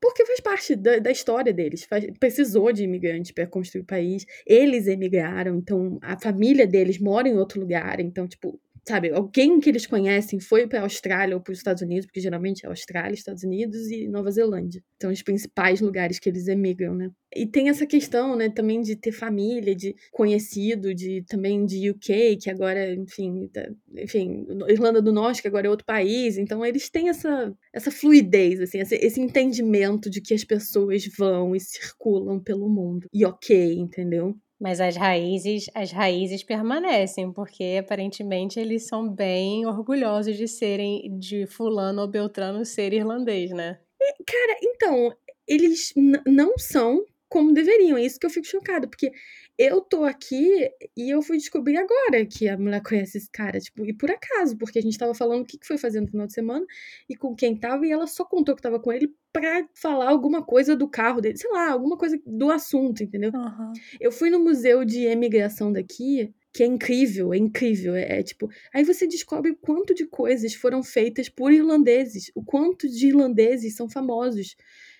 Porque 0.00 0.24
faz 0.24 0.40
parte 0.40 0.76
da, 0.76 0.98
da 0.98 1.10
história 1.10 1.52
deles. 1.52 1.84
Faz, 1.84 2.06
precisou 2.18 2.72
de 2.72 2.84
imigrantes 2.84 3.32
para 3.32 3.46
construir 3.46 3.82
o 3.82 3.86
país. 3.86 4.24
Eles 4.46 4.86
emigraram, 4.86 5.56
então 5.58 5.98
a 6.00 6.18
família 6.18 6.66
deles 6.66 6.98
mora 6.98 7.28
em 7.28 7.36
outro 7.36 7.60
lugar. 7.60 8.00
Então, 8.00 8.26
tipo, 8.26 8.58
sabe, 8.88 9.10
alguém 9.10 9.60
que 9.60 9.68
eles 9.68 9.86
conhecem 9.86 10.40
foi 10.40 10.66
para 10.66 10.80
a 10.80 10.82
Austrália 10.82 11.36
ou 11.36 11.42
para 11.42 11.52
os 11.52 11.58
Estados 11.58 11.82
Unidos, 11.82 12.06
porque 12.06 12.20
geralmente 12.20 12.64
é 12.64 12.68
Austrália, 12.68 13.14
Estados 13.14 13.42
Unidos 13.44 13.90
e 13.90 14.08
Nova 14.08 14.30
Zelândia. 14.30 14.82
Então, 14.96 15.10
os 15.10 15.22
principais 15.22 15.80
lugares 15.80 16.18
que 16.18 16.28
eles 16.28 16.48
emigram, 16.48 16.94
né? 16.94 17.10
E 17.36 17.46
tem 17.46 17.68
essa 17.68 17.86
questão, 17.86 18.34
né, 18.34 18.48
também 18.48 18.80
de 18.80 18.96
ter 18.96 19.12
família, 19.12 19.74
de 19.74 19.94
conhecido, 20.10 20.94
de 20.94 21.22
também 21.28 21.66
de 21.66 21.90
UK, 21.90 22.38
que 22.38 22.50
agora, 22.50 22.94
enfim, 22.94 23.48
tá, 23.52 23.68
enfim, 23.96 24.46
Irlanda 24.66 25.02
do 25.02 25.12
Norte, 25.12 25.42
que 25.42 25.48
agora 25.48 25.66
é 25.66 25.70
outro 25.70 25.84
país. 25.84 26.38
Então, 26.38 26.64
eles 26.64 26.88
têm 26.88 27.10
essa, 27.10 27.54
essa 27.72 27.90
fluidez, 27.90 28.60
assim, 28.60 28.78
esse, 28.78 28.94
esse 28.96 29.20
entendimento 29.20 30.08
de 30.08 30.22
que 30.22 30.32
as 30.32 30.44
pessoas 30.44 31.06
vão 31.18 31.54
e 31.54 31.60
circulam 31.60 32.40
pelo 32.40 32.68
mundo. 32.68 33.06
E 33.12 33.26
ok, 33.26 33.74
entendeu? 33.74 34.34
Mas 34.60 34.80
as 34.80 34.96
raízes, 34.96 35.66
as 35.74 35.92
raízes 35.92 36.42
permanecem, 36.42 37.32
porque 37.32 37.78
aparentemente 37.80 38.58
eles 38.58 38.86
são 38.88 39.08
bem 39.08 39.64
orgulhosos 39.66 40.36
de 40.36 40.48
serem 40.48 41.16
de 41.18 41.46
fulano 41.46 42.02
ou 42.02 42.08
beltrano 42.08 42.64
ser 42.64 42.92
irlandês, 42.92 43.50
né? 43.52 43.78
Cara, 44.26 44.58
então, 44.62 45.14
eles 45.46 45.92
não 46.26 46.58
são 46.58 47.04
como 47.28 47.52
deveriam. 47.52 47.96
É 47.96 48.04
isso 48.04 48.18
que 48.18 48.26
eu 48.26 48.30
fico 48.30 48.46
chocada, 48.46 48.88
porque 48.88 49.12
eu 49.58 49.80
tô 49.80 50.04
aqui 50.04 50.70
e 50.96 51.10
eu 51.10 51.20
fui 51.20 51.36
descobrir 51.36 51.76
agora 51.76 52.24
que 52.24 52.48
a 52.48 52.56
mulher 52.56 52.80
conhece 52.82 53.18
esse 53.18 53.30
cara, 53.30 53.58
tipo, 53.58 53.84
e 53.84 53.92
por 53.92 54.10
acaso, 54.10 54.56
porque 54.56 54.78
a 54.78 54.82
gente 54.82 54.96
tava 54.96 55.14
falando 55.14 55.42
o 55.42 55.44
que 55.44 55.58
foi 55.64 55.76
fazer 55.76 56.00
no 56.00 56.06
final 56.06 56.26
de 56.26 56.32
semana 56.32 56.64
e 57.08 57.16
com 57.16 57.34
quem 57.34 57.56
tava, 57.56 57.84
e 57.84 57.90
ela 57.90 58.06
só 58.06 58.24
contou 58.24 58.54
que 58.54 58.62
tava 58.62 58.78
com 58.78 58.92
ele 58.92 59.12
pra 59.32 59.68
falar 59.74 60.08
alguma 60.08 60.44
coisa 60.44 60.76
do 60.76 60.88
carro 60.88 61.20
dele, 61.20 61.36
sei 61.36 61.50
lá, 61.50 61.70
alguma 61.72 61.98
coisa 61.98 62.18
do 62.24 62.50
assunto, 62.50 63.02
entendeu? 63.02 63.32
Uhum. 63.34 63.72
Eu 64.00 64.12
fui 64.12 64.30
no 64.30 64.38
museu 64.38 64.84
de 64.84 65.04
emigração 65.04 65.72
daqui, 65.72 66.32
que 66.52 66.62
é 66.62 66.66
incrível, 66.66 67.32
é 67.34 67.36
incrível. 67.36 67.94
É, 67.94 68.18
é, 68.18 68.22
tipo. 68.22 68.48
Aí 68.72 68.84
você 68.84 69.06
descobre 69.06 69.50
o 69.52 69.56
quanto 69.56 69.94
de 69.94 70.06
coisas 70.06 70.54
foram 70.54 70.82
feitas 70.82 71.28
por 71.28 71.52
irlandeses, 71.52 72.30
o 72.34 72.42
quanto 72.42 72.88
de 72.88 73.08
irlandeses 73.08 73.74
são 73.74 73.88
famosos. 73.88 74.56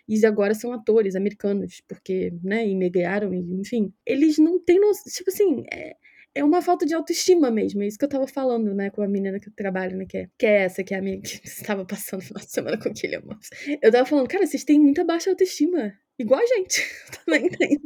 E 0.09 0.25
agora 0.25 0.55
são 0.55 0.73
atores 0.73 1.15
americanos, 1.15 1.83
porque, 1.87 2.33
né, 2.43 2.67
imigraram, 2.67 3.35
enfim. 3.35 3.93
Eles 4.07 4.39
não 4.39 4.59
têm 4.59 4.81
noção. 4.81 5.05
Tipo 5.13 5.31
assim, 5.31 5.65
é, 5.71 5.97
é 6.35 6.45
uma 6.45 6.63
falta 6.63 6.87
de 6.87 6.95
autoestima 6.95 7.51
mesmo. 7.51 7.83
É 7.83 7.87
isso 7.87 7.99
que 7.99 8.05
eu 8.05 8.09
tava 8.09 8.27
falando, 8.27 8.75
né, 8.75 8.91
com 8.91 9.03
a 9.03 9.09
menina 9.09 9.39
que 9.39 9.49
eu 9.49 9.53
trabalho, 9.55 9.97
né, 9.97 10.07
que 10.07 10.19
é, 10.19 10.29
que 10.39 10.47
é 10.47 10.63
essa, 10.63 10.83
que 10.83 10.95
é 10.95 10.99
a 10.99 11.03
minha 11.03 11.21
que 11.21 11.29
estava 11.45 11.85
passando 11.85 12.23
uma 12.31 12.41
semana 12.41 12.79
com 12.79 12.89
aquele 12.89 13.17
amor. 13.17 13.39
Eu 13.83 13.93
tava 13.93 14.07
falando, 14.07 14.29
cara, 14.29 14.47
vocês 14.47 14.65
têm 14.65 14.81
muita 14.81 15.05
baixa 15.05 15.31
autoestima. 15.31 15.93
Igual 16.19 16.41
a 16.41 16.47
gente. 16.47 16.83
Também 17.25 17.49
tem. 17.49 17.79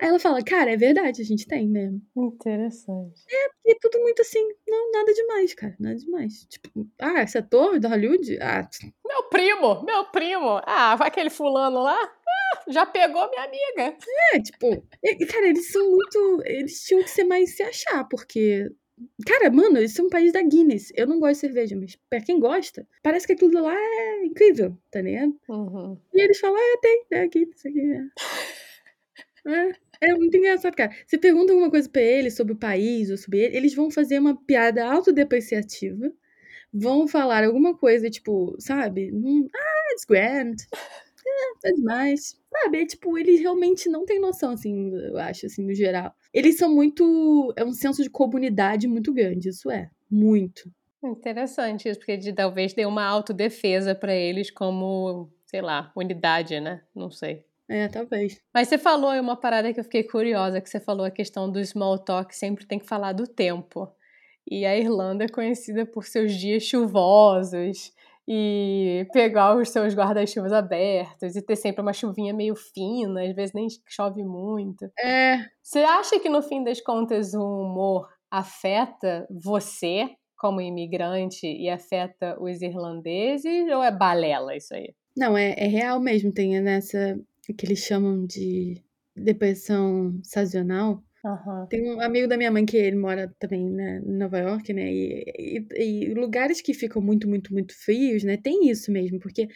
Aí 0.00 0.08
ela 0.08 0.18
fala, 0.18 0.42
cara, 0.44 0.72
é 0.72 0.76
verdade, 0.76 1.22
a 1.22 1.24
gente 1.24 1.46
tem 1.46 1.66
mesmo. 1.66 2.00
Interessante. 2.16 3.24
É, 3.28 3.48
porque 3.48 3.72
é 3.72 3.78
tudo 3.80 4.00
muito 4.02 4.22
assim, 4.22 4.46
não, 4.68 4.92
nada 4.92 5.12
demais, 5.12 5.54
cara, 5.54 5.74
nada 5.80 5.96
demais. 5.96 6.46
Tipo, 6.48 6.86
ah, 7.00 7.22
esse 7.22 7.38
ator 7.38 7.80
da 7.80 7.88
Hollywood? 7.88 8.38
Ah. 8.40 8.68
Meu 9.06 9.24
primo, 9.24 9.82
meu 9.84 10.04
primo. 10.06 10.60
Ah, 10.64 10.94
vai 10.96 11.08
aquele 11.08 11.30
fulano 11.30 11.82
lá? 11.82 11.96
Ah, 11.96 12.62
já 12.68 12.84
pegou 12.86 13.28
minha 13.30 13.44
amiga. 13.44 13.96
É, 14.34 14.40
tipo, 14.40 14.70
cara, 15.32 15.46
eles 15.48 15.72
são 15.72 15.90
muito. 15.90 16.42
Eles 16.44 16.82
tinham 16.84 17.02
que 17.02 17.10
ser 17.10 17.24
mais 17.24 17.56
se 17.56 17.62
achar, 17.62 18.04
porque 18.08 18.68
Cara, 19.26 19.50
mano, 19.50 19.78
isso 19.80 20.00
é 20.00 20.04
um 20.04 20.08
país 20.08 20.32
da 20.32 20.42
Guinness. 20.42 20.92
Eu 20.96 21.06
não 21.06 21.18
gosto 21.20 21.34
de 21.34 21.40
cerveja, 21.40 21.76
mas 21.76 21.96
pra 22.08 22.20
quem 22.20 22.38
gosta, 22.40 22.86
parece 23.02 23.26
que 23.26 23.32
aquilo 23.32 23.60
lá 23.62 23.74
é 23.74 24.24
incrível, 24.24 24.76
tá 24.90 25.00
ligado? 25.00 25.38
Uhum. 25.48 25.98
E 26.14 26.20
eles 26.20 26.38
falam, 26.38 26.56
ah, 26.58 26.78
tem, 26.82 27.04
é 27.12 27.28
Guinness 27.28 27.66
aqui. 27.66 27.80
É. 27.80 28.04
é. 29.72 29.72
É 30.00 30.14
muito 30.14 30.36
engraçado, 30.36 30.76
cara. 30.76 30.92
Você 31.06 31.18
pergunta 31.18 31.52
alguma 31.52 31.70
coisa 31.70 31.88
pra 31.88 32.00
eles 32.02 32.34
sobre 32.36 32.52
o 32.52 32.56
país 32.58 33.10
ou 33.10 33.16
sobre 33.16 33.40
ele, 33.40 33.56
eles 33.56 33.74
vão 33.74 33.90
fazer 33.90 34.18
uma 34.20 34.36
piada 34.44 34.84
autodepreciativa, 34.86 36.12
vão 36.72 37.08
falar 37.08 37.44
alguma 37.44 37.76
coisa, 37.76 38.10
tipo, 38.10 38.56
sabe? 38.60 39.10
Ah, 39.54 39.92
it's 39.92 40.04
grand. 40.06 40.56
É, 41.64 41.68
é 41.70 41.72
demais. 41.72 42.38
Sabe? 42.62 42.82
É, 42.82 42.86
tipo, 42.86 43.16
eles 43.18 43.40
realmente 43.40 43.88
não 43.88 44.04
têm 44.04 44.20
noção, 44.20 44.52
assim, 44.52 44.92
eu 44.94 45.18
acho, 45.18 45.46
assim, 45.46 45.64
no 45.64 45.74
geral. 45.74 46.12
Eles 46.32 46.56
são 46.56 46.74
muito. 46.74 47.52
É 47.56 47.64
um 47.64 47.72
senso 47.72 48.02
de 48.02 48.10
comunidade 48.10 48.86
muito 48.88 49.12
grande, 49.12 49.48
isso 49.48 49.70
é. 49.70 49.90
Muito. 50.10 50.70
Interessante 51.04 51.88
isso, 51.88 51.98
porque 51.98 52.16
de, 52.16 52.32
talvez 52.32 52.72
dê 52.72 52.84
uma 52.84 53.04
autodefesa 53.04 53.94
para 53.94 54.14
eles 54.14 54.50
como, 54.50 55.30
sei 55.46 55.60
lá, 55.60 55.92
unidade, 55.94 56.58
né? 56.60 56.82
Não 56.94 57.10
sei. 57.10 57.44
É, 57.68 57.86
talvez. 57.86 58.40
Mas 58.52 58.68
você 58.68 58.78
falou 58.78 59.10
aí 59.10 59.20
uma 59.20 59.36
parada 59.36 59.72
que 59.72 59.78
eu 59.78 59.84
fiquei 59.84 60.02
curiosa, 60.02 60.60
que 60.60 60.68
você 60.68 60.80
falou 60.80 61.04
a 61.04 61.10
questão 61.10 61.50
do 61.50 61.64
small 61.64 61.98
talk, 61.98 62.34
sempre 62.34 62.66
tem 62.66 62.78
que 62.78 62.86
falar 62.86 63.12
do 63.12 63.26
tempo. 63.26 63.92
E 64.50 64.64
a 64.64 64.76
Irlanda 64.76 65.24
é 65.24 65.28
conhecida 65.28 65.84
por 65.84 66.04
seus 66.06 66.32
dias 66.32 66.62
chuvosos 66.62 67.92
e 68.30 69.06
pegar 69.10 69.56
os 69.56 69.70
seus 69.70 69.94
guarda-chuvas 69.94 70.52
abertos 70.52 71.34
e 71.34 71.40
ter 71.40 71.56
sempre 71.56 71.80
uma 71.80 71.94
chuvinha 71.94 72.34
meio 72.34 72.54
fina, 72.54 73.22
às 73.22 73.34
vezes 73.34 73.54
nem 73.54 73.66
chove 73.88 74.22
muito. 74.22 74.84
É. 74.98 75.38
Você 75.62 75.78
acha 75.78 76.20
que 76.20 76.28
no 76.28 76.42
fim 76.42 76.62
das 76.62 76.78
contas 76.78 77.32
o 77.32 77.40
humor 77.40 78.06
afeta 78.30 79.26
você 79.30 80.10
como 80.36 80.60
imigrante 80.60 81.46
e 81.46 81.70
afeta 81.70 82.36
os 82.38 82.60
irlandeses 82.60 83.66
ou 83.72 83.82
é 83.82 83.90
balela 83.90 84.54
isso 84.54 84.74
aí? 84.74 84.94
Não, 85.16 85.34
é, 85.34 85.54
é 85.56 85.66
real 85.66 85.98
mesmo, 85.98 86.30
tem 86.30 86.60
nessa 86.60 87.18
que 87.56 87.64
eles 87.64 87.78
chamam 87.78 88.26
de 88.26 88.84
depressão 89.16 90.20
sazonal. 90.22 91.02
Uhum. 91.24 91.66
Tem 91.66 91.82
um 91.90 92.00
amigo 92.00 92.28
da 92.28 92.36
minha 92.36 92.50
mãe 92.50 92.64
que 92.64 92.76
ele 92.76 92.96
mora 92.96 93.34
também 93.38 93.68
né, 93.68 94.00
em 94.04 94.16
Nova 94.16 94.38
York, 94.38 94.72
né? 94.72 94.92
E, 94.92 95.24
e, 95.36 96.04
e, 96.04 96.14
lugares 96.14 96.60
que 96.60 96.72
ficam 96.72 97.02
muito, 97.02 97.28
muito, 97.28 97.52
muito 97.52 97.74
frios, 97.76 98.22
né? 98.22 98.36
Tem 98.36 98.68
isso 98.70 98.92
mesmo, 98.92 99.18
porque 99.18 99.48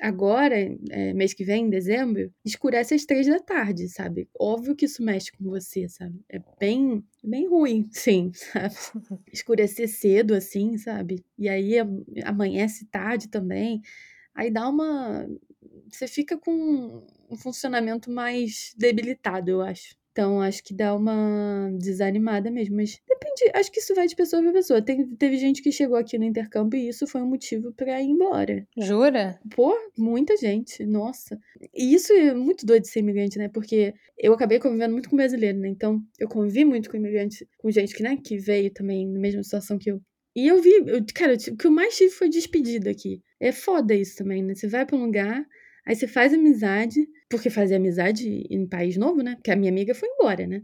agora, 0.00 0.56
é, 0.90 1.12
mês 1.12 1.32
que 1.32 1.44
vem, 1.44 1.66
em 1.66 1.70
dezembro, 1.70 2.32
escurece 2.44 2.94
às 2.94 3.04
três 3.04 3.26
da 3.26 3.38
tarde, 3.38 3.88
sabe? 3.88 4.28
Óbvio 4.38 4.74
que 4.74 4.86
isso 4.86 5.04
mexe 5.04 5.30
com 5.32 5.44
você, 5.44 5.88
sabe? 5.88 6.20
É 6.28 6.40
bem, 6.58 7.04
bem 7.22 7.48
ruim, 7.48 7.88
sim, 7.92 8.32
sabe? 8.34 8.74
Escurecer 9.32 9.88
cedo, 9.88 10.34
assim, 10.34 10.76
sabe? 10.78 11.24
E 11.38 11.48
aí 11.48 11.76
amanhece 12.24 12.86
tarde 12.86 13.28
também. 13.28 13.80
Aí 14.34 14.50
dá 14.50 14.68
uma. 14.68 15.28
Você 15.90 16.08
fica 16.08 16.36
com 16.36 17.06
um 17.30 17.36
funcionamento 17.36 18.10
mais 18.10 18.74
debilitado, 18.76 19.50
eu 19.50 19.60
acho. 19.60 19.96
Então, 20.14 20.40
acho 20.40 20.62
que 20.62 20.72
dá 20.72 20.94
uma 20.94 21.68
desanimada 21.76 22.48
mesmo. 22.48 22.76
Mas 22.76 23.00
depende, 23.08 23.50
acho 23.52 23.72
que 23.72 23.80
isso 23.80 23.92
vai 23.96 24.06
de 24.06 24.14
pessoa 24.14 24.40
para 24.40 24.52
pessoa. 24.52 24.80
Tem, 24.80 25.04
teve 25.16 25.36
gente 25.38 25.60
que 25.60 25.72
chegou 25.72 25.96
aqui 25.96 26.16
no 26.16 26.24
intercâmbio 26.24 26.78
e 26.78 26.88
isso 26.88 27.04
foi 27.04 27.20
um 27.20 27.26
motivo 27.26 27.72
para 27.72 28.00
ir 28.00 28.10
embora. 28.10 28.64
Jura? 28.78 29.40
Pô, 29.50 29.74
muita 29.98 30.36
gente, 30.36 30.86
nossa. 30.86 31.36
E 31.74 31.92
isso 31.92 32.12
é 32.12 32.32
muito 32.32 32.64
doido 32.64 32.84
de 32.84 32.90
ser 32.90 33.00
imigrante, 33.00 33.38
né? 33.38 33.48
Porque 33.48 33.92
eu 34.16 34.32
acabei 34.32 34.60
convivendo 34.60 34.92
muito 34.92 35.10
com 35.10 35.16
brasileiro, 35.16 35.58
né? 35.58 35.66
Então, 35.66 36.00
eu 36.16 36.28
convivi 36.28 36.64
muito 36.64 36.88
com 36.88 36.96
imigrante, 36.96 37.44
com 37.58 37.68
gente 37.72 37.92
que, 37.92 38.04
né, 38.04 38.16
que 38.16 38.38
veio 38.38 38.72
também 38.72 39.08
na 39.08 39.18
mesma 39.18 39.42
situação 39.42 39.76
que 39.76 39.90
eu. 39.90 40.00
E 40.36 40.46
eu 40.46 40.62
vi, 40.62 40.70
eu, 40.86 41.04
cara, 41.12 41.34
o 41.34 41.56
que 41.56 41.66
eu 41.66 41.72
mais 41.72 41.96
tive 41.96 42.10
foi 42.12 42.28
despedida 42.28 42.88
aqui. 42.88 43.20
É 43.40 43.50
foda 43.50 43.92
isso 43.92 44.16
também, 44.16 44.44
né? 44.44 44.54
Você 44.54 44.68
vai 44.68 44.86
pra 44.86 44.96
um 44.96 45.04
lugar, 45.04 45.44
aí 45.86 45.94
você 45.94 46.06
faz 46.06 46.32
amizade, 46.32 47.06
porque 47.28 47.50
fazer 47.50 47.76
amizade 47.76 48.44
em 48.50 48.66
país 48.66 48.96
novo, 48.96 49.22
né? 49.22 49.34
Porque 49.36 49.50
a 49.50 49.56
minha 49.56 49.70
amiga 49.70 49.94
foi 49.94 50.08
embora, 50.08 50.46
né? 50.46 50.62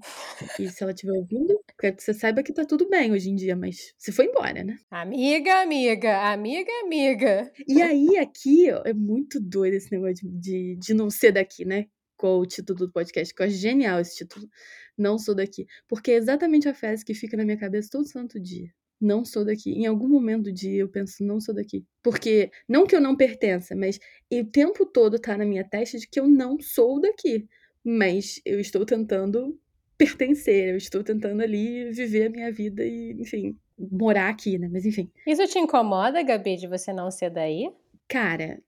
E 0.59 0.69
se 0.69 0.83
ela 0.83 0.93
estiver 0.93 1.13
ouvindo, 1.13 1.59
quero 1.79 1.97
que 1.97 2.03
você 2.03 2.15
saiba 2.15 2.43
que 2.43 2.53
tá 2.53 2.65
tudo 2.65 2.89
bem 2.89 3.13
hoje 3.13 3.31
em 3.31 3.35
dia, 3.35 3.57
mas 3.57 3.93
você 3.99 4.13
foi 4.13 4.27
embora, 4.27 4.65
né? 4.65 4.79
Amiga, 4.91 5.63
amiga, 5.63 6.33
amiga, 6.33 6.73
amiga. 6.85 7.53
E 7.69 7.83
aí, 7.83 8.17
aqui, 8.19 8.71
ó, 8.73 8.83
é 8.85 8.93
muito 8.93 9.41
doido 9.41 9.75
esse 9.75 9.93
negócio 9.93 10.29
de, 10.29 10.77
de, 10.77 10.95
não 10.95 11.11
ser 11.11 11.33
daqui, 11.33 11.65
né? 11.65 11.87
Com 12.17 12.39
o 12.39 12.47
título 12.47 12.79
do 12.87 12.93
podcast, 12.93 13.35
que 13.35 13.43
eu 13.43 13.47
acho 13.47 13.57
genial 13.57 14.01
esse 14.01 14.17
título. 14.17 14.49
Não 14.97 15.19
sou 15.19 15.35
daqui. 15.35 15.67
Porque 15.89 16.11
é 16.11 16.17
exatamente 16.17 16.69
a 16.69 16.75
frase 16.75 17.05
que 17.05 17.15
fica 17.15 17.37
na 17.37 17.45
minha 17.45 17.59
cabeça 17.59 17.89
todo 17.91 18.07
santo 18.07 18.39
dia 18.39 18.71
não 19.01 19.25
sou 19.25 19.45
daqui. 19.45 19.73
Em 19.73 19.87
algum 19.87 20.09
momento 20.09 20.45
do 20.45 20.53
dia 20.53 20.81
eu 20.81 20.89
penso, 20.89 21.25
não 21.25 21.41
sou 21.41 21.55
daqui. 21.55 21.85
Porque, 22.03 22.51
não 22.69 22.87
que 22.87 22.95
eu 22.95 23.01
não 23.01 23.17
pertença, 23.17 23.75
mas 23.75 23.99
o 24.33 24.45
tempo 24.45 24.85
todo 24.85 25.19
tá 25.19 25.37
na 25.37 25.45
minha 25.45 25.65
testa 25.65 25.99
de 25.99 26.09
que 26.09 26.21
eu 26.21 26.29
não 26.29 26.61
sou 26.61 27.01
daqui. 27.01 27.49
Mas 27.85 28.41
eu 28.45 28.61
estou 28.61 28.85
tentando 28.85 29.59
pertencer, 29.97 30.71
eu 30.71 30.77
estou 30.77 31.03
tentando 31.03 31.43
ali 31.43 31.91
viver 31.91 32.27
a 32.27 32.31
minha 32.31 32.53
vida 32.53 32.85
e, 32.85 33.13
enfim, 33.21 33.57
morar 33.79 34.29
aqui, 34.29 34.59
né? 34.59 34.69
Mas 34.71 34.85
enfim. 34.85 35.11
Isso 35.27 35.47
te 35.47 35.59
incomoda, 35.59 36.23
Gabi, 36.23 36.57
de 36.57 36.67
você 36.67 36.93
não 36.93 37.11
ser 37.11 37.31
daí? 37.31 37.71
Cara, 38.09 38.63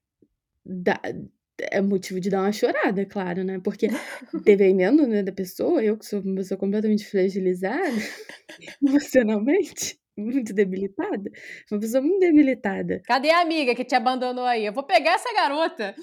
é 1.59 1.81
motivo 1.81 2.19
de 2.19 2.29
dar 2.29 2.41
uma 2.41 2.51
chorada, 2.51 3.05
claro, 3.05 3.43
né? 3.43 3.59
Porque 3.63 3.87
dependendo 4.43 5.07
né, 5.07 5.21
da 5.23 5.31
pessoa, 5.31 5.83
eu 5.83 5.97
que 5.97 6.05
sou 6.05 6.21
uma 6.21 6.35
pessoa 6.35 6.57
completamente 6.57 7.05
fragilizada 7.05 7.97
emocionalmente, 8.81 9.99
muito 10.17 10.53
debilitada. 10.53 11.31
Uma 11.71 11.79
pessoa 11.79 12.01
muito 12.01 12.19
debilitada. 12.19 13.01
Cadê 13.05 13.29
a 13.29 13.41
amiga 13.41 13.75
que 13.75 13.83
te 13.83 13.95
abandonou 13.95 14.45
aí? 14.45 14.65
Eu 14.65 14.73
vou 14.73 14.83
pegar 14.83 15.13
essa 15.13 15.33
garota. 15.33 15.95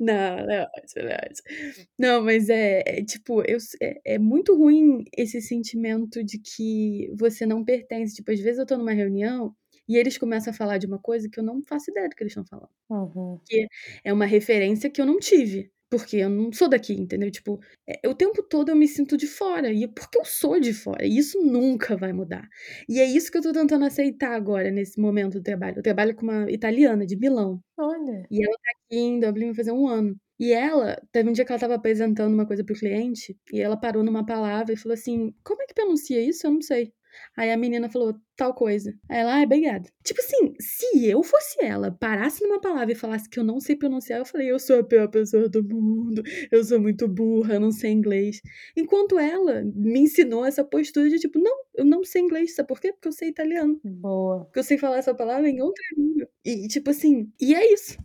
Não, 0.00 0.46
não 0.46 0.52
é 0.52 0.66
não 0.96 1.10
é 1.10 1.16
ótimo. 1.16 1.88
Não, 1.98 2.22
mas 2.22 2.48
é, 2.48 2.82
é 2.86 3.04
tipo, 3.04 3.42
eu, 3.42 3.58
é, 3.80 4.14
é, 4.14 4.18
muito 4.18 4.56
ruim 4.56 5.04
esse 5.16 5.40
sentimento 5.40 6.22
de 6.22 6.38
que 6.38 7.10
você 7.16 7.44
não 7.46 7.64
pertence. 7.64 8.14
Tipo, 8.14 8.32
às 8.32 8.40
vezes 8.40 8.58
eu 8.58 8.66
tô 8.66 8.76
numa 8.76 8.92
reunião 8.92 9.54
e 9.88 9.96
eles 9.96 10.18
começam 10.18 10.52
a 10.52 10.56
falar 10.56 10.78
de 10.78 10.86
uma 10.86 10.98
coisa 10.98 11.28
que 11.28 11.40
eu 11.40 11.44
não 11.44 11.62
faço 11.62 11.90
ideia 11.90 12.08
do 12.08 12.14
que 12.14 12.22
eles 12.22 12.32
estão 12.32 12.44
falando. 12.46 12.70
Uhum. 12.90 13.40
Que 13.46 13.66
é 14.04 14.12
uma 14.12 14.26
referência 14.26 14.90
que 14.90 15.00
eu 15.00 15.06
não 15.06 15.18
tive 15.18 15.70
porque 15.90 16.16
eu 16.18 16.30
não 16.30 16.52
sou 16.52 16.68
daqui, 16.68 16.92
entendeu? 16.94 17.30
Tipo, 17.30 17.60
é, 17.86 18.08
o 18.08 18.14
tempo 18.14 18.42
todo 18.42 18.70
eu 18.70 18.76
me 18.76 18.86
sinto 18.86 19.16
de 19.16 19.26
fora, 19.26 19.72
e 19.72 19.86
porque 19.88 20.18
eu 20.18 20.24
sou 20.24 20.60
de 20.60 20.72
fora, 20.72 21.04
e 21.06 21.18
isso 21.18 21.40
nunca 21.40 21.96
vai 21.96 22.12
mudar. 22.12 22.48
E 22.88 23.00
é 23.00 23.04
isso 23.04 23.30
que 23.30 23.38
eu 23.38 23.42
tô 23.42 23.52
tentando 23.52 23.84
aceitar 23.84 24.34
agora, 24.34 24.70
nesse 24.70 25.00
momento 25.00 25.34
do 25.34 25.42
trabalho. 25.42 25.78
Eu 25.78 25.82
trabalho 25.82 26.14
com 26.14 26.22
uma 26.22 26.50
italiana 26.50 27.06
de 27.06 27.16
Milão. 27.16 27.60
Olha. 27.78 28.26
E 28.30 28.44
ela 28.44 28.54
tá 28.56 28.70
aqui 28.76 28.98
em 28.98 29.20
Dublin 29.20 29.46
vai 29.46 29.54
fazer 29.54 29.72
um 29.72 29.86
ano. 29.88 30.16
E 30.40 30.52
ela, 30.52 31.00
teve 31.10 31.28
um 31.28 31.32
dia 31.32 31.44
que 31.44 31.50
ela 31.50 31.58
tava 31.60 31.74
apresentando 31.74 32.32
uma 32.32 32.46
coisa 32.46 32.64
pro 32.64 32.76
cliente, 32.76 33.36
e 33.52 33.60
ela 33.60 33.76
parou 33.76 34.04
numa 34.04 34.24
palavra 34.24 34.72
e 34.72 34.76
falou 34.76 34.94
assim: 34.94 35.34
Como 35.42 35.62
é 35.62 35.66
que 35.66 35.74
pronuncia 35.74 36.20
isso? 36.20 36.46
Eu 36.46 36.52
não 36.52 36.62
sei. 36.62 36.92
Aí 37.36 37.50
a 37.50 37.56
menina 37.56 37.88
falou 37.88 38.14
tal 38.36 38.54
coisa. 38.54 38.94
Aí 39.08 39.18
ela, 39.20 39.40
ah, 39.40 39.42
obrigada. 39.42 39.88
Tipo 40.04 40.20
assim, 40.20 40.54
se 40.60 41.06
eu 41.06 41.22
fosse 41.22 41.62
ela, 41.64 41.90
parasse 41.90 42.42
numa 42.42 42.60
palavra 42.60 42.92
e 42.92 42.96
falasse 42.96 43.28
que 43.28 43.38
eu 43.38 43.44
não 43.44 43.60
sei 43.60 43.76
pronunciar, 43.76 44.18
eu 44.18 44.24
falei, 44.24 44.50
eu 44.50 44.58
sou 44.58 44.80
a 44.80 44.84
pior 44.84 45.08
pessoa 45.08 45.48
do 45.48 45.62
mundo, 45.62 46.22
eu 46.50 46.64
sou 46.64 46.80
muito 46.80 47.06
burra, 47.08 47.54
eu 47.54 47.60
não 47.60 47.70
sei 47.70 47.90
inglês. 47.90 48.40
Enquanto 48.76 49.18
ela 49.18 49.62
me 49.62 50.00
ensinou 50.00 50.44
essa 50.44 50.64
postura 50.64 51.08
de 51.08 51.18
tipo, 51.18 51.38
não, 51.38 51.56
eu 51.74 51.84
não 51.84 52.04
sei 52.04 52.22
inglês, 52.22 52.54
sabe 52.54 52.68
por 52.68 52.80
quê? 52.80 52.92
Porque 52.92 53.08
eu 53.08 53.12
sei 53.12 53.28
italiano. 53.28 53.80
Boa. 53.84 54.44
Porque 54.44 54.58
eu 54.58 54.64
sei 54.64 54.78
falar 54.78 54.98
essa 54.98 55.14
palavra 55.14 55.48
em 55.48 55.60
outra 55.60 55.84
língua. 55.96 56.28
E 56.44 56.68
tipo 56.68 56.90
assim, 56.90 57.32
e 57.40 57.54
é 57.54 57.72
isso. 57.72 57.98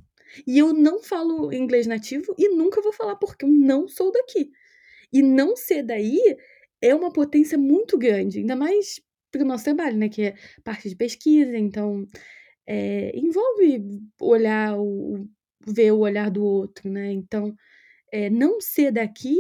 E 0.48 0.58
eu 0.58 0.74
não 0.74 1.04
falo 1.04 1.54
inglês 1.54 1.86
nativo 1.86 2.34
e 2.38 2.50
nunca 2.50 2.82
vou 2.82 2.92
falar 2.92 3.16
porque 3.18 3.46
eu 3.46 3.50
não 3.50 3.88
sou 3.88 4.12
daqui. 4.12 4.52
E 5.12 5.22
não 5.22 5.56
ser 5.56 5.84
daí 5.84 6.20
é 6.90 6.96
uma 6.96 7.12
potência 7.12 7.58
muito 7.58 7.98
grande, 7.98 8.40
ainda 8.40 8.56
mais 8.56 9.02
para 9.32 9.44
o 9.44 9.46
nosso 9.46 9.64
trabalho, 9.66 9.98
né? 9.98 10.10
Que 10.10 10.24
é 10.24 10.36
parte 10.64 10.90
de 10.90 10.96
pesquisa, 10.96 11.58
então 11.58 12.06
é, 12.68 13.12
envolve 13.18 13.84
olhar 14.22 14.78
o, 14.80 15.28
ver 15.68 15.92
o 15.94 16.00
olhar 16.00 16.30
do 16.32 16.44
outro, 16.46 16.90
né? 16.90 17.12
Então, 17.12 17.56
é, 18.12 18.30
não 18.30 18.62
ser 18.62 18.92
daqui, 18.92 19.40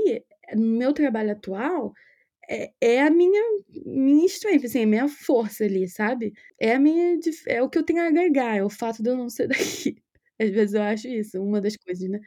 no 0.55 0.77
meu 0.77 0.93
trabalho 0.93 1.31
atual, 1.33 1.93
é, 2.49 2.71
é 2.81 3.01
a 3.01 3.09
minha 3.11 3.41
minha 3.85 4.25
strength, 4.27 4.65
assim, 4.65 4.79
é 4.81 4.83
a 4.83 4.87
minha 4.87 5.07
força 5.09 5.63
ali, 5.65 5.87
sabe? 5.89 6.33
É 6.59 6.75
a 6.75 6.79
minha 6.79 7.19
é 7.47 7.61
o 7.63 7.69
que 7.69 7.77
eu 7.77 7.83
tenho 7.83 8.01
a 8.01 8.07
agregar, 8.07 8.55
é 8.57 8.63
o 8.63 8.69
fato 8.69 9.01
de 9.03 9.09
eu 9.09 9.17
não 9.17 9.29
ser 9.29 9.47
daqui. 9.49 9.97
Às 10.41 10.49
vezes 10.51 10.73
eu 10.75 10.81
acho 10.83 11.07
isso, 11.07 11.41
uma 11.43 11.61
das 11.61 11.75
coisas, 11.77 12.09
né? 12.09 12.19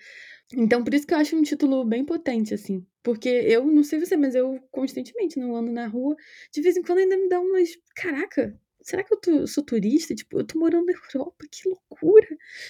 Então, 0.54 0.84
por 0.84 0.94
isso 0.94 1.06
que 1.06 1.12
eu 1.12 1.18
acho 1.18 1.36
um 1.36 1.42
título 1.42 1.84
bem 1.84 2.04
potente, 2.04 2.54
assim. 2.54 2.86
Porque 3.02 3.28
eu, 3.28 3.64
não 3.66 3.82
sei 3.82 3.98
você, 3.98 4.16
mas 4.16 4.34
eu 4.34 4.60
constantemente 4.70 5.38
não 5.38 5.56
ando 5.56 5.72
na 5.72 5.86
rua. 5.86 6.14
De 6.52 6.60
vez 6.62 6.76
em 6.76 6.82
quando 6.82 6.98
ainda 6.98 7.16
me 7.16 7.28
dá 7.28 7.40
umas. 7.40 7.70
Caraca, 7.96 8.58
será 8.80 9.02
que 9.02 9.12
eu 9.12 9.20
tô, 9.20 9.46
sou 9.46 9.64
turista? 9.64 10.14
Tipo, 10.14 10.40
eu 10.40 10.46
tô 10.46 10.58
morando 10.58 10.86
na 10.86 10.92
Europa, 10.92 11.44
que 11.50 11.68
loucura! 11.68 12.28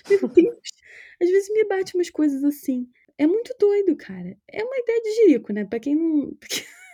Meu 0.09 0.21
Deus! 0.29 0.59
Às 1.23 1.31
vezes 1.31 1.51
me 1.53 1.65
bate 1.65 1.95
umas 1.95 2.11
coisas 2.11 2.43
assim. 2.45 2.89
É 3.19 3.27
muito 3.27 3.55
doido, 3.59 3.97
cara. 3.97 4.37
É 4.49 4.65
uma 4.65 4.79
ideia 4.79 5.03
de 5.03 5.15
jirico, 5.17 5.53
né? 5.53 5.65
Pra 5.65 5.81
quem 5.81 5.95
não. 5.95 6.37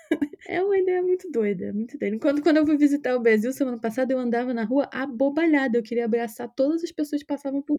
É 0.47 0.63
uma 0.63 0.77
ideia 0.77 1.03
muito 1.03 1.31
doida, 1.31 1.73
muito 1.73 1.97
doida. 1.97 2.19
Quando, 2.19 2.43
quando 2.43 2.59
eu 2.59 2.67
fui 2.67 2.77
visitar 2.77 3.17
o 3.17 3.21
Brasil 3.21 3.51
semana 3.51 3.79
passada, 3.79 4.13
eu 4.13 4.19
andava 4.19 4.53
na 4.53 4.63
rua 4.63 4.87
abobalhada. 4.93 5.79
Eu 5.79 5.83
queria 5.83 6.05
abraçar 6.05 6.53
todas 6.55 6.85
as 6.85 6.93
pessoas 6.93 7.23
que 7.23 7.27
passavam 7.27 7.63
por 7.63 7.79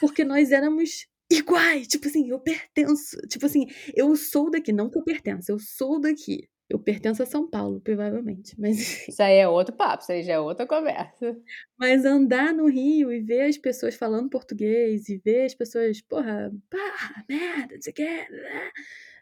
porque 0.00 0.24
nós 0.24 0.50
éramos 0.50 1.06
iguais. 1.30 1.86
Tipo 1.88 2.08
assim, 2.08 2.28
eu 2.28 2.38
pertenço. 2.40 3.16
Tipo 3.28 3.46
assim, 3.46 3.66
eu 3.94 4.14
sou 4.16 4.50
daqui. 4.50 4.72
Não 4.72 4.90
que 4.90 4.98
eu 4.98 5.04
pertenço, 5.04 5.52
eu 5.52 5.58
sou 5.58 6.00
daqui. 6.00 6.48
Eu 6.68 6.78
pertenço 6.78 7.22
a 7.22 7.26
São 7.26 7.48
Paulo, 7.48 7.80
provavelmente. 7.80 8.54
Mas 8.58 9.08
Isso 9.08 9.22
aí 9.22 9.38
é 9.38 9.48
outro 9.48 9.74
papo, 9.74 10.02
isso 10.02 10.12
aí 10.12 10.22
já 10.22 10.34
é 10.34 10.40
outra 10.40 10.66
conversa. 10.66 11.36
Mas 11.76 12.04
andar 12.04 12.52
no 12.54 12.68
Rio 12.68 13.12
e 13.12 13.20
ver 13.20 13.42
as 13.48 13.58
pessoas 13.58 13.96
falando 13.96 14.30
português 14.30 15.08
e 15.08 15.18
ver 15.18 15.46
as 15.46 15.54
pessoas, 15.54 16.00
porra, 16.00 16.52
pá, 16.70 17.24
merda, 17.28 17.74
não 17.74 17.82
sei 17.82 17.92
o 17.92 17.94
que 17.94 18.26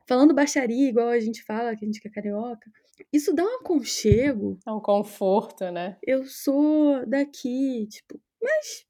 falando 0.08 0.34
baixaria, 0.34 0.88
igual 0.88 1.08
a 1.08 1.20
gente 1.20 1.42
fala, 1.44 1.76
que 1.76 1.84
a 1.84 1.86
gente 1.86 2.00
quer 2.00 2.10
carioca. 2.10 2.70
Isso 3.12 3.34
dá 3.34 3.44
um 3.44 3.56
aconchego. 3.56 4.58
É 4.66 4.72
um 4.72 4.80
conforto, 4.80 5.70
né? 5.70 5.98
Eu 6.02 6.24
sou 6.24 7.06
daqui, 7.06 7.86
tipo. 7.86 8.18
Mas. 8.42 8.86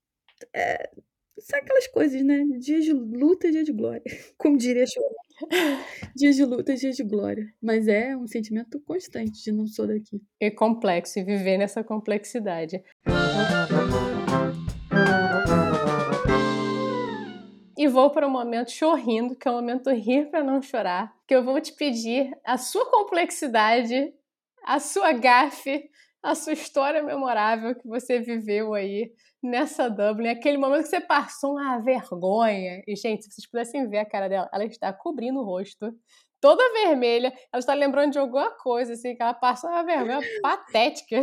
É, 0.55 0.91
são 1.41 1.59
aquelas 1.59 1.86
coisas, 1.86 2.22
né? 2.22 2.45
Dias 2.59 2.84
de 2.84 2.93
luta 2.93 3.51
dia 3.51 3.64
de 3.64 3.72
glória. 3.72 4.03
Como 4.36 4.57
diria 4.57 4.86
Chorão. 4.86 5.11
Dias 6.16 6.34
de 6.34 6.45
luta 6.45 6.74
dias 6.74 6.97
de 6.97 7.05
glória. 7.05 7.47
Mas 7.62 7.86
é 7.86 8.16
um 8.16 8.26
sentimento 8.26 8.80
constante 8.80 9.43
de 9.43 9.53
não 9.53 9.66
sou 9.66 9.86
daqui. 9.86 10.20
E 10.41 10.51
complexo, 10.51 11.18
e 11.18 11.24
viver 11.24 11.59
nessa 11.59 11.84
complexidade. 11.84 12.82
E 17.76 17.86
vou 17.86 18.11
para 18.11 18.26
o 18.26 18.30
momento 18.30 18.72
chorrindo, 18.72 19.36
que 19.36 19.47
é 19.47 19.51
o 19.51 19.55
momento 19.55 19.91
rir 19.91 20.28
para 20.30 20.43
não 20.43 20.61
chorar, 20.61 21.14
que 21.26 21.34
eu 21.34 21.45
vou 21.45 21.61
te 21.61 21.72
pedir 21.72 22.36
a 22.45 22.59
sua 22.59 22.91
complexidade, 22.91 24.12
a 24.64 24.80
sua 24.80 25.12
gafe, 25.12 25.89
a 26.20 26.34
sua 26.34 26.55
história 26.55 27.01
memorável 27.03 27.76
que 27.76 27.86
você 27.86 28.18
viveu 28.18 28.74
aí 28.74 29.12
nessa 29.43 29.89
Dublin, 29.89 30.28
aquele 30.28 30.59
momento 30.59 30.82
que 30.82 30.89
você 30.89 31.01
passou 31.01 31.53
uma 31.53 31.78
vergonha. 31.78 32.82
E, 32.86 32.97
gente, 32.97 33.24
se 33.24 33.30
vocês 33.30 33.47
pudessem 33.51 33.89
ver 33.89 33.99
a 33.99 34.07
cara 34.07 34.28
dela, 34.28 34.49
ela 34.53 34.64
está 34.64 34.93
cobrindo 34.93 35.41
o 35.41 35.45
rosto, 35.45 35.95
toda 36.41 36.72
vermelha, 36.72 37.32
ela 37.53 37.61
está 37.61 37.74
lembrando 37.74 38.12
de 38.12 38.18
alguma 38.18 38.51
coisa, 38.57 38.93
assim, 38.93 39.14
que 39.14 39.22
ela 39.22 39.34
passou 39.34 39.70
uma 39.70 39.84
vergonha 39.84 40.20
patética. 40.43 41.20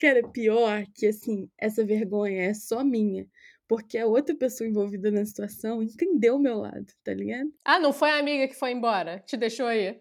Cara, 0.00 0.28
pior 0.28 0.84
que, 0.94 1.06
assim, 1.06 1.48
essa 1.58 1.84
vergonha 1.84 2.50
é 2.50 2.54
só 2.54 2.84
minha. 2.84 3.26
Porque 3.68 3.98
a 3.98 4.06
outra 4.06 4.34
pessoa 4.36 4.68
envolvida 4.68 5.10
na 5.10 5.24
situação 5.24 5.82
entendeu 5.82 6.36
o 6.36 6.38
meu 6.38 6.58
lado, 6.58 6.86
tá 7.02 7.12
ligado? 7.12 7.50
Ah, 7.64 7.80
não 7.80 7.92
foi 7.92 8.10
a 8.10 8.18
amiga 8.18 8.46
que 8.46 8.54
foi 8.54 8.70
embora? 8.70 9.18
Te 9.26 9.36
deixou 9.36 9.66
aí? 9.66 10.00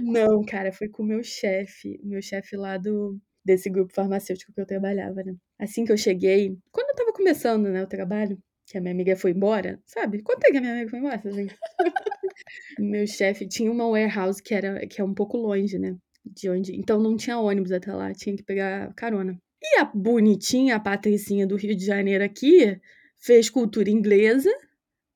não, 0.00 0.42
cara, 0.48 0.72
foi 0.72 0.88
com 0.88 1.02
o 1.02 1.06
meu 1.06 1.22
chefe. 1.22 2.00
Meu 2.02 2.22
chefe 2.22 2.56
lá 2.56 2.78
do, 2.78 3.20
desse 3.44 3.68
grupo 3.68 3.92
farmacêutico 3.92 4.52
que 4.52 4.60
eu 4.60 4.66
trabalhava, 4.66 5.22
né? 5.22 5.34
Assim 5.58 5.84
que 5.84 5.92
eu 5.92 5.96
cheguei, 5.96 6.56
quando 6.72 6.90
eu 6.90 6.96
tava 6.96 7.12
começando, 7.12 7.68
né, 7.68 7.82
o 7.82 7.86
trabalho, 7.86 8.38
que 8.66 8.78
a 8.78 8.80
minha 8.80 8.92
amiga 8.92 9.16
foi 9.16 9.32
embora, 9.32 9.78
sabe? 9.84 10.22
Quanto 10.22 10.44
é 10.44 10.50
que 10.50 10.56
a 10.56 10.60
minha 10.60 10.72
amiga 10.72 10.90
foi 10.90 10.98
embora, 10.98 11.22
meu 12.78 13.06
chefe 13.06 13.46
tinha 13.46 13.70
uma 13.70 13.86
warehouse 13.86 14.42
que 14.42 14.54
era 14.54 14.86
que 14.86 15.00
é 15.00 15.04
um 15.04 15.14
pouco 15.14 15.36
longe, 15.36 15.78
né? 15.78 15.96
De 16.24 16.48
onde, 16.48 16.74
então 16.74 16.98
não 17.00 17.16
tinha 17.16 17.38
ônibus 17.38 17.72
até 17.72 17.92
lá, 17.92 18.12
tinha 18.12 18.34
que 18.34 18.42
pegar 18.42 18.92
carona. 18.94 19.38
E 19.62 19.78
a 19.78 19.84
bonitinha, 19.84 20.76
a 20.76 20.80
Patricinha 20.80 21.46
do 21.46 21.56
Rio 21.56 21.76
de 21.76 21.84
Janeiro 21.84 22.24
aqui, 22.24 22.78
fez 23.18 23.50
cultura 23.50 23.90
inglesa, 23.90 24.50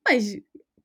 mas 0.06 0.38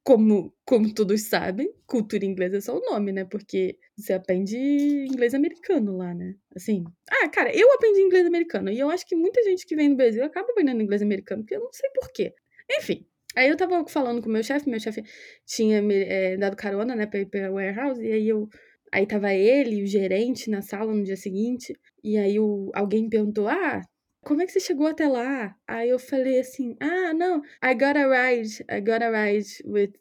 como, 0.04 0.54
como 0.66 0.94
todos 0.94 1.30
sabem, 1.30 1.74
cultura 1.88 2.26
inglesa 2.26 2.58
é 2.58 2.62
só 2.62 2.78
o 2.78 2.82
nome, 2.82 3.14
né? 3.14 3.24
Porque 3.24 3.78
você 3.98 4.14
aprende 4.14 4.58
inglês 4.58 5.34
americano 5.34 5.96
lá, 5.96 6.14
né? 6.14 6.36
Assim. 6.56 6.84
Ah, 7.10 7.30
cara, 7.30 7.56
eu 7.56 7.72
aprendi 7.74 8.02
inglês 8.02 8.26
americano. 8.26 8.70
E 8.70 8.78
eu 8.78 8.90
acho 8.90 9.06
que 9.06 9.16
muita 9.16 9.42
gente 9.44 9.66
que 9.66 9.76
vem 9.76 9.90
do 9.90 9.96
Brasil 9.96 10.24
acaba 10.24 10.50
aprendendo 10.52 10.82
inglês 10.82 11.02
americano, 11.02 11.44
porque 11.44 11.56
eu 11.56 11.62
não 11.62 11.72
sei 11.72 11.90
porquê. 11.92 12.34
Enfim. 12.70 13.06
Aí 13.36 13.50
eu 13.50 13.58
tava 13.58 13.86
falando 13.88 14.22
com 14.22 14.30
o 14.30 14.32
meu 14.32 14.44
chefe, 14.44 14.70
meu 14.70 14.80
chefe 14.80 15.04
tinha 15.46 15.82
me 15.82 15.96
é, 15.96 16.38
dado 16.38 16.56
carona, 16.56 16.96
né, 16.96 17.08
pra 17.08 17.20
ir 17.20 17.26
pra 17.28 17.52
warehouse, 17.52 18.04
e 18.04 18.12
aí 18.12 18.28
eu. 18.28 18.48
Aí 18.92 19.08
tava 19.08 19.34
ele 19.34 19.78
e 19.78 19.84
o 19.84 19.88
gerente 19.88 20.52
na 20.52 20.62
sala 20.62 20.94
no 20.94 21.04
dia 21.04 21.18
seguinte. 21.18 21.74
E 22.04 22.18
aí 22.18 22.40
o, 22.40 22.70
alguém 22.76 23.10
perguntou: 23.10 23.48
Ah, 23.48 23.82
como 24.24 24.42
é 24.42 24.46
que 24.46 24.52
você 24.52 24.60
chegou 24.60 24.88
até 24.88 25.08
lá? 25.08 25.56
Aí 25.68 25.90
eu 25.90 26.00
falei 26.00 26.40
assim: 26.40 26.76
Ah, 26.80 27.14
não, 27.14 27.42
I 27.64 27.74
got 27.74 27.98
a 27.98 28.08
ride, 28.08 28.64
I 28.70 28.80
got 28.82 29.04
a 29.04 29.10
ride 29.10 29.62
with 29.66 29.94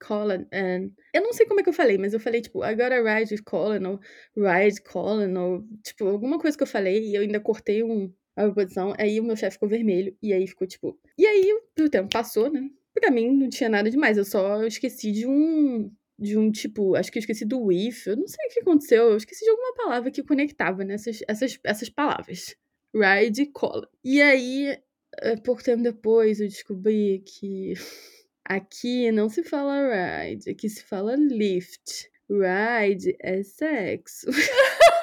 Colin. 0.00 0.46
And... 0.52 0.90
Eu 1.14 1.22
não 1.22 1.32
sei 1.32 1.46
como 1.46 1.60
é 1.60 1.62
que 1.62 1.68
eu 1.68 1.74
falei, 1.74 1.98
mas 1.98 2.12
eu 2.12 2.20
falei, 2.20 2.40
tipo, 2.40 2.64
I 2.64 2.74
got 2.74 2.92
a 2.92 3.02
ride 3.02 3.34
with 3.34 3.42
Colin, 3.44 3.84
ou 3.86 4.00
ride 4.36 4.80
Colin, 4.82 5.36
ou, 5.36 5.64
tipo, 5.84 6.06
alguma 6.06 6.38
coisa 6.38 6.56
que 6.56 6.62
eu 6.62 6.66
falei, 6.66 7.10
e 7.10 7.14
eu 7.14 7.22
ainda 7.22 7.40
cortei 7.40 7.82
um, 7.82 8.12
a 8.36 8.48
posição. 8.50 8.94
Aí 8.98 9.20
o 9.20 9.24
meu 9.24 9.36
chefe 9.36 9.54
ficou 9.54 9.68
vermelho, 9.68 10.16
e 10.22 10.32
aí 10.32 10.46
ficou, 10.46 10.66
tipo. 10.66 10.98
E 11.18 11.26
aí 11.26 11.52
o 11.78 11.88
tempo 11.88 12.08
passou, 12.10 12.50
né? 12.50 12.68
Pra 12.94 13.10
mim 13.10 13.30
não 13.30 13.48
tinha 13.48 13.68
nada 13.68 13.90
demais, 13.90 14.16
eu 14.18 14.24
só 14.24 14.64
esqueci 14.64 15.12
de 15.12 15.26
um 15.26 15.90
de 16.18 16.36
um 16.36 16.50
tipo, 16.50 16.94
acho 16.96 17.10
que 17.10 17.16
eu 17.18 17.20
esqueci 17.20 17.46
do 17.46 17.72
if, 17.72 18.06
eu 18.06 18.14
não 18.14 18.26
sei 18.26 18.46
o 18.46 18.52
que 18.52 18.60
aconteceu, 18.60 19.04
eu 19.04 19.16
esqueci 19.16 19.42
de 19.42 19.50
alguma 19.50 19.74
palavra 19.74 20.10
que 20.10 20.22
conectava 20.22 20.84
nessas 20.84 21.20
essas, 21.26 21.58
essas 21.64 21.88
palavras. 21.88 22.54
Ride 22.94 23.42
e 23.42 23.46
cola. 23.46 23.88
E 24.04 24.20
aí, 24.20 24.78
eh, 25.18 25.36
pouco 25.44 25.62
tempo 25.62 25.82
depois, 25.82 26.40
eu 26.40 26.48
descobri 26.48 27.20
que 27.26 27.74
aqui 28.44 29.12
não 29.12 29.28
se 29.28 29.42
fala 29.44 30.24
ride, 30.24 30.50
aqui 30.50 30.68
se 30.68 30.82
fala 30.84 31.14
lift. 31.16 32.10
Ride 32.28 33.16
é 33.20 33.42
sexo. 33.42 34.26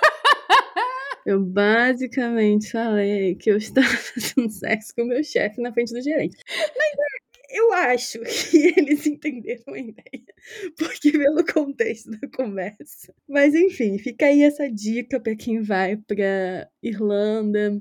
Eu 1.27 1.41
basicamente 1.41 2.71
falei 2.71 3.35
que 3.35 3.51
eu 3.51 3.57
estava 3.57 3.85
fazendo 3.99 4.49
sexo 4.49 4.95
com 4.95 5.01
o 5.01 5.07
meu 5.07 5.21
chefe 5.21 5.61
na 5.61 5.73
frente 5.73 5.91
do 5.93 6.01
gerente. 6.01 6.38
Mas 6.47 6.95
eu 7.50 7.74
acho 7.74 8.20
que 8.52 8.74
eles 8.78 9.06
entenderam 9.06 9.74
a 9.74 9.80
ideia, 9.80 10.26
porque 10.78 11.12
pelo 11.12 11.45
contexto 11.45 12.12
da 12.12 12.28
conversa. 12.30 13.14
Mas 13.28 13.56
enfim, 13.56 13.98
fica 13.98 14.26
aí 14.26 14.43
essa 14.43 14.70
dica 14.70 15.20
para 15.20 15.36
quem 15.36 15.62
vai 15.62 15.98
para 15.98 16.70
Irlanda, 16.82 17.80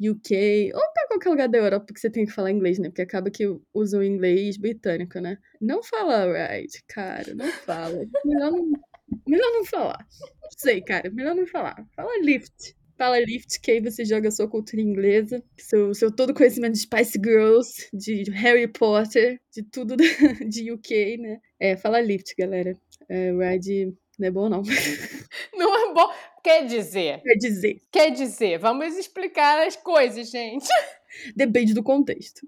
UK, 0.00 0.72
ou 0.74 0.92
para 0.92 1.08
qualquer 1.08 1.30
lugar 1.30 1.48
da 1.48 1.58
Europa 1.58 1.92
que 1.92 2.00
você 2.00 2.10
tem 2.10 2.26
que 2.26 2.32
falar 2.32 2.50
inglês, 2.50 2.78
né? 2.78 2.88
Porque 2.88 3.02
acaba 3.02 3.30
que 3.30 3.44
usam 3.72 4.02
inglês 4.02 4.56
britânico, 4.56 5.20
né? 5.20 5.38
Não 5.60 5.82
fala 5.82 6.26
right, 6.32 6.82
cara, 6.86 7.34
não 7.34 7.46
fala. 7.46 8.06
Melhor 8.24 8.52
não, 8.52 8.72
melhor 9.26 9.52
não 9.52 9.64
falar. 9.64 10.06
Não 10.42 10.50
sei, 10.56 10.82
cara, 10.82 11.10
melhor 11.10 11.34
não 11.34 11.46
falar. 11.46 11.86
Fala 11.94 12.18
lift. 12.20 12.76
Fala 12.96 13.18
Lift, 13.18 13.60
que 13.60 13.72
aí 13.72 13.80
você 13.80 14.04
joga 14.04 14.30
sua 14.30 14.48
cultura 14.48 14.80
inglesa, 14.80 15.42
seu, 15.58 15.92
seu 15.94 16.14
todo 16.14 16.32
conhecimento 16.32 16.74
de 16.74 16.78
Spice 16.78 17.18
Girls, 17.22 17.88
de 17.92 18.30
Harry 18.30 18.68
Potter, 18.68 19.40
de 19.52 19.62
tudo 19.64 19.96
de 20.48 20.70
UK, 20.72 21.16
né? 21.18 21.40
É, 21.58 21.76
fala 21.76 22.00
Lift, 22.00 22.34
galera. 22.38 22.72
É, 23.08 23.32
Ride 23.32 23.92
não 24.18 24.28
é 24.28 24.30
bom, 24.30 24.48
não. 24.48 24.62
Não 25.56 25.90
é 25.90 25.94
bom. 25.94 26.12
Quer 26.42 26.66
dizer. 26.66 27.20
Quer 27.22 27.34
dizer. 27.36 27.82
Quer 27.90 28.10
dizer, 28.10 28.58
vamos 28.58 28.96
explicar 28.96 29.66
as 29.66 29.76
coisas, 29.76 30.30
gente. 30.30 30.66
Depende 31.34 31.72
do 31.74 31.82
contexto. 31.82 32.46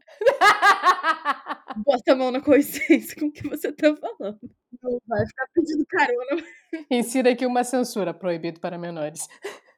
Bota 1.84 2.12
a 2.12 2.16
mão 2.16 2.30
na 2.30 2.40
consciência 2.40 3.16
com 3.18 3.26
o 3.26 3.32
que 3.32 3.46
você 3.48 3.72
tá 3.72 3.94
falando. 3.96 4.38
Não 4.82 5.00
vai 5.06 5.26
ficar 5.26 5.46
pedindo 5.54 5.86
carona. 5.86 6.44
Insira 6.90 7.32
aqui 7.32 7.46
uma 7.46 7.64
censura 7.64 8.12
proibido 8.12 8.60
para 8.60 8.78
menores. 8.78 9.28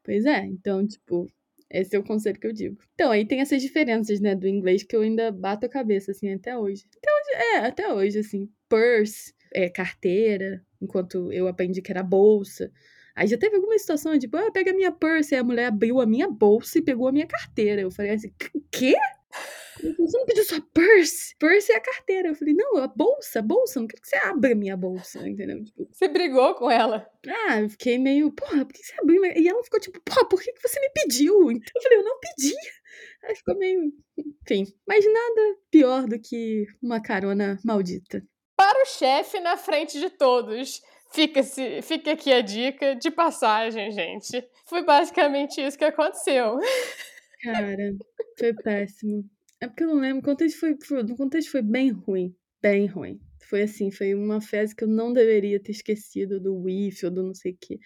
Pois 0.09 0.25
é, 0.25 0.47
então, 0.47 0.87
tipo, 0.87 1.31
esse 1.69 1.95
é 1.95 1.99
o 1.99 2.03
conselho 2.03 2.41
que 2.41 2.47
eu 2.47 2.53
digo. 2.55 2.79
Então, 2.95 3.11
aí 3.11 3.27
tem 3.27 3.43
essas 3.43 3.61
diferenças, 3.61 4.21
né, 4.21 4.35
do 4.35 4.49
inglês 4.49 4.83
que 4.83 4.97
eu 4.97 5.03
ainda 5.03 5.31
bato 5.31 5.67
a 5.67 5.69
cabeça, 5.69 6.13
assim, 6.13 6.33
até 6.33 6.57
hoje. 6.57 6.87
Até 6.97 7.11
hoje, 7.13 7.45
é, 7.45 7.57
até 7.59 7.93
hoje, 7.93 8.19
assim. 8.21 8.49
Purse, 8.71 9.35
é, 9.53 9.69
carteira, 9.69 10.65
enquanto 10.81 11.31
eu 11.31 11.47
aprendi 11.47 11.83
que 11.83 11.93
era 11.93 12.03
bolsa. 12.03 12.73
Aí 13.15 13.27
já 13.27 13.37
teve 13.37 13.57
alguma 13.57 13.79
situação, 13.79 14.19
tipo, 14.19 14.35
ah, 14.39 14.51
pega 14.51 14.71
a 14.71 14.75
minha 14.75 14.91
purse. 14.91 15.35
Aí 15.35 15.43
a 15.43 15.45
mulher 15.45 15.67
abriu 15.67 16.01
a 16.01 16.07
minha 16.07 16.31
bolsa 16.31 16.79
e 16.79 16.83
pegou 16.83 17.09
a 17.09 17.13
minha 17.13 17.27
carteira. 17.27 17.83
Eu 17.83 17.91
falei 17.91 18.13
assim, 18.13 18.33
quê? 18.73 18.97
Você 19.81 20.19
não 20.19 20.27
pediu 20.27 20.45
sua 20.45 20.61
purse? 20.75 21.37
Purse 21.39 21.73
é 21.73 21.77
a 21.77 21.81
carteira. 21.81 22.29
Eu 22.29 22.35
falei, 22.35 22.55
não, 22.55 22.79
a 22.79 22.89
bolsa, 22.89 23.41
bolsa, 23.41 23.81
não 23.81 23.87
quero 23.87 24.03
que 24.03 24.09
você 24.09 24.17
abra 24.17 24.53
a 24.53 24.55
minha 24.55 24.77
bolsa, 24.77 25.27
entendeu? 25.29 25.63
Tipo, 25.65 25.89
você 25.93 26.09
brigou 26.09 26.55
com 26.55 26.71
ela? 26.71 27.09
Ah, 27.27 27.61
eu 27.61 27.69
fiquei 27.71 27.99
meio, 27.99 28.33
porra, 28.33 28.65
por 28.65 28.73
que 28.73 28.83
você 28.83 28.95
abriu? 29.01 29.25
E 29.25 29.49
ela 29.49 29.63
ficou 29.63 29.79
tipo, 29.79 30.01
porra, 30.01 30.29
por 30.29 30.41
que 30.41 30.53
você 30.61 30.81
me 30.81 30.91
pediu? 30.91 31.51
Então 31.51 31.73
eu 31.75 31.83
falei, 31.83 31.99
eu 31.99 32.05
não 32.05 32.19
pedi. 32.19 32.55
Aí 33.25 33.35
ficou 33.37 33.57
meio, 33.57 33.93
enfim. 34.19 34.67
Mas 34.87 35.05
nada 35.05 35.57
pior 35.71 36.07
do 36.07 36.19
que 36.19 36.67
uma 36.83 37.01
carona 37.01 37.59
maldita. 37.65 38.23
Para 38.57 38.83
o 38.83 38.87
chefe 38.87 39.39
na 39.41 39.57
frente 39.57 40.01
de 40.01 40.11
todos. 40.11 40.81
Fica, 41.11 41.43
-se, 41.43 41.81
fica 41.81 42.13
aqui 42.13 42.31
a 42.31 42.43
dica 42.43 42.95
de 42.95 43.11
passagem, 43.11 43.91
gente. 43.93 44.47
Foi 44.67 44.83
basicamente 44.83 45.59
isso 45.61 45.79
que 45.79 45.85
aconteceu. 45.85 46.59
Cara, 47.41 47.95
foi 48.39 48.55
péssimo. 48.55 49.29
É 49.61 49.67
porque 49.69 49.85
eu 49.85 49.89
não 49.89 50.01
lembro. 50.01 50.21
O 50.21 50.23
contexto 50.25 50.59
foi, 50.59 50.73
o 50.73 51.17
contexto 51.17 51.51
foi 51.51 51.63
bem 51.63 51.91
ruim. 51.91 52.35
Bem 52.63 52.87
ruim. 52.87 53.21
Foi 53.49 53.63
assim, 53.63 53.91
foi 53.91 54.15
uma 54.15 54.41
fase 54.41 54.75
que 54.75 54.85
eu 54.85 54.89
não 54.89 55.13
deveria 55.13 55.61
ter 55.61 55.73
esquecido 55.73 56.41
do 56.41 56.57
WIF 56.57 57.07
ou 57.07 57.11
do 57.11 57.23
não 57.23 57.35
sei 57.35 57.53
o 57.53 57.59
quê. 57.61 57.79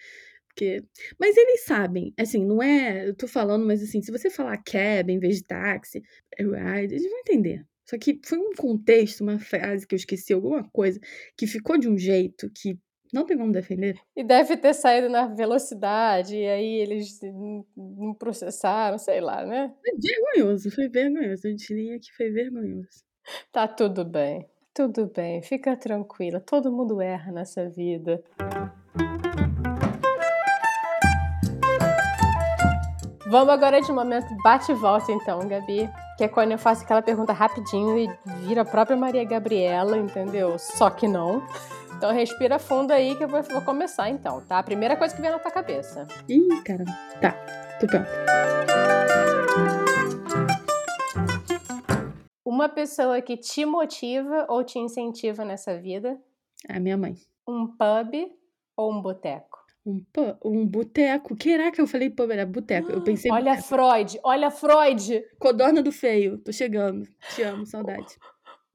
Porque... 0.47 0.83
Mas 1.19 1.35
eles 1.37 1.65
sabem, 1.65 2.13
assim, 2.17 2.45
não 2.45 2.61
é. 2.61 3.07
Eu 3.07 3.15
tô 3.15 3.27
falando, 3.27 3.65
mas 3.65 3.81
assim, 3.81 4.01
se 4.01 4.11
você 4.11 4.29
falar 4.29 4.57
cab 4.63 5.11
em 5.11 5.19
vez 5.19 5.37
de 5.37 5.43
táxi, 5.45 6.01
é 6.37 6.43
eles 6.83 7.03
vão 7.09 7.19
entender. 7.19 7.65
Só 7.89 7.97
que 7.97 8.19
foi 8.23 8.37
um 8.37 8.53
contexto, 8.53 9.21
uma 9.21 9.39
frase 9.39 9.85
que 9.87 9.95
eu 9.95 9.97
esqueci, 9.97 10.33
alguma 10.33 10.63
coisa, 10.69 10.99
que 11.37 11.47
ficou 11.47 11.77
de 11.77 11.89
um 11.89 11.97
jeito 11.97 12.49
que 12.55 12.77
não 13.13 13.25
tem 13.25 13.37
como 13.37 13.51
defender. 13.51 13.99
E 14.15 14.23
deve 14.23 14.57
ter 14.57 14.73
saído 14.73 15.07
na 15.07 15.27
velocidade, 15.27 16.35
e 16.35 16.47
aí 16.47 16.75
eles 16.79 17.19
não 17.77 18.13
processaram, 18.13 18.97
sei 18.97 19.21
lá, 19.21 19.45
né? 19.45 19.73
Foi 19.81 19.93
vergonhoso, 19.99 20.71
foi 20.71 20.89
vergonhoso. 20.89 21.47
Eu 21.47 21.55
diria 21.55 21.99
que 21.99 22.11
foi 22.17 22.31
vergonhoso. 22.31 23.03
Tá 23.51 23.67
tudo 23.67 24.03
bem, 24.03 24.49
tudo 24.73 25.05
bem, 25.05 25.41
fica 25.41 25.77
tranquila. 25.77 26.39
Todo 26.39 26.71
mundo 26.71 26.99
erra 26.99 27.31
nessa 27.31 27.69
vida. 27.69 28.23
Vamos 33.27 33.49
agora 33.49 33.81
de 33.81 33.91
momento 33.91 34.27
bate 34.43 34.71
e 34.71 34.75
volta, 34.75 35.11
então, 35.11 35.47
Gabi. 35.47 35.89
Que 36.17 36.25
é 36.25 36.27
quando 36.27 36.51
eu 36.51 36.57
faço 36.59 36.83
aquela 36.83 37.01
pergunta 37.01 37.33
rapidinho 37.33 37.97
e 37.97 38.07
vira 38.45 38.61
a 38.61 38.65
própria 38.65 38.95
Maria 38.95 39.23
Gabriela, 39.23 39.97
entendeu? 39.97 40.59
Só 40.59 40.91
que 40.91 41.07
não. 41.07 41.41
Então 42.03 42.13
respira 42.13 42.59
fundo 42.59 42.91
aí 42.91 43.15
que 43.15 43.23
eu 43.23 43.29
vou, 43.29 43.41
vou 43.43 43.61
começar 43.61 44.09
então, 44.09 44.45
tá? 44.45 44.59
A 44.59 44.63
primeira 44.63 44.97
coisa 44.97 45.15
que 45.15 45.21
vem 45.21 45.31
na 45.31 45.39
tua 45.39 45.49
cabeça. 45.49 46.05
Ih, 46.27 46.61
caramba. 46.65 46.91
Tá, 47.21 47.31
tô 47.79 47.87
pronto. 47.87 48.09
Uma 52.45 52.67
pessoa 52.67 53.21
que 53.21 53.37
te 53.37 53.65
motiva 53.65 54.45
ou 54.49 54.65
te 54.65 54.77
incentiva 54.79 55.45
nessa 55.45 55.79
vida? 55.79 56.19
A 56.67 56.77
minha 56.77 56.97
mãe. 56.97 57.15
Um 57.47 57.67
pub 57.67 58.13
ou 58.75 58.91
um 58.91 59.01
boteco? 59.01 59.59
Um, 59.85 60.03
um 60.43 60.67
boteco. 60.67 61.37
Caraca, 61.37 61.81
eu 61.81 61.87
falei 61.87 62.09
pub, 62.09 62.29
era 62.31 62.45
boteco. 62.45 62.91
Eu 62.91 63.01
pensei. 63.01 63.31
Olha 63.31 63.55
boteco. 63.55 63.67
Freud, 63.69 64.19
olha 64.25 64.51
Freud! 64.51 65.23
Codorna 65.39 65.81
do 65.81 65.93
feio, 65.93 66.37
tô 66.39 66.51
chegando. 66.51 67.07
Te 67.33 67.43
amo, 67.43 67.65
saudade. 67.65 68.17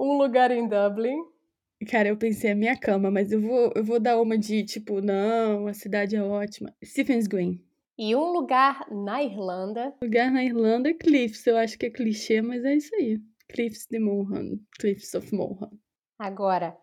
Um 0.01 0.16
lugar 0.16 0.51
em 0.51 0.66
Dublin 0.66 1.18
Cara, 1.87 2.09
eu 2.09 2.16
pensei 2.16 2.51
a 2.51 2.57
minha 2.57 2.76
cama, 2.76 3.11
mas 3.11 3.31
eu 3.31 3.41
vou, 3.41 3.72
eu 3.74 3.85
vou 3.85 4.01
dar 4.01 4.20
uma 4.20 4.37
de 4.37 4.64
tipo, 4.64 5.01
não, 5.01 5.68
a 5.68 5.74
cidade 5.74 6.16
é 6.16 6.22
ótima. 6.22 6.74
Stephen's 6.85 7.26
Green. 7.26 7.62
E 7.97 8.14
um 8.14 8.33
lugar 8.33 8.87
na 8.91 9.22
Irlanda. 9.22 9.95
Lugar 10.03 10.31
na 10.31 10.45
Irlanda 10.45 10.91
é 10.91 10.95
Cliffs. 10.95 11.47
Eu 11.47 11.57
acho 11.57 11.79
que 11.79 11.87
é 11.87 11.91
clichê, 11.91 12.41
mas 12.41 12.64
é 12.64 12.74
isso 12.74 12.95
aí. 12.95 13.20
Cliffs 13.49 13.87
de 13.91 13.99
Mohan. 13.99 14.59
Cliffs 14.79 15.14
of 15.14 15.35
Mohan. 15.35 15.70
Agora, 16.18 16.76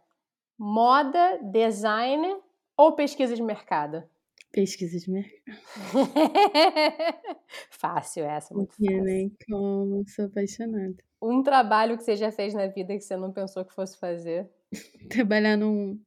moda, 0.58 1.40
design 1.44 2.38
ou 2.78 2.94
pesquisa 2.94 3.36
de 3.36 3.44
mercado? 3.44 4.04
Pesquisa 4.52 4.98
de 4.98 5.12
mercado. 5.12 5.56
fácil 7.70 8.26
essa, 8.26 8.54
muito 8.54 8.76
fácil. 8.76 9.04
nem 9.04 9.32
como, 9.48 10.04
sou 10.08 10.26
apaixonada. 10.26 10.96
Um 11.22 11.44
trabalho 11.44 11.98
que 11.98 12.04
você 12.04 12.16
já 12.16 12.32
fez 12.32 12.54
na 12.54 12.68
vida 12.68 12.94
que 12.94 13.02
você 13.02 13.16
não 13.16 13.32
pensou 13.32 13.64
que 13.64 13.74
fosse 13.74 13.98
fazer? 13.98 14.50
trabalhar 15.10 15.58
num, 15.58 16.00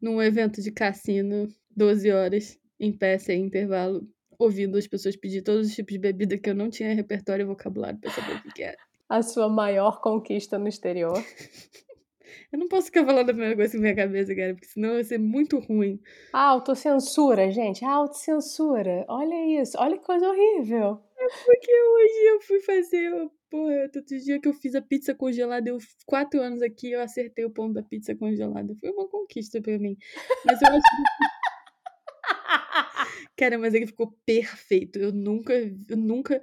num 0.00 0.22
evento 0.22 0.60
de 0.60 0.70
cassino 0.70 1.48
12 1.76 2.10
horas 2.10 2.58
em 2.78 2.92
pé, 2.92 3.18
sem 3.18 3.44
intervalo, 3.44 4.06
ouvindo 4.38 4.76
as 4.76 4.86
pessoas 4.86 5.16
pedir 5.16 5.42
todos 5.42 5.68
os 5.68 5.74
tipos 5.74 5.92
de 5.92 5.98
bebida 5.98 6.38
que 6.38 6.50
eu 6.50 6.54
não 6.54 6.70
tinha 6.70 6.94
repertório 6.94 7.44
e 7.44 7.46
vocabulário 7.46 7.98
para 7.98 8.10
saber 8.10 8.36
o 8.46 8.52
que 8.52 8.62
era. 8.62 8.78
A 9.08 9.22
sua 9.22 9.48
maior 9.48 10.00
conquista 10.00 10.58
no 10.58 10.68
exterior? 10.68 11.14
eu 12.52 12.58
não 12.58 12.68
posso 12.68 12.86
ficar 12.86 13.04
falando 13.04 13.30
a 13.30 13.32
primeira 13.32 13.56
coisa 13.56 13.72
que 13.72 13.78
vem 13.78 13.92
à 13.92 13.96
cabeça, 13.96 14.34
cara, 14.34 14.54
porque 14.54 14.66
senão 14.66 14.94
vai 14.94 15.04
ser 15.04 15.18
muito 15.18 15.58
ruim. 15.58 16.00
Autocensura, 16.32 17.50
gente. 17.50 17.84
Autocensura. 17.84 19.04
Olha 19.08 19.60
isso. 19.60 19.76
Olha 19.78 19.98
que 19.98 20.04
coisa 20.04 20.28
horrível. 20.28 21.00
É 21.18 21.26
porque 21.44 21.72
hoje 21.72 22.34
eu 22.34 22.40
fui 22.40 22.60
fazer 22.60 23.30
Porra, 23.54 23.88
todo 23.88 24.04
dia 24.04 24.40
que 24.40 24.48
eu 24.48 24.52
fiz 24.52 24.74
a 24.74 24.82
pizza 24.82 25.14
congelada, 25.14 25.68
eu 25.68 25.78
quatro 26.06 26.40
anos 26.40 26.60
aqui, 26.60 26.90
eu 26.90 27.00
acertei 27.00 27.44
o 27.44 27.50
ponto 27.50 27.74
da 27.74 27.84
pizza 27.84 28.12
congelada. 28.12 28.74
Foi 28.74 28.90
uma 28.90 29.06
conquista 29.06 29.62
pra 29.62 29.78
mim. 29.78 29.96
Mas 30.44 30.60
eu 30.60 30.68
acho 30.70 30.82
que... 30.82 31.02
Cara, 33.38 33.56
mas 33.56 33.72
ele 33.72 33.86
ficou 33.86 34.18
perfeito. 34.26 34.98
Eu 34.98 35.12
nunca, 35.12 35.52
eu 35.54 35.96
nunca, 35.96 36.42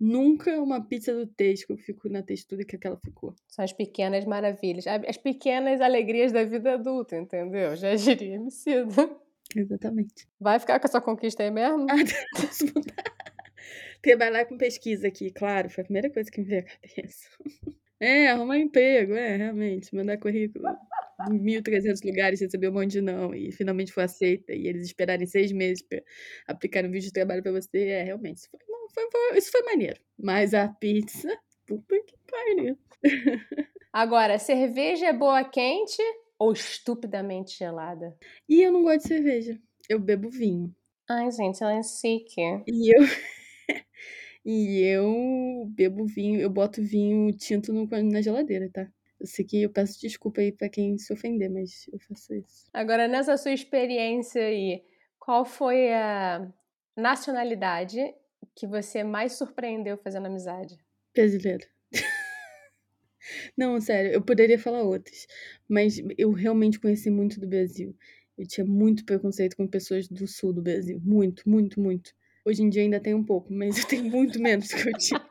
nunca 0.00 0.60
uma 0.60 0.84
pizza 0.84 1.14
do 1.14 1.28
Tesco 1.28 1.74
eu 1.74 1.78
fico 1.78 2.08
na 2.08 2.24
textura 2.24 2.64
que 2.64 2.74
aquela 2.74 2.96
ficou. 2.96 3.36
São 3.46 3.64
as 3.64 3.72
pequenas 3.72 4.24
maravilhas. 4.24 4.84
As 4.88 5.16
pequenas 5.16 5.80
alegrias 5.80 6.32
da 6.32 6.42
vida 6.42 6.72
adulta, 6.72 7.16
entendeu? 7.16 7.76
Já 7.76 7.94
diria 7.94 8.34
Emicida. 8.34 9.16
Exatamente. 9.54 10.26
Vai 10.40 10.58
ficar 10.58 10.80
com 10.80 10.88
essa 10.88 11.00
conquista 11.00 11.44
aí 11.44 11.52
mesmo? 11.52 11.86
Ah, 11.88 11.94
posso 12.34 12.66
mudar. 12.66 13.28
Trabalhar 14.02 14.44
com 14.46 14.56
pesquisa 14.56 15.08
aqui, 15.08 15.30
claro, 15.30 15.68
foi 15.68 15.82
a 15.82 15.84
primeira 15.84 16.10
coisa 16.10 16.30
que 16.30 16.40
me 16.40 16.46
veio 16.46 16.62
à 16.62 16.88
cabeça. 16.88 17.28
É, 18.00 18.28
arrumar 18.28 18.58
emprego, 18.58 19.14
é, 19.14 19.34
realmente. 19.34 19.92
Mandar 19.92 20.18
currículo 20.18 20.64
em 21.26 21.38
1.300 21.38 22.04
lugares, 22.04 22.40
receber 22.40 22.68
um 22.68 22.72
monte 22.72 22.92
de 22.92 23.00
não, 23.00 23.34
e 23.34 23.50
finalmente 23.50 23.92
foi 23.92 24.04
aceita, 24.04 24.52
e 24.52 24.68
eles 24.68 24.86
esperarem 24.86 25.26
seis 25.26 25.50
meses 25.50 25.82
para 25.82 26.02
aplicar 26.46 26.84
um 26.84 26.90
vídeo 26.90 27.06
de 27.06 27.12
trabalho 27.12 27.42
para 27.42 27.52
você, 27.52 27.88
é, 27.88 28.02
realmente, 28.04 28.38
isso 28.38 28.48
foi, 28.50 28.60
foi, 28.94 29.10
foi, 29.10 29.38
isso 29.38 29.50
foi 29.50 29.62
maneiro. 29.62 30.00
Mas 30.16 30.54
a 30.54 30.68
pizza, 30.68 31.28
puta 31.66 31.96
que 32.06 32.14
pariu. 32.30 32.78
Agora, 33.92 34.38
cerveja 34.38 35.06
é 35.06 35.12
boa 35.12 35.42
quente 35.42 36.00
ou 36.38 36.52
estupidamente 36.52 37.58
gelada? 37.58 38.16
E 38.48 38.62
eu 38.62 38.70
não 38.70 38.84
gosto 38.84 39.02
de 39.02 39.08
cerveja, 39.08 39.58
eu 39.88 39.98
bebo 39.98 40.30
vinho. 40.30 40.72
Ai, 41.10 41.30
gente, 41.32 41.62
ela 41.62 41.72
é 41.72 41.82
sick. 41.82 42.32
E 42.66 42.94
eu... 42.94 43.02
E 44.44 44.80
eu 44.82 45.66
bebo 45.74 46.06
vinho, 46.06 46.40
eu 46.40 46.48
boto 46.48 46.82
vinho 46.82 47.30
tinto 47.36 47.72
no, 47.72 47.86
na 47.86 48.22
geladeira, 48.22 48.70
tá? 48.72 48.90
Eu 49.20 49.26
sei 49.26 49.44
que 49.44 49.62
eu 49.62 49.68
peço 49.68 50.00
desculpa 50.00 50.40
aí 50.40 50.52
pra 50.52 50.68
quem 50.68 50.96
se 50.96 51.12
ofender, 51.12 51.50
mas 51.50 51.86
eu 51.92 51.98
faço 51.98 52.32
isso. 52.34 52.66
Agora, 52.72 53.08
nessa 53.08 53.36
sua 53.36 53.52
experiência 53.52 54.42
aí, 54.42 54.82
qual 55.18 55.44
foi 55.44 55.92
a 55.92 56.50
nacionalidade 56.96 58.14
que 58.54 58.66
você 58.66 59.02
mais 59.02 59.32
surpreendeu 59.32 59.98
fazendo 59.98 60.26
amizade? 60.26 60.78
Brasileiro. 61.14 61.66
Não, 63.56 63.80
sério, 63.80 64.12
eu 64.12 64.22
poderia 64.22 64.58
falar 64.58 64.82
outros, 64.82 65.26
mas 65.68 66.00
eu 66.16 66.32
realmente 66.32 66.78
conheci 66.80 67.10
muito 67.10 67.40
do 67.40 67.46
Brasil. 67.46 67.94
Eu 68.36 68.46
tinha 68.46 68.64
muito 68.64 69.04
preconceito 69.04 69.56
com 69.56 69.66
pessoas 69.66 70.06
do 70.06 70.26
sul 70.28 70.52
do 70.52 70.62
Brasil. 70.62 71.00
Muito, 71.04 71.48
muito, 71.48 71.80
muito 71.80 72.14
Hoje 72.48 72.62
em 72.62 72.70
dia 72.70 72.80
ainda 72.80 72.98
tem 72.98 73.12
um 73.12 73.22
pouco, 73.22 73.52
mas 73.52 73.76
eu 73.76 73.84
tenho 73.86 74.04
muito 74.04 74.40
menos 74.40 74.68
que 74.72 74.88
eu 74.88 74.92
tinha. 74.96 75.22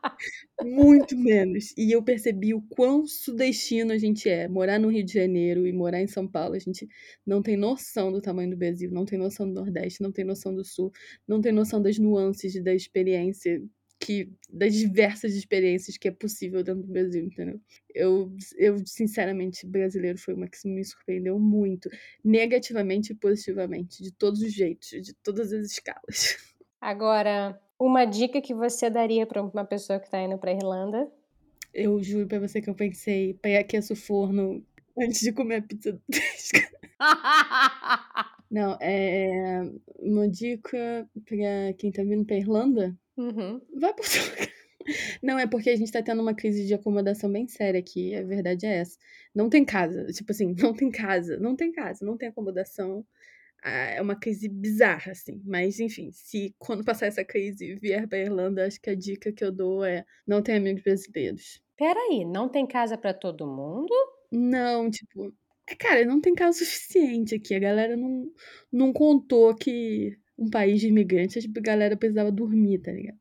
muito 0.64 1.18
menos. 1.18 1.74
E 1.76 1.92
eu 1.92 2.04
percebi 2.04 2.54
o 2.54 2.62
quão 2.62 3.08
sudestino 3.08 3.92
a 3.92 3.98
gente 3.98 4.30
é. 4.30 4.48
Morar 4.48 4.80
no 4.80 4.90
Rio 4.90 5.04
de 5.04 5.14
Janeiro 5.14 5.66
e 5.66 5.74
morar 5.74 6.00
em 6.00 6.06
São 6.06 6.28
Paulo, 6.28 6.54
a 6.54 6.60
gente 6.60 6.88
não 7.26 7.42
tem 7.42 7.58
noção 7.58 8.12
do 8.12 8.22
tamanho 8.22 8.52
do 8.52 8.56
Brasil, 8.56 8.92
não 8.92 9.04
tem 9.04 9.18
noção 9.18 9.48
do 9.48 9.54
Nordeste, 9.56 10.00
não 10.00 10.12
tem 10.12 10.24
noção 10.24 10.54
do 10.54 10.64
Sul, 10.64 10.92
não 11.28 11.42
tem 11.42 11.52
noção 11.52 11.82
das 11.82 11.98
nuances 11.98 12.62
da 12.64 12.72
experiência 12.72 13.64
que 14.00 14.32
das 14.48 14.76
diversas 14.76 15.34
experiências 15.34 15.98
que 15.98 16.08
é 16.08 16.12
possível 16.12 16.64
dentro 16.64 16.84
do 16.84 16.94
Brasil, 16.94 17.26
entendeu? 17.26 17.60
Eu, 17.96 18.32
eu 18.60 18.78
sinceramente, 18.86 19.66
brasileiro 19.66 20.20
foi 20.20 20.36
uma 20.36 20.48
que 20.48 20.68
me 20.68 20.86
surpreendeu 20.86 21.40
muito, 21.40 21.90
negativamente 22.24 23.12
e 23.12 23.16
positivamente, 23.16 24.04
de 24.04 24.12
todos 24.12 24.44
os 24.44 24.54
jeitos, 24.54 24.90
de 24.90 25.16
todas 25.16 25.52
as 25.52 25.72
escalas. 25.72 26.38
Agora, 26.88 27.60
uma 27.78 28.06
dica 28.06 28.40
que 28.40 28.54
você 28.54 28.90
daria 28.90 29.26
para 29.26 29.44
uma 29.44 29.66
pessoa 29.66 30.00
que 30.00 30.06
está 30.06 30.22
indo 30.22 30.38
para 30.38 30.54
Irlanda? 30.54 31.12
Eu 31.74 32.02
juro 32.02 32.26
para 32.26 32.40
você 32.40 32.62
que 32.62 32.70
eu 32.70 32.76
pensei, 32.76 33.34
pré-aqueço 33.34 33.92
o 33.92 33.98
forno 33.98 34.66
antes 34.98 35.20
de 35.20 35.34
comer 35.34 35.58
a 35.58 35.62
pizza 35.62 36.02
Não, 38.50 38.78
é 38.80 39.70
uma 40.00 40.30
dica 40.30 41.06
para 41.26 41.74
quem 41.78 41.92
tá 41.92 42.04
vindo 42.04 42.24
pra 42.24 42.38
Irlanda 42.38 42.98
Uhum. 43.18 43.60
Vai 43.76 43.94
por 43.94 44.06
Não, 45.22 45.38
é 45.38 45.46
porque 45.46 45.72
a 45.72 45.76
gente 45.76 45.92
tá 45.92 46.02
tendo 46.02 46.22
uma 46.22 46.34
crise 46.34 46.66
de 46.66 46.74
acomodação 46.74 47.30
bem 47.30 47.50
séria 47.50 47.82
aqui, 47.82 48.16
a 48.16 48.24
verdade 48.24 48.66
é 48.66 48.78
essa. 48.78 48.98
Não 49.36 49.50
tem 49.50 49.66
casa, 49.66 50.06
tipo 50.06 50.32
assim, 50.32 50.56
não 50.58 50.74
tem 50.74 50.90
casa, 50.90 51.38
não 51.38 51.54
tem 51.54 51.70
casa, 51.70 52.06
não 52.06 52.16
tem 52.16 52.30
acomodação. 52.30 53.06
Ah, 53.64 53.70
é 53.96 54.02
uma 54.02 54.16
crise 54.16 54.48
bizarra, 54.48 55.12
assim. 55.12 55.42
Mas, 55.46 55.80
enfim, 55.80 56.12
se 56.12 56.56
quando 56.58 56.84
passar 56.86 57.08
essa 57.08 57.24
crise 57.26 57.76
vier 57.76 58.08
pra 58.08 58.20
Irlanda, 58.20 58.66
acho 58.66 58.80
que 58.80 58.90
a 58.90 58.96
dica 58.96 59.32
que 59.32 59.44
eu 59.44 59.52
dou 59.52 59.84
é 59.84 60.06
não 60.26 60.42
tem 60.42 60.56
amigos 60.56 60.84
brasileiros. 60.84 61.62
Peraí, 61.78 62.26
não 62.26 62.50
tem 62.50 62.66
casa 62.68 62.98
para 62.98 63.14
todo 63.14 63.48
mundo? 63.48 63.94
Não, 64.32 64.90
tipo. 64.90 65.34
É, 65.70 65.76
cara, 65.76 66.06
não 66.06 66.22
tem 66.22 66.34
casa 66.34 66.60
suficiente 66.60 67.36
aqui. 67.36 67.54
A 67.56 67.60
galera 67.60 67.98
não, 67.98 68.32
não 68.72 68.94
contou 68.94 69.54
que 69.56 70.18
um 70.38 70.50
país 70.50 70.80
de 70.80 70.88
imigrantes, 70.88 71.44
tipo, 71.44 71.60
a 71.60 71.62
galera 71.62 71.98
precisava 71.98 72.32
dormir, 72.32 72.80
tá 72.80 72.92
ligado? 72.92 73.18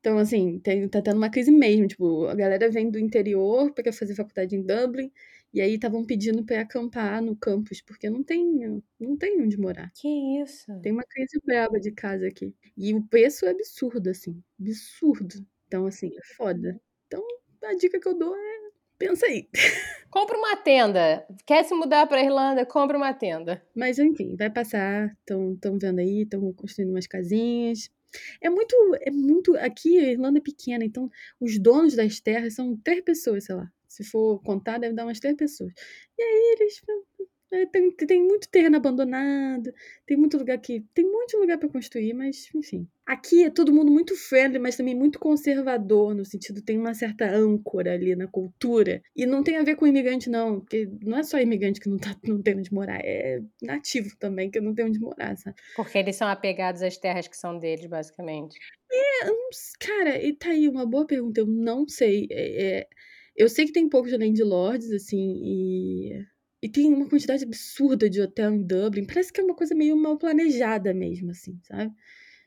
Então, 0.00 0.18
assim, 0.18 0.58
tem, 0.60 0.88
tá 0.88 1.02
tendo 1.02 1.16
uma 1.16 1.30
crise 1.30 1.50
mesmo. 1.50 1.88
Tipo, 1.88 2.26
a 2.26 2.34
galera 2.34 2.70
vem 2.70 2.90
do 2.90 2.98
interior 2.98 3.72
para 3.74 3.92
fazer 3.92 4.14
faculdade 4.14 4.54
em 4.56 4.62
Dublin. 4.62 5.10
E 5.52 5.60
aí 5.60 5.74
estavam 5.74 6.04
pedindo 6.04 6.44
para 6.44 6.60
acampar 6.60 7.22
no 7.22 7.34
campus, 7.36 7.80
porque 7.80 8.10
não 8.10 8.22
tem, 8.22 8.82
não 9.00 9.16
tem 9.16 9.40
onde 9.40 9.58
morar. 9.58 9.90
Que 9.94 10.08
isso? 10.42 10.66
Tem 10.80 10.92
uma 10.92 11.04
crise 11.04 11.40
braba 11.44 11.80
de 11.80 11.90
casa 11.90 12.26
aqui. 12.26 12.54
E 12.76 12.94
o 12.94 13.02
preço 13.02 13.46
é 13.46 13.50
absurdo, 13.50 14.10
assim. 14.10 14.42
Absurdo. 14.60 15.46
Então, 15.66 15.86
assim, 15.86 16.08
é 16.08 16.34
foda. 16.36 16.80
Então, 17.06 17.24
a 17.64 17.74
dica 17.74 17.98
que 17.98 18.08
eu 18.08 18.18
dou 18.18 18.34
é 18.36 18.58
pensa 18.98 19.26
aí. 19.26 19.48
Compra 20.10 20.36
uma 20.36 20.56
tenda. 20.56 21.26
Quer 21.46 21.64
se 21.64 21.74
mudar 21.74 22.06
para 22.06 22.22
Irlanda? 22.22 22.66
Compra 22.66 22.96
uma 22.96 23.14
tenda. 23.14 23.62
Mas 23.74 23.98
enfim, 23.98 24.36
vai 24.36 24.50
passar. 24.50 25.16
Estão 25.20 25.78
vendo 25.78 26.00
aí, 26.00 26.22
estão 26.22 26.52
construindo 26.52 26.90
umas 26.90 27.06
casinhas. 27.06 27.90
É 28.42 28.50
muito, 28.50 28.74
é 29.00 29.10
muito. 29.10 29.56
Aqui 29.58 29.98
a 29.98 30.10
Irlanda 30.10 30.38
é 30.38 30.42
pequena, 30.42 30.84
então 30.84 31.10
os 31.40 31.58
donos 31.58 31.94
das 31.94 32.20
terras 32.20 32.54
são 32.54 32.76
três 32.76 33.02
pessoas, 33.02 33.44
sei 33.44 33.54
lá. 33.54 33.70
Se 33.98 34.10
for 34.10 34.40
contar, 34.42 34.78
deve 34.78 34.94
dar 34.94 35.04
umas 35.04 35.20
três 35.20 35.36
pessoas. 35.36 35.72
E 36.18 36.22
aí 36.22 36.56
eles 36.58 36.80
é, 37.50 37.64
tem, 37.64 37.90
tem 37.92 38.22
muito 38.22 38.48
terreno 38.50 38.76
abandonado, 38.76 39.72
tem 40.06 40.16
muito 40.16 40.36
lugar 40.36 40.58
que. 40.58 40.84
Tem 40.92 41.04
muito 41.04 41.38
lugar 41.38 41.56
para 41.56 41.68
construir, 41.68 42.12
mas, 42.12 42.48
enfim. 42.54 42.86
Aqui 43.06 43.44
é 43.44 43.50
todo 43.50 43.72
mundo 43.72 43.90
muito 43.90 44.14
friendly, 44.14 44.58
mas 44.58 44.76
também 44.76 44.94
muito 44.94 45.18
conservador, 45.18 46.14
no 46.14 46.26
sentido, 46.26 46.60
tem 46.60 46.78
uma 46.78 46.92
certa 46.92 47.24
âncora 47.24 47.94
ali 47.94 48.14
na 48.14 48.26
cultura. 48.26 49.00
E 49.16 49.24
não 49.24 49.42
tem 49.42 49.56
a 49.56 49.62
ver 49.62 49.76
com 49.76 49.86
imigrante, 49.86 50.28
não, 50.28 50.60
porque 50.60 50.90
não 51.02 51.16
é 51.16 51.22
só 51.22 51.40
imigrante 51.40 51.80
que 51.80 51.88
não, 51.88 51.96
tá, 51.96 52.14
não 52.22 52.42
tem 52.42 52.58
onde 52.58 52.72
morar, 52.72 53.00
é 53.02 53.40
nativo 53.62 54.14
também 54.18 54.50
que 54.50 54.60
não 54.60 54.74
tem 54.74 54.84
onde 54.84 55.00
morar, 55.00 55.34
sabe? 55.38 55.56
Porque 55.74 55.96
eles 55.96 56.16
são 56.16 56.28
apegados 56.28 56.82
às 56.82 56.98
terras 56.98 57.26
que 57.26 57.36
são 57.36 57.58
deles, 57.58 57.86
basicamente. 57.86 58.58
É, 58.92 59.26
cara, 59.80 60.22
e 60.22 60.34
tá 60.34 60.50
aí 60.50 60.68
uma 60.68 60.84
boa 60.84 61.06
pergunta, 61.06 61.40
eu 61.40 61.46
não 61.46 61.88
sei. 61.88 62.28
É, 62.30 62.80
é, 62.80 62.88
eu 63.38 63.48
sei 63.48 63.66
que 63.66 63.72
tem 63.72 63.88
poucos 63.88 64.12
landlords, 64.12 64.90
assim, 64.92 65.40
e 65.42 66.26
e 66.62 66.68
tem 66.68 66.92
uma 66.92 67.08
quantidade 67.08 67.44
absurda 67.44 68.10
de 68.10 68.20
hotel 68.20 68.52
em 68.52 68.62
Dublin. 68.62 69.06
Parece 69.06 69.32
que 69.32 69.40
é 69.40 69.44
uma 69.44 69.54
coisa 69.54 69.74
meio 69.74 69.96
mal 69.96 70.18
planejada 70.18 70.92
mesmo, 70.92 71.30
assim, 71.30 71.58
sabe? 71.62 71.92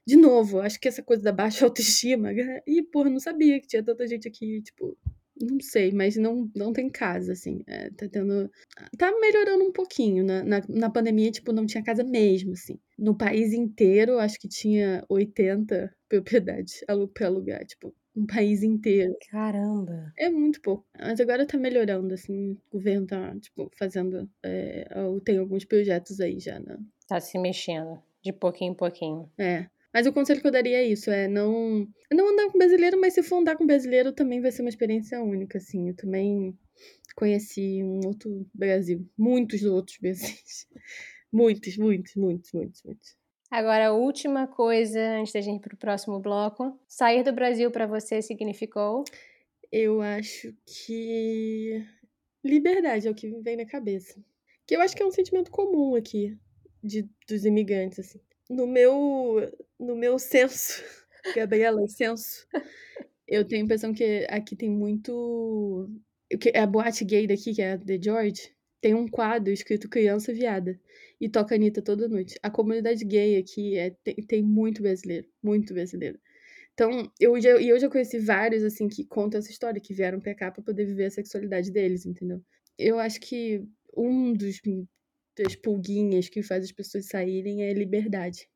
De 0.05 0.17
novo, 0.17 0.59
acho 0.59 0.79
que 0.79 0.87
essa 0.87 1.01
coisa 1.03 1.23
da 1.23 1.31
baixa 1.31 1.63
autoestima. 1.65 2.31
E, 2.67 2.81
porra, 2.83 3.09
não 3.09 3.19
sabia 3.19 3.59
que 3.59 3.67
tinha 3.67 3.83
tanta 3.83 4.07
gente 4.07 4.27
aqui, 4.27 4.61
tipo. 4.61 4.97
Não 5.41 5.59
sei, 5.59 5.91
mas 5.91 6.17
não, 6.17 6.51
não 6.55 6.71
tem 6.73 6.89
casa, 6.89 7.31
assim. 7.33 7.63
É, 7.67 7.89
tá 7.91 8.07
tendo. 8.09 8.51
Tá 8.97 9.11
melhorando 9.19 9.63
um 9.63 9.71
pouquinho. 9.71 10.23
Na, 10.23 10.43
na, 10.43 10.61
na 10.69 10.89
pandemia, 10.89 11.31
tipo, 11.31 11.53
não 11.53 11.65
tinha 11.65 11.83
casa 11.83 12.03
mesmo, 12.03 12.51
assim. 12.53 12.79
No 12.97 13.17
país 13.17 13.53
inteiro, 13.53 14.19
acho 14.19 14.39
que 14.39 14.47
tinha 14.47 15.03
80 15.09 15.95
propriedades 16.09 16.81
pra 17.13 17.27
alugar. 17.27 17.65
Tipo, 17.65 17.95
um 18.15 18.25
país 18.25 18.63
inteiro. 18.63 19.15
Caramba! 19.29 20.11
É 20.17 20.29
muito 20.29 20.61
pouco. 20.61 20.85
Mas 20.99 21.19
agora 21.19 21.45
tá 21.45 21.57
melhorando, 21.57 22.13
assim. 22.13 22.51
O 22.69 22.77
governo 22.77 23.07
tá, 23.07 23.35
tipo, 23.39 23.69
fazendo. 23.77 24.29
É, 24.43 24.87
tem 25.23 25.37
alguns 25.37 25.65
projetos 25.65 26.19
aí 26.19 26.39
já, 26.39 26.59
né? 26.59 26.77
Tá 27.07 27.19
se 27.19 27.37
mexendo, 27.37 28.01
de 28.23 28.31
pouquinho 28.33 28.71
em 28.71 28.75
pouquinho. 28.75 29.29
É. 29.37 29.67
Mas 29.93 30.07
o 30.07 30.13
conselho 30.13 30.39
que 30.39 30.47
eu 30.47 30.51
daria 30.51 30.77
é 30.77 30.85
isso, 30.85 31.11
é 31.11 31.27
não, 31.27 31.85
não 32.13 32.31
andar 32.31 32.49
com 32.49 32.57
brasileiro, 32.57 32.99
mas 32.99 33.13
se 33.13 33.21
for 33.21 33.41
andar 33.41 33.57
com 33.57 33.65
brasileiro 33.67 34.13
também 34.13 34.39
vai 34.39 34.49
ser 34.49 34.61
uma 34.61 34.69
experiência 34.69 35.21
única, 35.21 35.57
assim. 35.57 35.89
Eu 35.89 35.95
também 35.95 36.57
conheci 37.15 37.83
um 37.83 37.99
outro 38.05 38.47
Brasil, 38.53 39.05
muitos 39.17 39.63
outros 39.63 39.97
Brasis. 40.01 40.67
muitos, 41.31 41.77
muitos, 41.77 42.15
muitos, 42.15 42.53
muitos, 42.53 42.83
muitos. 42.83 43.20
Agora, 43.51 43.87
a 43.87 43.93
última 43.93 44.47
coisa, 44.47 44.97
antes 45.19 45.33
da 45.33 45.41
gente 45.41 45.57
ir 45.57 45.59
para 45.59 45.75
o 45.75 45.77
próximo 45.77 46.17
bloco. 46.21 46.79
Sair 46.87 47.21
do 47.21 47.33
Brasil 47.33 47.69
para 47.69 47.85
você 47.85 48.21
significou? 48.21 49.03
Eu 49.69 50.01
acho 50.01 50.55
que. 50.65 51.85
Liberdade 52.41 53.09
é 53.09 53.11
o 53.11 53.13
que 53.13 53.27
me 53.27 53.41
vem 53.41 53.57
na 53.57 53.65
cabeça. 53.65 54.17
Que 54.65 54.77
eu 54.77 54.79
acho 54.79 54.95
que 54.95 55.03
é 55.03 55.05
um 55.05 55.11
sentimento 55.11 55.51
comum 55.51 55.95
aqui, 55.95 56.39
de, 56.81 57.09
dos 57.27 57.43
imigrantes, 57.43 57.99
assim. 57.99 58.21
No 58.49 58.65
meu, 58.65 59.35
no 59.77 59.97
meu 59.97 60.17
senso, 60.17 60.81
Gabriela, 61.35 61.85
senso, 61.89 62.47
eu 63.27 63.45
tenho 63.45 63.63
a 63.63 63.65
impressão 63.65 63.93
que 63.93 64.25
aqui 64.29 64.55
tem 64.55 64.69
muito. 64.69 65.89
Que 66.39 66.57
a 66.57 66.65
boate 66.65 67.03
gay 67.03 67.27
daqui, 67.27 67.53
que 67.53 67.61
é 67.61 67.73
a 67.73 67.77
The 67.77 67.99
George, 68.01 68.55
tem 68.79 68.93
um 68.93 69.09
quadro 69.09 69.51
escrito 69.51 69.89
Criança 69.89 70.33
Viada 70.33 70.79
e 71.21 71.29
toca 71.29 71.53
Anitta 71.55 71.83
toda 71.83 72.09
noite. 72.09 72.39
A 72.41 72.49
comunidade 72.49 73.05
gay 73.05 73.37
aqui 73.37 73.77
é, 73.77 73.91
tem, 74.03 74.15
tem 74.15 74.43
muito 74.43 74.81
brasileiro, 74.81 75.27
muito 75.41 75.73
brasileiro. 75.73 76.19
Então, 76.73 77.11
eu 77.19 77.39
já, 77.39 77.51
eu 77.51 77.79
já 77.79 77.89
conheci 77.89 78.17
vários, 78.17 78.63
assim, 78.63 78.87
que 78.87 79.05
contam 79.05 79.39
essa 79.39 79.51
história, 79.51 79.79
que 79.79 79.93
vieram 79.93 80.19
pra 80.19 80.33
cá 80.33 80.49
pra 80.51 80.63
poder 80.63 80.85
viver 80.85 81.05
a 81.05 81.11
sexualidade 81.11 81.71
deles, 81.71 82.05
entendeu? 82.07 82.41
Eu 82.77 82.99
acho 82.99 83.19
que 83.21 83.63
um 83.95 84.33
dos 84.33 84.59
das 85.37 85.55
pulguinhas 85.55 86.27
que 86.27 86.41
faz 86.41 86.65
as 86.65 86.71
pessoas 86.71 87.05
saírem 87.05 87.63
é 87.63 87.73
liberdade. 87.73 88.49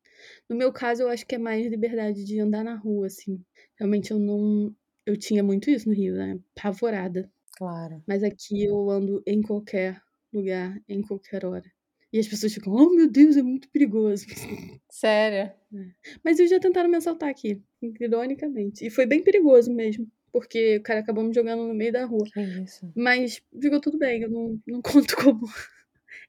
No 0.49 0.55
meu 0.55 0.73
caso, 0.73 1.03
eu 1.03 1.09
acho 1.09 1.25
que 1.25 1.35
é 1.35 1.37
mais 1.37 1.67
liberdade 1.67 2.23
de 2.23 2.39
andar 2.39 2.63
na 2.63 2.75
rua, 2.75 3.07
assim. 3.07 3.43
Realmente 3.77 4.11
eu 4.11 4.19
não. 4.19 4.75
Eu 5.05 5.15
tinha 5.17 5.43
muito 5.43 5.69
isso 5.69 5.87
no 5.87 5.93
Rio, 5.95 6.15
né? 6.15 6.39
Pavorada. 6.55 7.31
Claro. 7.57 8.01
Mas 8.07 8.23
aqui 8.23 8.63
eu 8.65 8.89
ando 8.89 9.21
em 9.25 9.41
qualquer 9.41 10.01
lugar, 10.33 10.81
em 10.89 11.01
qualquer 11.01 11.45
hora. 11.45 11.74
E 12.15 12.19
as 12.19 12.29
pessoas 12.29 12.53
ficam, 12.53 12.71
oh 12.71 12.89
meu 12.91 13.11
Deus, 13.11 13.35
é 13.35 13.43
muito 13.43 13.67
perigoso. 13.67 14.25
Sério? 14.89 15.51
É. 15.73 15.85
Mas 16.23 16.39
eles 16.39 16.49
já 16.49 16.61
tentaram 16.61 16.89
me 16.89 16.95
assaltar 16.95 17.27
aqui, 17.27 17.61
ironicamente. 17.99 18.87
E 18.87 18.89
foi 18.89 19.05
bem 19.05 19.21
perigoso 19.21 19.69
mesmo. 19.69 20.07
Porque 20.31 20.77
o 20.77 20.81
cara 20.81 21.01
acabou 21.01 21.25
me 21.25 21.33
jogando 21.33 21.67
no 21.67 21.73
meio 21.73 21.91
da 21.91 22.05
rua. 22.05 22.23
Que 22.33 22.39
isso? 22.39 22.89
Mas 22.95 23.41
ficou 23.61 23.81
tudo 23.81 23.97
bem, 23.97 24.21
eu 24.21 24.29
não, 24.29 24.57
não 24.65 24.79
conto 24.81 25.13
como. 25.17 25.45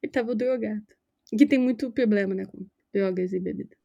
Ele 0.03 0.11
tava 0.11 0.35
drogado. 0.35 0.83
Que 1.29 1.47
tem 1.47 1.59
muito 1.61 1.93
problema, 1.93 2.35
né, 2.35 2.47
com 2.47 2.67
drogas 2.93 3.33
e 3.33 3.39
bebida. 3.39 3.77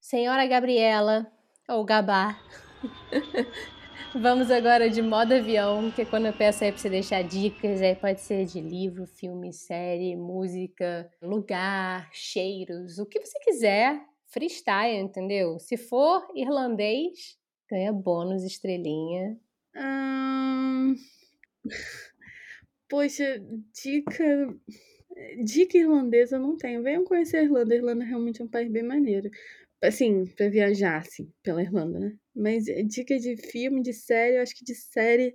Senhora 0.00 0.46
Gabriela, 0.46 1.26
ou 1.68 1.84
Gabá. 1.84 2.40
Vamos 4.20 4.50
agora 4.50 4.88
de 4.88 5.02
modo 5.02 5.34
avião, 5.34 5.90
que 5.90 6.00
é 6.00 6.04
quando 6.06 6.26
eu 6.26 6.32
peço 6.32 6.64
aí 6.64 6.72
pra 6.72 6.80
você 6.80 6.88
deixar 6.88 7.22
dicas, 7.22 7.82
aí 7.82 7.94
pode 7.94 8.22
ser 8.22 8.46
de 8.46 8.62
livro, 8.62 9.06
filme, 9.06 9.52
série, 9.52 10.16
música, 10.16 11.10
lugar, 11.20 12.08
cheiros, 12.12 12.98
o 12.98 13.04
que 13.04 13.20
você 13.20 13.38
quiser, 13.40 14.00
freestyle, 14.28 14.96
entendeu? 14.96 15.58
Se 15.58 15.76
for 15.76 16.26
irlandês, 16.34 17.38
ganha 17.70 17.92
bônus, 17.92 18.42
estrelinha. 18.42 19.38
Hum... 19.76 20.94
Poxa, 22.88 23.42
dica. 23.82 24.56
Dica 25.42 25.76
irlandesa 25.78 26.36
eu 26.36 26.40
não 26.40 26.56
tenho. 26.56 26.82
Venham 26.82 27.04
conhecer 27.04 27.38
a 27.38 27.42
Irlanda. 27.42 27.74
A 27.74 27.76
Irlanda 27.76 28.04
realmente 28.04 28.40
é 28.40 28.44
um 28.44 28.48
país 28.48 28.70
bem 28.70 28.82
maneiro. 28.82 29.30
Assim, 29.82 30.26
pra 30.26 30.48
viajar, 30.48 30.98
assim, 30.98 31.30
pela 31.42 31.62
Irlanda, 31.62 31.98
né? 31.98 32.16
Mas 32.34 32.68
é, 32.68 32.82
dica 32.82 33.18
de 33.18 33.36
filme, 33.36 33.82
de 33.82 33.92
série, 33.92 34.36
eu 34.36 34.42
acho 34.42 34.54
que 34.54 34.64
de 34.64 34.74
série. 34.74 35.34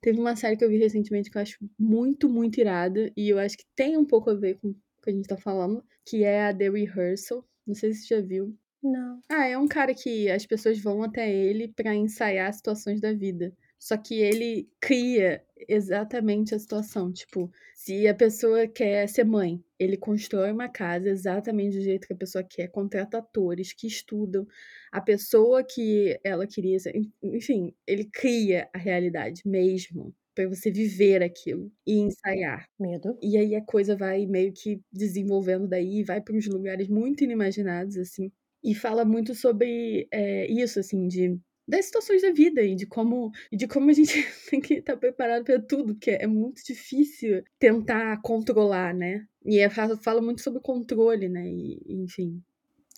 Teve 0.00 0.18
uma 0.20 0.36
série 0.36 0.56
que 0.56 0.64
eu 0.64 0.68
vi 0.68 0.78
recentemente 0.78 1.30
que 1.30 1.36
eu 1.38 1.42
acho 1.42 1.58
muito, 1.78 2.28
muito 2.28 2.60
irada. 2.60 3.12
E 3.16 3.28
eu 3.28 3.38
acho 3.38 3.56
que 3.56 3.64
tem 3.74 3.96
um 3.96 4.04
pouco 4.04 4.30
a 4.30 4.34
ver 4.34 4.58
com 4.60 4.68
o 4.68 4.74
que 5.02 5.10
a 5.10 5.12
gente 5.12 5.28
tá 5.28 5.36
falando, 5.36 5.82
que 6.06 6.24
é 6.24 6.46
a 6.48 6.54
The 6.54 6.70
Rehearsal. 6.70 7.44
Não 7.66 7.74
sei 7.74 7.92
se 7.92 8.06
você 8.06 8.14
já 8.16 8.20
viu. 8.20 8.56
Não. 8.82 9.20
Ah, 9.28 9.46
é 9.46 9.58
um 9.58 9.66
cara 9.66 9.92
que 9.92 10.30
as 10.30 10.46
pessoas 10.46 10.78
vão 10.78 11.02
até 11.02 11.30
ele 11.32 11.68
para 11.68 11.94
ensaiar 11.94 12.52
situações 12.52 13.00
da 13.00 13.12
vida. 13.12 13.52
Só 13.78 13.96
que 13.96 14.14
ele 14.20 14.68
cria 14.80 15.44
exatamente 15.68 16.54
a 16.54 16.58
situação. 16.58 17.12
Tipo, 17.12 17.50
se 17.74 18.06
a 18.06 18.14
pessoa 18.14 18.66
quer 18.66 19.08
ser 19.08 19.24
mãe, 19.24 19.62
ele 19.78 19.96
constrói 19.96 20.52
uma 20.52 20.68
casa 20.68 21.08
exatamente 21.08 21.76
do 21.78 21.82
jeito 21.82 22.06
que 22.06 22.12
a 22.12 22.16
pessoa 22.16 22.44
quer, 22.44 22.68
contrata 22.68 23.18
atores 23.18 23.72
que 23.72 23.86
estudam 23.86 24.46
a 24.92 25.00
pessoa 25.00 25.64
que 25.64 26.18
ela 26.22 26.46
queria 26.46 26.78
ser. 26.78 26.94
Enfim, 27.22 27.74
ele 27.86 28.04
cria 28.04 28.68
a 28.74 28.78
realidade 28.78 29.42
mesmo 29.46 30.14
para 30.34 30.48
você 30.48 30.70
viver 30.70 31.22
aquilo 31.22 31.72
e 31.86 31.98
ensaiar. 31.98 32.68
Medo. 32.78 33.18
E 33.22 33.36
aí 33.36 33.56
a 33.56 33.64
coisa 33.64 33.96
vai 33.96 34.26
meio 34.26 34.52
que 34.52 34.80
desenvolvendo 34.92 35.66
daí, 35.66 36.04
vai 36.04 36.20
para 36.20 36.36
uns 36.36 36.46
lugares 36.46 36.88
muito 36.88 37.24
inimaginados 37.24 37.96
assim. 37.96 38.30
E 38.62 38.74
fala 38.74 39.04
muito 39.04 39.34
sobre 39.34 40.08
é, 40.12 40.50
isso, 40.50 40.80
assim, 40.80 41.06
de 41.06 41.38
das 41.68 41.84
situações 41.84 42.22
da 42.22 42.32
vida 42.32 42.62
e 42.62 42.74
de 42.74 42.86
como, 42.86 43.30
e 43.52 43.56
de 43.56 43.68
como 43.68 43.90
a 43.90 43.92
gente 43.92 44.14
tem 44.50 44.60
que 44.60 44.74
estar 44.74 44.94
tá 44.94 44.98
preparado 44.98 45.44
para 45.44 45.60
tudo, 45.60 45.94
que 45.94 46.10
é, 46.10 46.26
muito 46.26 46.64
difícil 46.64 47.44
tentar 47.58 48.22
controlar, 48.22 48.94
né? 48.94 49.26
E 49.44 49.58
é, 49.58 49.68
fala 49.68 50.22
muito 50.22 50.40
sobre 50.40 50.60
controle, 50.60 51.28
né? 51.28 51.46
E, 51.46 51.78
enfim. 52.02 52.42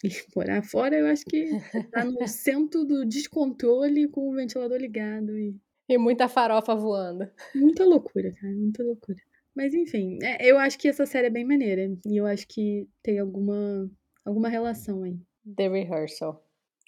E 0.04 0.08
morar 0.36 0.62
fora, 0.62 0.96
eu 0.96 1.06
acho 1.06 1.24
que 1.24 1.50
tá 1.90 2.04
no 2.04 2.26
centro 2.28 2.84
do 2.84 3.04
descontrole 3.04 4.08
com 4.08 4.30
o 4.30 4.34
ventilador 4.34 4.78
ligado 4.78 5.36
e. 5.36 5.56
E 5.88 5.98
muita 5.98 6.28
farofa 6.28 6.72
voando. 6.76 7.28
Muita 7.52 7.84
loucura, 7.84 8.32
cara, 8.40 8.52
muita 8.52 8.80
loucura. 8.84 9.18
Mas 9.52 9.74
enfim, 9.74 10.20
é, 10.22 10.48
eu 10.48 10.56
acho 10.56 10.78
que 10.78 10.86
essa 10.86 11.04
série 11.04 11.26
é 11.26 11.30
bem 11.30 11.44
maneira. 11.44 11.92
E 12.06 12.16
eu 12.16 12.26
acho 12.26 12.46
que 12.46 12.88
tem 13.02 13.18
alguma, 13.18 13.90
alguma 14.24 14.48
relação 14.48 15.02
aí. 15.02 15.18
The 15.56 15.68
Rehearsal. 15.68 16.40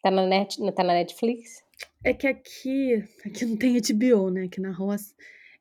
Tá 0.02 0.10
na, 0.10 0.26
net, 0.26 0.58
tá 0.74 0.82
na 0.82 0.94
Netflix? 0.94 1.62
É 2.02 2.12
que 2.12 2.26
aqui, 2.26 3.04
aqui 3.24 3.46
não 3.46 3.56
tem 3.56 3.78
HBO, 3.78 4.30
né? 4.30 4.46
Aqui 4.46 4.60
na 4.60 4.72
roça. 4.72 5.14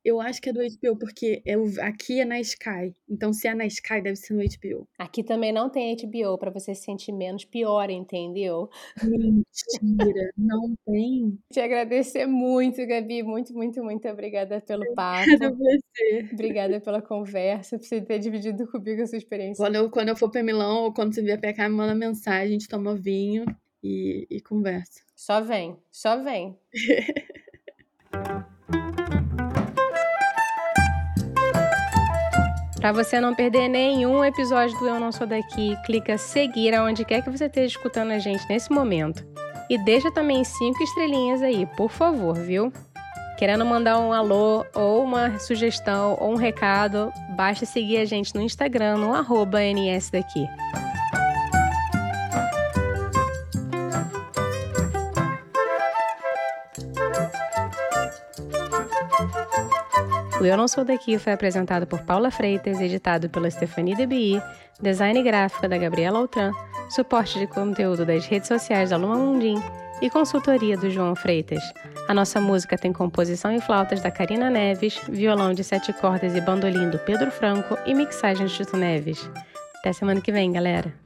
Eu 0.03 0.19
acho 0.19 0.41
que 0.41 0.49
é 0.49 0.53
do 0.53 0.61
HBO, 0.61 0.97
porque 0.97 1.43
eu, 1.45 1.63
aqui 1.79 2.19
é 2.19 2.25
na 2.25 2.39
Sky. 2.39 2.95
Então, 3.07 3.31
se 3.31 3.47
é 3.47 3.53
na 3.53 3.67
Sky, 3.67 4.01
deve 4.01 4.15
ser 4.15 4.33
no 4.33 4.41
HBO. 4.41 4.87
Aqui 4.97 5.23
também 5.23 5.51
não 5.53 5.69
tem 5.69 5.95
HBO, 5.95 6.39
para 6.39 6.49
você 6.49 6.73
se 6.73 6.85
sentir 6.85 7.11
menos 7.11 7.45
pior, 7.45 7.87
entendeu? 7.91 8.67
Mentira, 9.03 10.31
não 10.35 10.73
tem. 10.87 11.37
Te 11.53 11.59
agradecer 11.59 12.25
muito, 12.25 12.83
Gabi. 12.87 13.21
Muito, 13.21 13.53
muito, 13.53 13.83
muito 13.83 14.07
obrigada 14.07 14.59
pelo 14.59 14.91
papo. 14.95 15.21
Obrigada 15.21 15.55
você. 15.55 16.29
Obrigada 16.33 16.81
pela 16.81 16.99
conversa, 16.99 17.77
por 17.77 17.85
você 17.85 18.01
ter 18.01 18.17
dividido 18.17 18.65
comigo 18.71 19.03
a 19.03 19.05
sua 19.05 19.19
experiência. 19.19 19.63
Quando 19.63 19.75
eu, 19.75 19.91
quando 19.91 20.09
eu 20.09 20.15
for 20.15 20.31
para 20.31 20.41
Milão, 20.41 20.85
ou 20.85 20.91
quando 20.91 21.13
você 21.13 21.21
vier 21.21 21.39
pra 21.39 21.53
cá, 21.53 21.69
me 21.69 21.75
manda 21.75 21.93
mensagem, 21.93 22.47
a 22.47 22.51
gente 22.51 22.67
toma 22.67 22.95
vinho 22.95 23.45
e, 23.83 24.27
e 24.29 24.41
conversa. 24.41 25.01
Só 25.15 25.41
vem, 25.41 25.77
só 25.91 26.21
vem. 26.23 26.57
Para 32.81 32.93
você 32.93 33.21
não 33.21 33.35
perder 33.35 33.67
nenhum 33.67 34.25
episódio 34.25 34.75
do 34.79 34.87
Eu 34.87 34.99
Não 34.99 35.11
Sou 35.11 35.27
Daqui, 35.27 35.77
clica 35.85 36.17
seguir 36.17 36.73
aonde 36.73 37.05
quer 37.05 37.23
que 37.23 37.29
você 37.29 37.45
esteja 37.45 37.77
escutando 37.77 38.09
a 38.09 38.17
gente 38.17 38.43
nesse 38.49 38.71
momento. 38.71 39.23
E 39.69 39.77
deixa 39.77 40.11
também 40.11 40.43
cinco 40.43 40.81
estrelinhas 40.81 41.43
aí, 41.43 41.67
por 41.77 41.91
favor, 41.91 42.33
viu? 42.33 42.73
Querendo 43.37 43.63
mandar 43.63 43.99
um 43.99 44.11
alô 44.11 44.65
ou 44.73 45.03
uma 45.03 45.37
sugestão 45.37 46.17
ou 46.19 46.31
um 46.31 46.35
recado, 46.35 47.11
basta 47.35 47.67
seguir 47.67 47.97
a 47.97 48.05
gente 48.05 48.33
no 48.33 48.41
Instagram, 48.41 48.97
no 48.97 49.13
arroba 49.13 49.61
NSDaqui. 49.61 50.47
O 60.41 60.43
Eu 60.43 60.57
Não 60.57 60.67
Sou 60.67 60.83
Daqui 60.83 61.19
foi 61.19 61.33
apresentado 61.33 61.85
por 61.85 62.01
Paula 62.01 62.31
Freitas, 62.31 62.81
editado 62.81 63.29
pela 63.29 63.47
Stephanie 63.47 63.93
DBI, 63.93 64.41
design 64.81 65.21
gráfico 65.21 65.67
da 65.67 65.77
Gabriela 65.77 66.17
Altran, 66.17 66.51
suporte 66.89 67.37
de 67.37 67.45
conteúdo 67.45 68.03
das 68.03 68.25
redes 68.25 68.47
sociais 68.47 68.89
da 68.89 68.97
Luma 68.97 69.17
Mundim 69.17 69.61
e 70.01 70.09
consultoria 70.09 70.75
do 70.75 70.89
João 70.89 71.15
Freitas. 71.15 71.61
A 72.07 72.13
nossa 72.15 72.41
música 72.41 72.75
tem 72.75 72.91
composição 72.91 73.53
e 73.53 73.61
flautas 73.61 74.01
da 74.01 74.09
Karina 74.09 74.49
Neves, 74.49 74.99
violão 75.07 75.53
de 75.53 75.63
sete 75.63 75.93
cordas 75.93 76.35
e 76.35 76.41
bandolim 76.41 76.89
do 76.89 76.97
Pedro 76.97 77.29
Franco 77.29 77.77
e 77.85 77.93
mixagem 77.93 78.47
de 78.47 78.55
Tito 78.55 78.75
Neves. 78.75 79.29
Até 79.77 79.93
semana 79.93 80.21
que 80.21 80.31
vem, 80.31 80.51
galera! 80.51 81.00